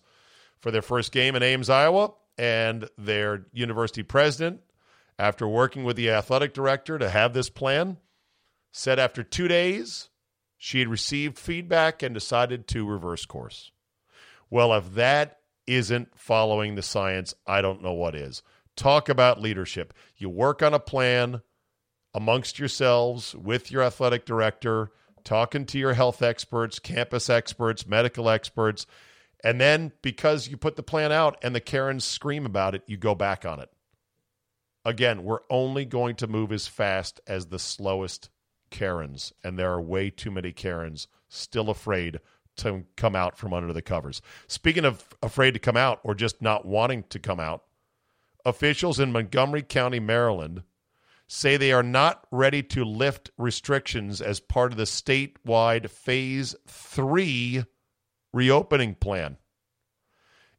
for 0.58 0.70
their 0.70 0.82
first 0.82 1.10
game 1.10 1.34
in 1.36 1.42
Ames, 1.42 1.70
Iowa, 1.70 2.12
and 2.40 2.88
their 2.96 3.44
university 3.52 4.02
president, 4.02 4.60
after 5.18 5.46
working 5.46 5.84
with 5.84 5.96
the 5.96 6.08
athletic 6.08 6.54
director 6.54 6.98
to 6.98 7.10
have 7.10 7.34
this 7.34 7.50
plan, 7.50 7.98
said 8.72 8.98
after 8.98 9.22
two 9.22 9.46
days 9.46 10.08
she 10.56 10.78
had 10.78 10.88
received 10.88 11.38
feedback 11.38 12.02
and 12.02 12.14
decided 12.14 12.66
to 12.66 12.88
reverse 12.88 13.26
course. 13.26 13.72
Well, 14.48 14.72
if 14.72 14.94
that 14.94 15.40
isn't 15.66 16.18
following 16.18 16.76
the 16.76 16.82
science, 16.82 17.34
I 17.46 17.60
don't 17.60 17.82
know 17.82 17.92
what 17.92 18.14
is. 18.14 18.42
Talk 18.74 19.10
about 19.10 19.42
leadership. 19.42 19.92
You 20.16 20.30
work 20.30 20.62
on 20.62 20.72
a 20.72 20.80
plan 20.80 21.42
amongst 22.14 22.58
yourselves 22.58 23.34
with 23.34 23.70
your 23.70 23.82
athletic 23.82 24.24
director, 24.24 24.92
talking 25.24 25.66
to 25.66 25.78
your 25.78 25.92
health 25.92 26.22
experts, 26.22 26.78
campus 26.78 27.28
experts, 27.28 27.86
medical 27.86 28.30
experts, 28.30 28.86
and 29.42 29.60
then 29.60 29.92
because 30.02 30.48
you 30.48 30.56
put 30.56 30.76
the 30.76 30.82
plan 30.82 31.12
out 31.12 31.38
and 31.42 31.54
the 31.54 31.60
Karens 31.60 32.04
scream 32.04 32.46
about 32.46 32.74
it, 32.74 32.82
you 32.86 32.96
go 32.96 33.14
back 33.14 33.44
on 33.44 33.60
it. 33.60 33.70
Again, 34.84 35.24
we're 35.24 35.40
only 35.50 35.84
going 35.84 36.16
to 36.16 36.26
move 36.26 36.52
as 36.52 36.66
fast 36.66 37.20
as 37.26 37.46
the 37.46 37.58
slowest 37.58 38.30
Karens, 38.70 39.32
and 39.44 39.58
there 39.58 39.72
are 39.72 39.80
way 39.80 40.10
too 40.10 40.30
many 40.30 40.52
Karens 40.52 41.08
still 41.28 41.68
afraid 41.70 42.20
to 42.56 42.84
come 42.96 43.16
out 43.16 43.36
from 43.36 43.52
under 43.52 43.72
the 43.72 43.82
covers. 43.82 44.22
Speaking 44.46 44.84
of 44.84 45.06
afraid 45.22 45.52
to 45.52 45.60
come 45.60 45.76
out 45.76 46.00
or 46.02 46.14
just 46.14 46.40
not 46.40 46.64
wanting 46.64 47.04
to 47.10 47.18
come 47.18 47.40
out, 47.40 47.64
officials 48.44 48.98
in 49.00 49.12
Montgomery 49.12 49.62
County, 49.62 50.00
Maryland, 50.00 50.62
say 51.26 51.56
they 51.56 51.72
are 51.72 51.82
not 51.82 52.26
ready 52.30 52.62
to 52.62 52.84
lift 52.84 53.30
restrictions 53.38 54.20
as 54.20 54.40
part 54.40 54.72
of 54.72 54.78
the 54.78 54.84
statewide 54.84 55.88
phase 55.90 56.54
three 56.66 57.64
reopening 58.32 58.94
plan. 58.94 59.36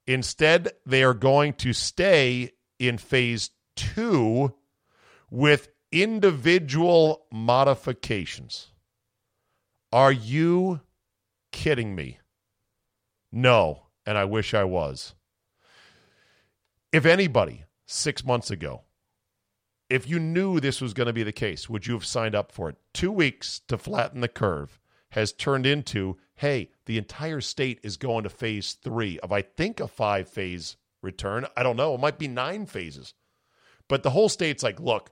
Instead, 0.08 0.70
they 0.86 1.04
are 1.04 1.14
going 1.14 1.54
to 1.54 1.74
stay 1.74 2.52
in 2.80 2.98
phase 2.98 3.52
two 3.76 4.54
with 5.30 5.70
individual 5.92 7.26
modifications. 7.32 8.72
Are 9.94 10.12
you 10.12 10.82
kidding 11.52 11.96
me? 11.96 12.20
No, 13.32 13.88
and 14.06 14.18
I 14.18 14.26
wish 14.26 14.54
I 14.54 14.64
was. 14.64 15.16
If 16.92 17.06
anybody 17.06 17.64
six 17.86 18.26
months 18.26 18.52
ago, 18.52 18.82
if 19.90 20.10
you 20.10 20.20
knew 20.20 20.60
this 20.60 20.82
was 20.82 20.94
going 20.94 21.08
to 21.08 21.14
be 21.14 21.24
the 21.24 21.32
case, 21.32 21.70
would 21.70 21.88
you 21.88 21.94
have 21.94 22.06
signed 22.06 22.36
up 22.36 22.52
for 22.52 22.70
it? 22.70 22.78
Two 22.94 23.12
weeks 23.12 23.62
to 23.68 23.78
flatten 23.78 24.22
the 24.22 24.28
curve 24.28 24.81
has 25.12 25.32
turned 25.32 25.66
into 25.66 26.18
hey, 26.42 26.72
the 26.88 26.98
entire 26.98 27.40
state 27.40 27.80
is 27.84 27.98
going 27.98 28.24
to 28.24 28.30
phase 28.30 28.74
three 28.74 29.20
of, 29.20 29.32
I 29.32 29.44
think, 29.44 29.80
a 29.80 29.88
five 29.88 30.28
phase 30.28 30.76
return. 31.04 31.46
I 31.56 31.62
don't 31.62 31.76
know. 31.76 31.94
It 31.94 32.00
might 32.00 32.18
be 32.18 32.28
nine 32.28 32.66
phases. 32.66 33.14
But 33.88 34.02
the 34.02 34.10
whole 34.10 34.28
state's 34.28 34.64
like, 34.64 34.80
look, 34.80 35.12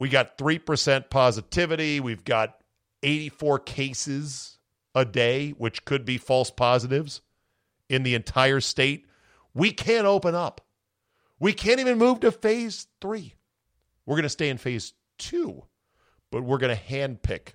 we 0.00 0.08
got 0.08 0.36
3% 0.36 1.08
positivity. 1.08 2.00
We've 2.00 2.24
got 2.24 2.56
84 3.04 3.60
cases 3.60 4.58
a 4.92 5.04
day, 5.04 5.50
which 5.50 5.84
could 5.84 6.04
be 6.04 6.18
false 6.18 6.50
positives 6.50 7.20
in 7.88 8.02
the 8.02 8.16
entire 8.16 8.60
state. 8.60 9.06
We 9.54 9.70
can't 9.70 10.06
open 10.06 10.34
up. 10.34 10.62
We 11.38 11.52
can't 11.52 11.78
even 11.78 11.96
move 11.96 12.20
to 12.20 12.32
phase 12.32 12.88
three. 13.00 13.34
We're 14.04 14.16
going 14.16 14.24
to 14.24 14.28
stay 14.28 14.48
in 14.48 14.58
phase 14.58 14.94
two, 15.16 15.62
but 16.32 16.42
we're 16.42 16.58
going 16.58 16.76
to 16.76 16.82
handpick 16.82 17.50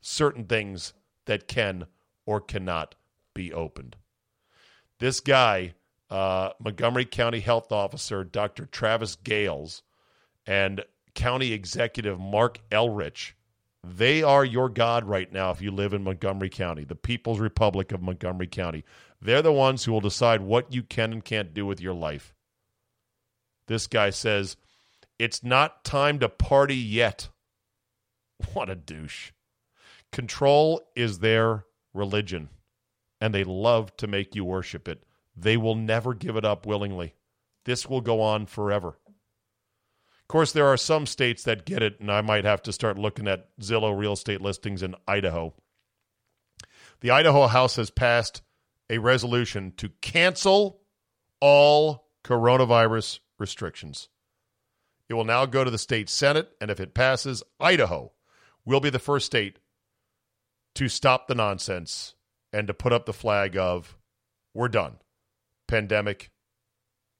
certain 0.00 0.44
things 0.46 0.92
that 1.26 1.48
can 1.48 1.86
or 2.26 2.40
cannot 2.40 2.94
be 3.34 3.52
opened. 3.52 3.96
This 4.98 5.20
guy, 5.20 5.74
uh, 6.10 6.50
Montgomery 6.58 7.04
County 7.04 7.40
Health 7.40 7.72
Officer 7.72 8.24
Dr. 8.24 8.66
Travis 8.66 9.16
Gayles, 9.16 9.82
and 10.46 10.84
County 11.14 11.52
Executive 11.52 12.18
Marc 12.18 12.60
Elrich, 12.70 13.32
they 13.84 14.22
are 14.22 14.44
your 14.44 14.68
God 14.68 15.04
right 15.04 15.32
now 15.32 15.50
if 15.50 15.60
you 15.60 15.70
live 15.72 15.92
in 15.92 16.04
Montgomery 16.04 16.48
County, 16.48 16.84
the 16.84 16.94
People's 16.94 17.40
Republic 17.40 17.90
of 17.90 18.00
Montgomery 18.00 18.46
County. 18.46 18.84
They're 19.20 19.42
the 19.42 19.52
ones 19.52 19.84
who 19.84 19.92
will 19.92 20.00
decide 20.00 20.40
what 20.40 20.72
you 20.72 20.82
can 20.82 21.12
and 21.12 21.24
can't 21.24 21.52
do 21.52 21.66
with 21.66 21.80
your 21.80 21.94
life. 21.94 22.34
This 23.66 23.86
guy 23.86 24.10
says, 24.10 24.56
it's 25.18 25.42
not 25.42 25.84
time 25.84 26.18
to 26.20 26.28
party 26.28 26.76
yet. 26.76 27.28
What 28.54 28.68
a 28.68 28.74
douche. 28.74 29.30
Control 30.12 30.82
is 30.94 31.18
their 31.20 31.64
religion, 31.94 32.50
and 33.20 33.34
they 33.34 33.44
love 33.44 33.96
to 33.96 34.06
make 34.06 34.34
you 34.34 34.44
worship 34.44 34.86
it. 34.86 35.04
They 35.34 35.56
will 35.56 35.74
never 35.74 36.12
give 36.12 36.36
it 36.36 36.44
up 36.44 36.66
willingly. 36.66 37.14
This 37.64 37.88
will 37.88 38.02
go 38.02 38.20
on 38.20 38.44
forever. 38.46 38.98
Of 39.08 40.28
course, 40.28 40.52
there 40.52 40.66
are 40.66 40.76
some 40.76 41.06
states 41.06 41.44
that 41.44 41.64
get 41.64 41.82
it, 41.82 41.98
and 41.98 42.10
I 42.10 42.20
might 42.20 42.44
have 42.44 42.62
to 42.64 42.72
start 42.72 42.98
looking 42.98 43.26
at 43.26 43.48
Zillow 43.60 43.96
real 43.96 44.12
estate 44.12 44.40
listings 44.42 44.82
in 44.82 44.94
Idaho. 45.08 45.54
The 47.00 47.10
Idaho 47.10 47.46
House 47.46 47.76
has 47.76 47.90
passed 47.90 48.42
a 48.90 48.98
resolution 48.98 49.72
to 49.78 49.90
cancel 50.00 50.80
all 51.40 52.08
coronavirus 52.22 53.20
restrictions. 53.38 54.08
It 55.08 55.14
will 55.14 55.24
now 55.24 55.46
go 55.46 55.64
to 55.64 55.70
the 55.70 55.78
state 55.78 56.08
Senate, 56.08 56.50
and 56.60 56.70
if 56.70 56.80
it 56.80 56.94
passes, 56.94 57.42
Idaho 57.58 58.12
will 58.64 58.80
be 58.80 58.90
the 58.90 58.98
first 58.98 59.26
state 59.26 59.58
to 60.74 60.88
stop 60.88 61.26
the 61.26 61.34
nonsense 61.34 62.14
and 62.52 62.66
to 62.66 62.74
put 62.74 62.92
up 62.92 63.06
the 63.06 63.12
flag 63.12 63.56
of 63.56 63.96
we're 64.54 64.68
done. 64.68 64.96
Pandemic 65.66 66.30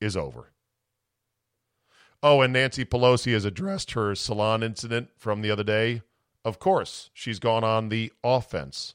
is 0.01 0.17
over. 0.17 0.53
Oh, 2.23 2.41
and 2.41 2.53
Nancy 2.53 2.85
Pelosi 2.85 3.33
has 3.33 3.45
addressed 3.45 3.93
her 3.93 4.15
salon 4.15 4.63
incident 4.63 5.09
from 5.17 5.43
the 5.43 5.51
other 5.51 5.65
day. 5.65 6.03
Of 6.45 6.59
course, 6.59 7.11
she's 7.13 7.39
gone 7.39 7.65
on 7.65 7.89
the 7.89 8.13
offense. 8.23 8.95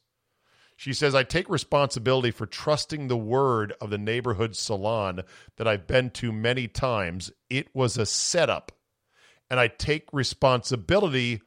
She 0.78 0.93
says, 0.93 1.16
I 1.16 1.24
take 1.24 1.49
responsibility 1.49 2.30
for 2.30 2.45
trusting 2.45 3.08
the 3.08 3.18
word 3.18 3.74
of 3.82 3.89
the 3.89 3.97
neighborhood 3.97 4.55
salon 4.55 5.24
that 5.58 5.68
I've 5.68 5.88
been 5.88 6.12
to 6.12 6.32
many 6.32 6.68
times. 6.68 7.32
It 7.49 7.68
was 7.74 7.97
a 7.97 8.05
setup. 8.05 8.72
And 9.49 9.60
I 9.60 9.70
take 9.70 10.08
responsibility 10.14 11.41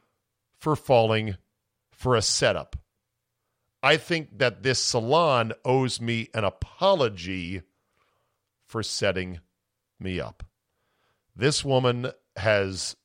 for 0.59 0.75
falling 0.75 1.37
for 1.93 2.15
a 2.15 2.21
setup. 2.21 2.75
I 3.83 3.97
think 3.97 4.37
that 4.37 4.63
this 4.63 4.81
salon 4.81 5.53
owes 5.65 5.99
me 5.99 6.29
an 6.33 6.43
apology 6.43 7.63
for 8.67 8.83
setting 8.83 9.39
me 9.99 10.19
up. 10.19 10.43
This 11.35 11.65
woman 11.65 12.11
has 12.35 12.95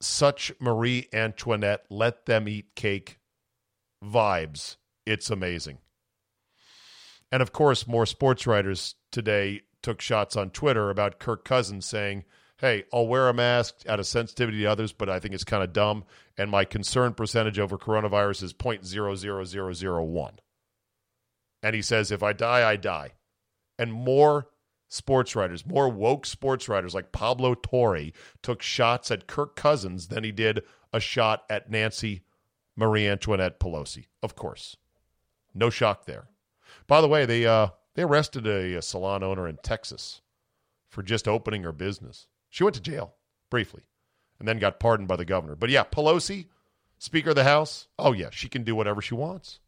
such 0.00 0.52
Marie 0.60 1.08
Antoinette, 1.12 1.84
let 1.90 2.26
them 2.26 2.48
eat 2.48 2.74
cake 2.74 3.18
vibes. 4.04 4.76
It's 5.06 5.30
amazing. 5.30 5.78
And 7.30 7.42
of 7.42 7.52
course, 7.52 7.86
more 7.86 8.06
sports 8.06 8.46
writers 8.46 8.94
today 9.10 9.62
took 9.82 10.00
shots 10.00 10.36
on 10.36 10.50
Twitter 10.50 10.90
about 10.90 11.18
Kirk 11.18 11.44
Cousins 11.44 11.86
saying, 11.86 12.24
Hey, 12.58 12.84
I'll 12.92 13.06
wear 13.06 13.28
a 13.28 13.34
mask 13.34 13.82
out 13.88 13.98
of 13.98 14.06
sensitivity 14.06 14.60
to 14.60 14.66
others, 14.66 14.92
but 14.92 15.08
I 15.08 15.18
think 15.18 15.34
it's 15.34 15.44
kind 15.44 15.64
of 15.64 15.72
dumb. 15.72 16.04
And 16.38 16.50
my 16.50 16.64
concern 16.64 17.14
percentage 17.14 17.58
over 17.58 17.76
coronavirus 17.76 18.44
is 18.44 18.54
0.00001. 18.54 20.30
And 21.62 21.74
he 21.74 21.82
says, 21.82 22.10
If 22.10 22.22
I 22.22 22.32
die, 22.32 22.68
I 22.68 22.76
die. 22.76 23.12
And 23.78 23.92
more 23.92 24.48
sports 24.88 25.34
writers, 25.34 25.66
more 25.66 25.88
woke 25.88 26.26
sports 26.26 26.68
writers 26.68 26.94
like 26.94 27.10
Pablo 27.10 27.54
Torre 27.54 28.12
took 28.42 28.62
shots 28.62 29.10
at 29.10 29.26
Kirk 29.26 29.56
Cousins 29.56 30.08
than 30.08 30.22
he 30.22 30.30
did 30.30 30.62
a 30.92 31.00
shot 31.00 31.44
at 31.50 31.70
Nancy 31.70 32.22
Marie 32.76 33.08
Antoinette 33.08 33.58
Pelosi. 33.58 34.06
Of 34.22 34.36
course. 34.36 34.76
No 35.54 35.70
shock 35.70 36.04
there. 36.06 36.28
By 36.86 37.00
the 37.00 37.08
way, 37.08 37.26
they 37.26 37.46
uh, 37.46 37.68
they 37.94 38.02
arrested 38.02 38.46
a, 38.46 38.74
a 38.74 38.82
salon 38.82 39.22
owner 39.22 39.48
in 39.48 39.58
Texas 39.62 40.20
for 40.88 41.02
just 41.02 41.26
opening 41.26 41.62
her 41.62 41.72
business. 41.72 42.28
She 42.54 42.62
went 42.62 42.76
to 42.76 42.80
jail 42.80 43.16
briefly 43.50 43.82
and 44.38 44.46
then 44.46 44.60
got 44.60 44.78
pardoned 44.78 45.08
by 45.08 45.16
the 45.16 45.24
governor. 45.24 45.56
But 45.56 45.70
yeah, 45.70 45.82
Pelosi, 45.82 46.46
Speaker 46.98 47.30
of 47.30 47.34
the 47.34 47.42
House, 47.42 47.88
oh 47.98 48.12
yeah, 48.12 48.30
she 48.30 48.48
can 48.48 48.62
do 48.62 48.76
whatever 48.76 49.02
she 49.02 49.16
wants. 49.16 49.58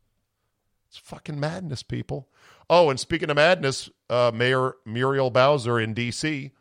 It's 0.87 0.97
fucking 0.97 1.41
madness, 1.41 1.82
people. 1.82 2.28
Oh, 2.70 2.89
and 2.89 3.01
speaking 3.01 3.28
of 3.28 3.34
madness, 3.34 3.91
uh, 4.09 4.30
Mayor 4.32 4.76
Muriel 4.84 5.30
Bowser 5.30 5.80
in 5.80 5.95
D.C. 5.95 6.53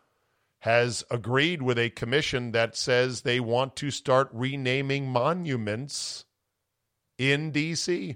has 0.62 1.04
agreed 1.12 1.62
with 1.62 1.78
a 1.78 1.92
commission 1.92 2.54
that 2.54 2.76
says 2.76 3.22
they 3.22 3.40
want 3.40 3.76
to 3.76 3.92
start 3.92 4.28
renaming 4.34 5.08
monuments 5.08 6.26
in 7.20 7.52
D.C. 7.52 8.16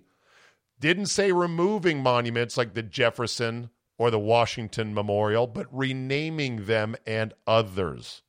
Didn't 0.79 1.05
say 1.05 1.31
removing 1.31 2.01
monuments 2.01 2.57
like 2.57 2.73
the 2.73 2.81
Jefferson 2.81 3.69
or 3.99 4.09
the 4.09 4.17
Washington 4.17 4.93
Memorial, 4.93 5.45
but 5.45 5.67
renaming 5.71 6.65
them 6.65 6.95
and 7.05 7.33
others. 7.45 8.23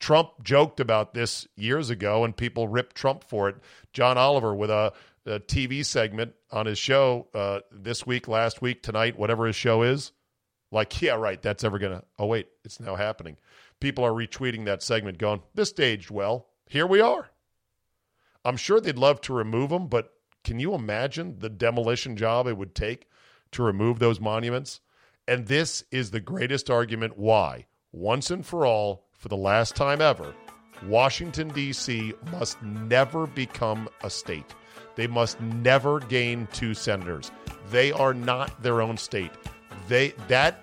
Trump 0.00 0.30
joked 0.42 0.80
about 0.80 1.14
this 1.14 1.46
years 1.54 1.90
ago, 1.90 2.24
and 2.24 2.36
people 2.36 2.66
ripped 2.66 2.96
Trump 2.96 3.22
for 3.22 3.48
it. 3.50 3.56
John 3.92 4.18
Oliver 4.18 4.54
with 4.54 4.70
a, 4.70 4.94
a 5.26 5.38
TV 5.38 5.84
segment 5.84 6.32
on 6.50 6.66
his 6.66 6.78
show 6.78 7.28
uh, 7.34 7.60
this 7.70 8.04
week, 8.04 8.26
last 8.26 8.62
week, 8.62 8.82
tonight, 8.82 9.16
whatever 9.16 9.46
his 9.46 9.54
show 9.54 9.82
is. 9.82 10.10
Like, 10.72 11.00
yeah, 11.02 11.14
right, 11.14 11.40
that's 11.40 11.62
ever 11.62 11.78
going 11.78 11.92
to. 11.92 12.02
Oh, 12.18 12.26
wait, 12.26 12.48
it's 12.64 12.80
now 12.80 12.96
happening. 12.96 13.36
People 13.78 14.04
are 14.04 14.12
retweeting 14.12 14.64
that 14.64 14.82
segment 14.82 15.18
going, 15.18 15.42
this 15.54 15.68
staged 15.68 16.10
well. 16.10 16.48
Here 16.66 16.86
we 16.86 17.00
are. 17.00 17.28
I'm 18.42 18.56
sure 18.56 18.80
they'd 18.80 18.96
love 18.96 19.20
to 19.22 19.34
remove 19.34 19.68
them, 19.68 19.86
but 19.86 20.14
can 20.44 20.58
you 20.58 20.72
imagine 20.74 21.38
the 21.38 21.50
demolition 21.50 22.16
job 22.16 22.46
it 22.46 22.56
would 22.56 22.74
take 22.74 23.06
to 23.52 23.62
remove 23.62 23.98
those 23.98 24.20
monuments? 24.20 24.80
And 25.28 25.46
this 25.46 25.84
is 25.90 26.10
the 26.10 26.20
greatest 26.20 26.68
argument 26.70 27.16
why, 27.16 27.66
once 27.92 28.30
and 28.30 28.44
for 28.44 28.66
all, 28.66 29.06
for 29.12 29.28
the 29.28 29.36
last 29.36 29.76
time 29.76 30.00
ever, 30.00 30.34
Washington, 30.86 31.48
D.C. 31.48 32.12
must 32.32 32.60
never 32.62 33.26
become 33.26 33.88
a 34.02 34.10
state. 34.10 34.54
They 34.96 35.06
must 35.06 35.40
never 35.40 36.00
gain 36.00 36.48
two 36.52 36.74
senators. 36.74 37.30
They 37.70 37.92
are 37.92 38.12
not 38.12 38.62
their 38.62 38.82
own 38.82 38.96
state. 38.96 39.30
They 39.88 40.14
that 40.28 40.60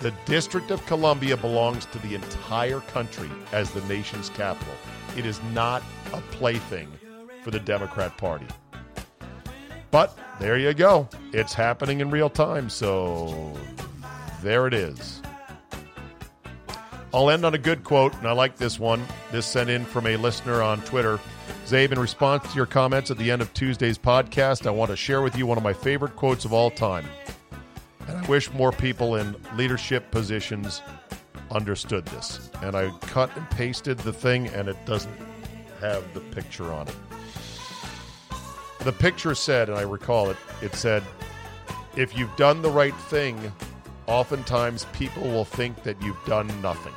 the 0.00 0.12
District 0.26 0.70
of 0.70 0.84
Columbia 0.86 1.36
belongs 1.36 1.86
to 1.86 1.98
the 2.00 2.14
entire 2.14 2.80
country 2.80 3.30
as 3.52 3.70
the 3.70 3.80
nation's 3.82 4.28
capital. 4.30 4.74
It 5.16 5.24
is 5.24 5.40
not 5.52 5.82
a 6.12 6.20
plaything 6.32 6.92
for 7.42 7.50
the 7.50 7.60
Democrat 7.60 8.16
Party. 8.18 8.46
But 9.90 10.18
there 10.40 10.58
you 10.58 10.74
go. 10.74 11.08
It's 11.32 11.54
happening 11.54 12.00
in 12.00 12.10
real 12.10 12.30
time. 12.30 12.68
So 12.68 13.52
there 14.42 14.66
it 14.66 14.74
is. 14.74 15.22
I'll 17.14 17.30
end 17.30 17.44
on 17.44 17.54
a 17.54 17.58
good 17.58 17.84
quote, 17.84 18.12
and 18.14 18.26
I 18.26 18.32
like 18.32 18.56
this 18.56 18.80
one. 18.80 19.04
This 19.30 19.46
sent 19.46 19.70
in 19.70 19.84
from 19.84 20.06
a 20.08 20.16
listener 20.16 20.62
on 20.62 20.80
Twitter. 20.82 21.20
Zabe, 21.64 21.92
in 21.92 21.98
response 22.00 22.50
to 22.50 22.56
your 22.56 22.66
comments 22.66 23.10
at 23.10 23.18
the 23.18 23.30
end 23.30 23.40
of 23.40 23.54
Tuesday's 23.54 23.96
podcast, 23.96 24.66
I 24.66 24.70
want 24.70 24.90
to 24.90 24.96
share 24.96 25.22
with 25.22 25.36
you 25.36 25.46
one 25.46 25.56
of 25.56 25.62
my 25.62 25.72
favorite 25.72 26.16
quotes 26.16 26.44
of 26.44 26.52
all 26.52 26.70
time. 26.70 27.06
And 28.08 28.18
I 28.18 28.26
wish 28.26 28.52
more 28.52 28.72
people 28.72 29.14
in 29.14 29.36
leadership 29.54 30.10
positions 30.10 30.82
understood 31.52 32.04
this. 32.06 32.50
And 32.62 32.76
I 32.76 32.90
cut 33.02 33.34
and 33.36 33.48
pasted 33.50 33.98
the 33.98 34.12
thing, 34.12 34.48
and 34.48 34.68
it 34.68 34.76
doesn't 34.84 35.16
have 35.80 36.02
the 36.14 36.20
picture 36.20 36.72
on 36.72 36.88
it. 36.88 36.96
The 38.84 38.92
picture 38.92 39.34
said, 39.34 39.70
and 39.70 39.78
I 39.78 39.82
recall 39.82 40.28
it, 40.28 40.36
it 40.60 40.74
said, 40.74 41.02
if 41.96 42.18
you've 42.18 42.34
done 42.36 42.60
the 42.60 42.70
right 42.70 42.94
thing, 42.94 43.50
oftentimes 44.06 44.84
people 44.92 45.22
will 45.22 45.46
think 45.46 45.82
that 45.84 46.00
you've 46.02 46.22
done 46.26 46.48
nothing. 46.60 46.92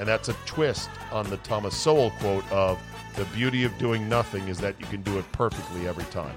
And 0.00 0.08
that's 0.08 0.28
a 0.28 0.32
twist 0.46 0.90
on 1.12 1.30
the 1.30 1.36
Thomas 1.38 1.76
Sowell 1.76 2.10
quote 2.18 2.50
of 2.50 2.80
the 3.14 3.24
beauty 3.26 3.62
of 3.62 3.78
doing 3.78 4.08
nothing 4.08 4.48
is 4.48 4.58
that 4.58 4.74
you 4.80 4.86
can 4.86 5.02
do 5.02 5.16
it 5.16 5.30
perfectly 5.30 5.86
every 5.86 6.02
time. 6.06 6.36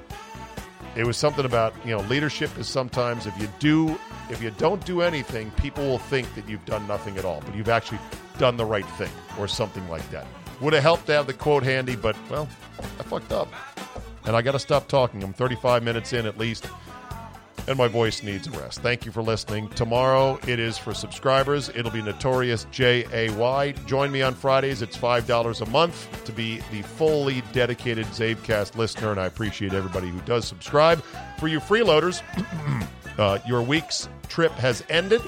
It 0.96 1.08
was 1.08 1.18
something 1.18 1.46
about, 1.46 1.74
you 1.84 1.98
know, 1.98 2.02
leadership 2.02 2.56
is 2.60 2.68
sometimes 2.68 3.26
if 3.26 3.36
you 3.42 3.50
do 3.58 4.00
if 4.30 4.44
you 4.44 4.52
don't 4.52 4.86
do 4.86 5.02
anything, 5.02 5.50
people 5.52 5.84
will 5.84 5.98
think 5.98 6.32
that 6.36 6.48
you've 6.48 6.66
done 6.66 6.86
nothing 6.86 7.18
at 7.18 7.26
all, 7.26 7.42
but 7.44 7.56
you've 7.56 7.70
actually 7.70 8.00
done 8.38 8.56
the 8.56 8.66
right 8.66 8.86
thing 8.92 9.10
or 9.40 9.48
something 9.48 9.88
like 9.90 10.08
that. 10.12 10.28
Would 10.62 10.74
have 10.74 10.84
helped 10.84 11.08
to 11.08 11.14
have 11.14 11.26
the 11.26 11.34
quote 11.34 11.64
handy, 11.64 11.96
but 11.96 12.16
well, 12.30 12.48
I 13.00 13.04
fucked 13.04 13.32
up 13.32 13.48
and 14.28 14.36
I 14.36 14.42
got 14.42 14.52
to 14.52 14.60
stop 14.60 14.88
talking. 14.88 15.24
I'm 15.24 15.34
35 15.34 15.84
minutes 15.84 16.12
in 16.12 16.26
at 16.26 16.38
least, 16.38 16.70
and 17.68 17.78
my 17.78 17.88
voice 17.88 18.22
needs 18.22 18.46
a 18.48 18.52
rest. 18.52 18.82
Thank 18.82 19.06
you 19.06 19.12
for 19.12 19.24
listening. 19.24 19.70
Tomorrow 19.70 20.38
it 20.46 20.60
is 20.60 20.78
for 20.78 20.94
subscribers. 20.94 21.70
It'll 21.70 21.92
be 21.92 22.02
Notorious 22.02 22.68
J 22.70 23.06
A 23.14 23.34
Y. 23.34 23.72
Join 23.88 24.12
me 24.12 24.22
on 24.22 24.36
Fridays. 24.36 24.82
It's 24.82 24.98
five 24.98 25.26
dollars 25.26 25.62
a 25.62 25.66
month 25.68 26.24
to 26.26 26.34
be 26.34 26.60
the 26.72 26.82
fully 26.82 27.42
dedicated 27.54 28.06
Zabecast 28.08 28.76
listener, 28.76 29.12
and 29.12 29.20
I 29.20 29.26
appreciate 29.26 29.74
everybody 29.74 30.10
who 30.10 30.20
does 30.22 30.46
subscribe. 30.46 31.02
For 31.40 31.48
you 31.48 31.60
freeloaders, 31.60 32.22
uh, 33.18 33.40
your 33.48 33.62
week's 33.62 34.10
trip 34.28 34.52
has 34.54 34.84
ended. 34.90 35.22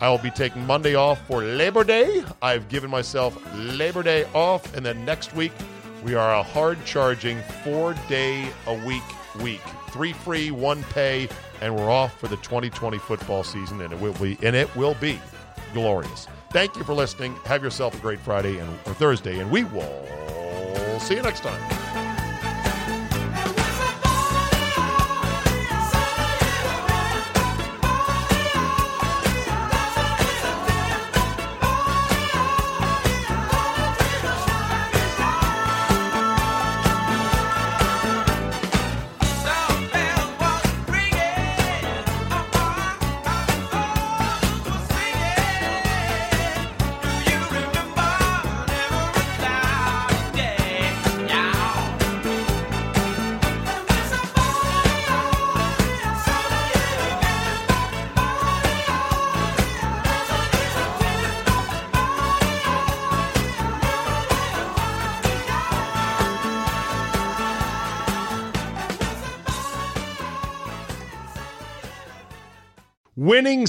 I 0.00 0.08
will 0.08 0.18
be 0.18 0.30
taking 0.30 0.66
Monday 0.66 0.94
off 0.94 1.24
for 1.26 1.42
Labor 1.42 1.84
Day. 1.84 2.24
I've 2.40 2.68
given 2.68 2.90
myself 2.90 3.38
Labor 3.54 4.02
Day 4.02 4.26
off, 4.34 4.74
and 4.74 4.84
then 4.84 5.04
next 5.04 5.34
week 5.36 5.52
we 6.04 6.14
are 6.14 6.34
a 6.34 6.42
hard 6.42 6.84
charging 6.84 7.40
four 7.62 7.94
day 8.08 8.48
a 8.66 8.74
week 8.86 9.02
week. 9.42 9.62
Three 9.88 10.12
free, 10.12 10.50
one 10.50 10.82
pay, 10.84 11.28
and 11.60 11.74
we're 11.74 11.90
off 11.90 12.18
for 12.18 12.28
the 12.28 12.36
2020 12.36 12.98
football 12.98 13.44
season, 13.44 13.80
and 13.80 13.92
it 13.92 14.00
will 14.00 14.14
be 14.14 14.38
and 14.42 14.56
it 14.56 14.74
will 14.76 14.94
be 14.94 15.20
glorious. 15.72 16.26
Thank 16.50 16.76
you 16.76 16.84
for 16.84 16.94
listening. 16.94 17.34
Have 17.44 17.62
yourself 17.62 17.94
a 17.94 17.98
great 17.98 18.20
Friday 18.20 18.58
and 18.58 18.70
or 18.86 18.94
Thursday, 18.94 19.38
and 19.38 19.50
we 19.50 19.64
will 19.64 21.00
see 21.00 21.14
you 21.16 21.22
next 21.22 21.40
time. 21.40 21.99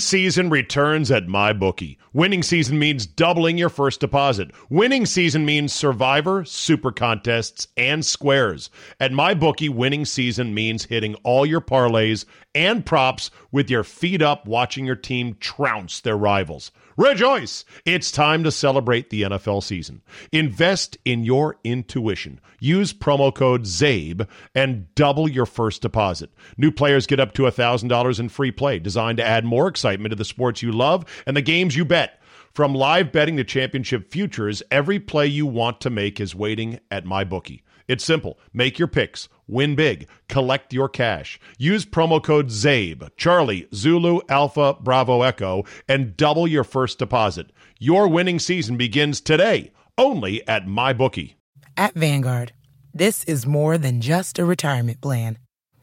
Season 0.02 0.50
returns 0.50 1.12
at 1.12 1.28
MyBookie. 1.28 1.98
Winning 2.14 2.44
season 2.44 2.78
means 2.78 3.06
doubling 3.06 3.58
your 3.58 3.70
first 3.70 4.00
deposit. 4.00 4.52
Winning 4.70 5.06
season 5.06 5.46
means 5.46 5.72
Survivor, 5.72 6.44
Super 6.44 6.92
Contests, 6.92 7.68
and 7.78 8.06
Squares. 8.06 8.70
At 9.00 9.12
MyBookie, 9.12 9.70
winning 9.70 10.06
season 10.06 10.54
means 10.54 10.84
hitting 10.86 11.16
all 11.24 11.46
your 11.46 11.62
parlays 11.62 12.26
and 12.54 12.86
props 12.86 13.32
with 13.52 13.70
your 13.70 13.84
feet 13.84 14.22
up 14.22 14.48
watching 14.48 14.86
your 14.86 14.96
team 14.96 15.36
trounce 15.40 16.02
their 16.02 16.18
rivals. 16.18 16.72
Rejoice! 16.98 17.66
It's 17.86 18.12
time 18.12 18.44
to 18.44 18.52
celebrate 18.52 19.10
the 19.10 19.24
NFL 19.24 19.64
season. 19.64 20.02
Invest 20.32 20.98
in 21.06 21.24
your 21.24 21.58
intuition. 21.64 22.40
Use 22.60 22.94
promo 22.94 23.34
code 23.34 23.64
ZABE 23.64 24.28
and 24.54 24.94
double 24.94 25.30
your 25.30 25.46
first 25.46 25.82
deposit. 25.82 26.32
New 26.58 26.72
players 26.72 27.08
get 27.08 27.20
up 27.20 27.34
to 27.34 27.44
$1,000 27.44 28.20
in 28.20 28.30
free 28.30 28.52
play, 28.52 28.78
designed 28.78 29.18
to 29.18 29.26
add 29.26 29.46
more 29.46 29.68
excitement 29.68 30.12
to 30.12 30.16
the 30.16 30.26
sports 30.26 30.62
you 30.62 30.72
love 30.72 31.06
and 31.26 31.36
the 31.36 31.42
games 31.42 31.76
you 31.76 31.86
bet. 31.86 32.22
From 32.54 32.76
live 32.76 33.14
betting 33.14 33.38
to 33.38 33.46
championship 33.46 34.12
futures, 34.12 34.62
every 34.70 35.00
play 35.00 35.26
you 35.26 35.46
want 35.46 35.80
to 35.82 35.90
make 35.90 36.20
is 36.20 36.36
waiting 36.36 36.82
at 36.92 37.06
MyBookie. 37.06 37.62
It's 37.92 38.06
simple. 38.06 38.40
Make 38.54 38.80
your 38.80 38.88
picks, 38.88 39.28
win 39.50 39.76
big, 39.76 40.08
collect 40.30 40.72
your 40.72 40.88
cash. 40.88 41.38
Use 41.58 41.86
promo 41.86 42.24
code 42.24 42.48
ZABE, 42.48 43.10
Charlie, 43.18 43.68
Zulu, 43.74 44.22
Alpha, 44.30 44.78
Bravo, 44.80 45.24
Echo, 45.24 45.66
and 45.90 46.16
double 46.16 46.48
your 46.48 46.64
first 46.64 47.00
deposit. 47.00 47.52
Your 47.80 48.08
winning 48.08 48.40
season 48.40 48.78
begins 48.78 49.20
today, 49.20 49.74
only 49.98 50.48
at 50.48 50.68
MyBookie. 50.68 51.34
At 51.76 51.94
Vanguard, 51.94 52.54
this 52.94 53.26
is 53.26 53.46
more 53.46 53.78
than 53.78 54.00
just 54.00 54.40
a 54.40 54.46
retirement 54.46 55.02
plan. 55.02 55.38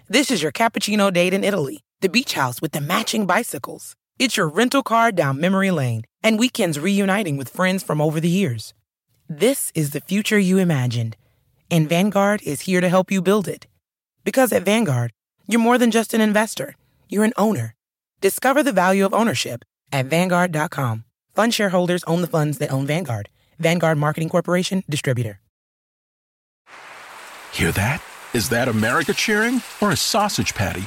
This 0.08 0.30
is 0.30 0.42
your 0.42 0.52
cappuccino 0.52 1.12
date 1.12 1.34
in 1.34 1.44
Italy, 1.44 1.80
the 2.00 2.08
beach 2.08 2.32
house 2.32 2.62
with 2.62 2.72
the 2.72 2.80
matching 2.80 3.26
bicycles. 3.26 3.96
It's 4.18 4.38
your 4.38 4.48
rental 4.48 4.82
car 4.82 5.12
down 5.12 5.42
memory 5.42 5.70
lane, 5.70 6.04
and 6.22 6.38
weekends 6.38 6.80
reuniting 6.80 7.36
with 7.36 7.50
friends 7.50 7.82
from 7.82 8.00
over 8.00 8.18
the 8.18 8.30
years. 8.30 8.72
This 9.28 9.70
is 9.74 9.90
the 9.90 10.00
future 10.00 10.38
you 10.38 10.56
imagined 10.56 11.14
and 11.70 11.88
Vanguard 11.88 12.42
is 12.42 12.62
here 12.62 12.80
to 12.80 12.88
help 12.88 13.10
you 13.10 13.22
build 13.22 13.48
it. 13.48 13.66
Because 14.24 14.52
at 14.52 14.64
Vanguard, 14.64 15.12
you're 15.46 15.60
more 15.60 15.78
than 15.78 15.90
just 15.90 16.14
an 16.14 16.20
investor, 16.20 16.74
you're 17.08 17.24
an 17.24 17.32
owner. 17.36 17.74
Discover 18.20 18.62
the 18.62 18.72
value 18.72 19.04
of 19.04 19.14
ownership 19.14 19.64
at 19.92 20.06
Vanguard.com. 20.06 21.04
Fund 21.34 21.54
shareholders 21.54 22.04
own 22.04 22.20
the 22.20 22.26
funds 22.26 22.58
that 22.58 22.72
own 22.72 22.86
Vanguard. 22.86 23.28
Vanguard 23.58 23.98
Marketing 23.98 24.28
Corporation, 24.28 24.82
distributor. 24.88 25.40
Hear 27.52 27.72
that? 27.72 28.02
Is 28.34 28.50
that 28.50 28.68
America 28.68 29.12
cheering 29.12 29.62
or 29.80 29.90
a 29.90 29.96
sausage 29.96 30.54
patty 30.54 30.86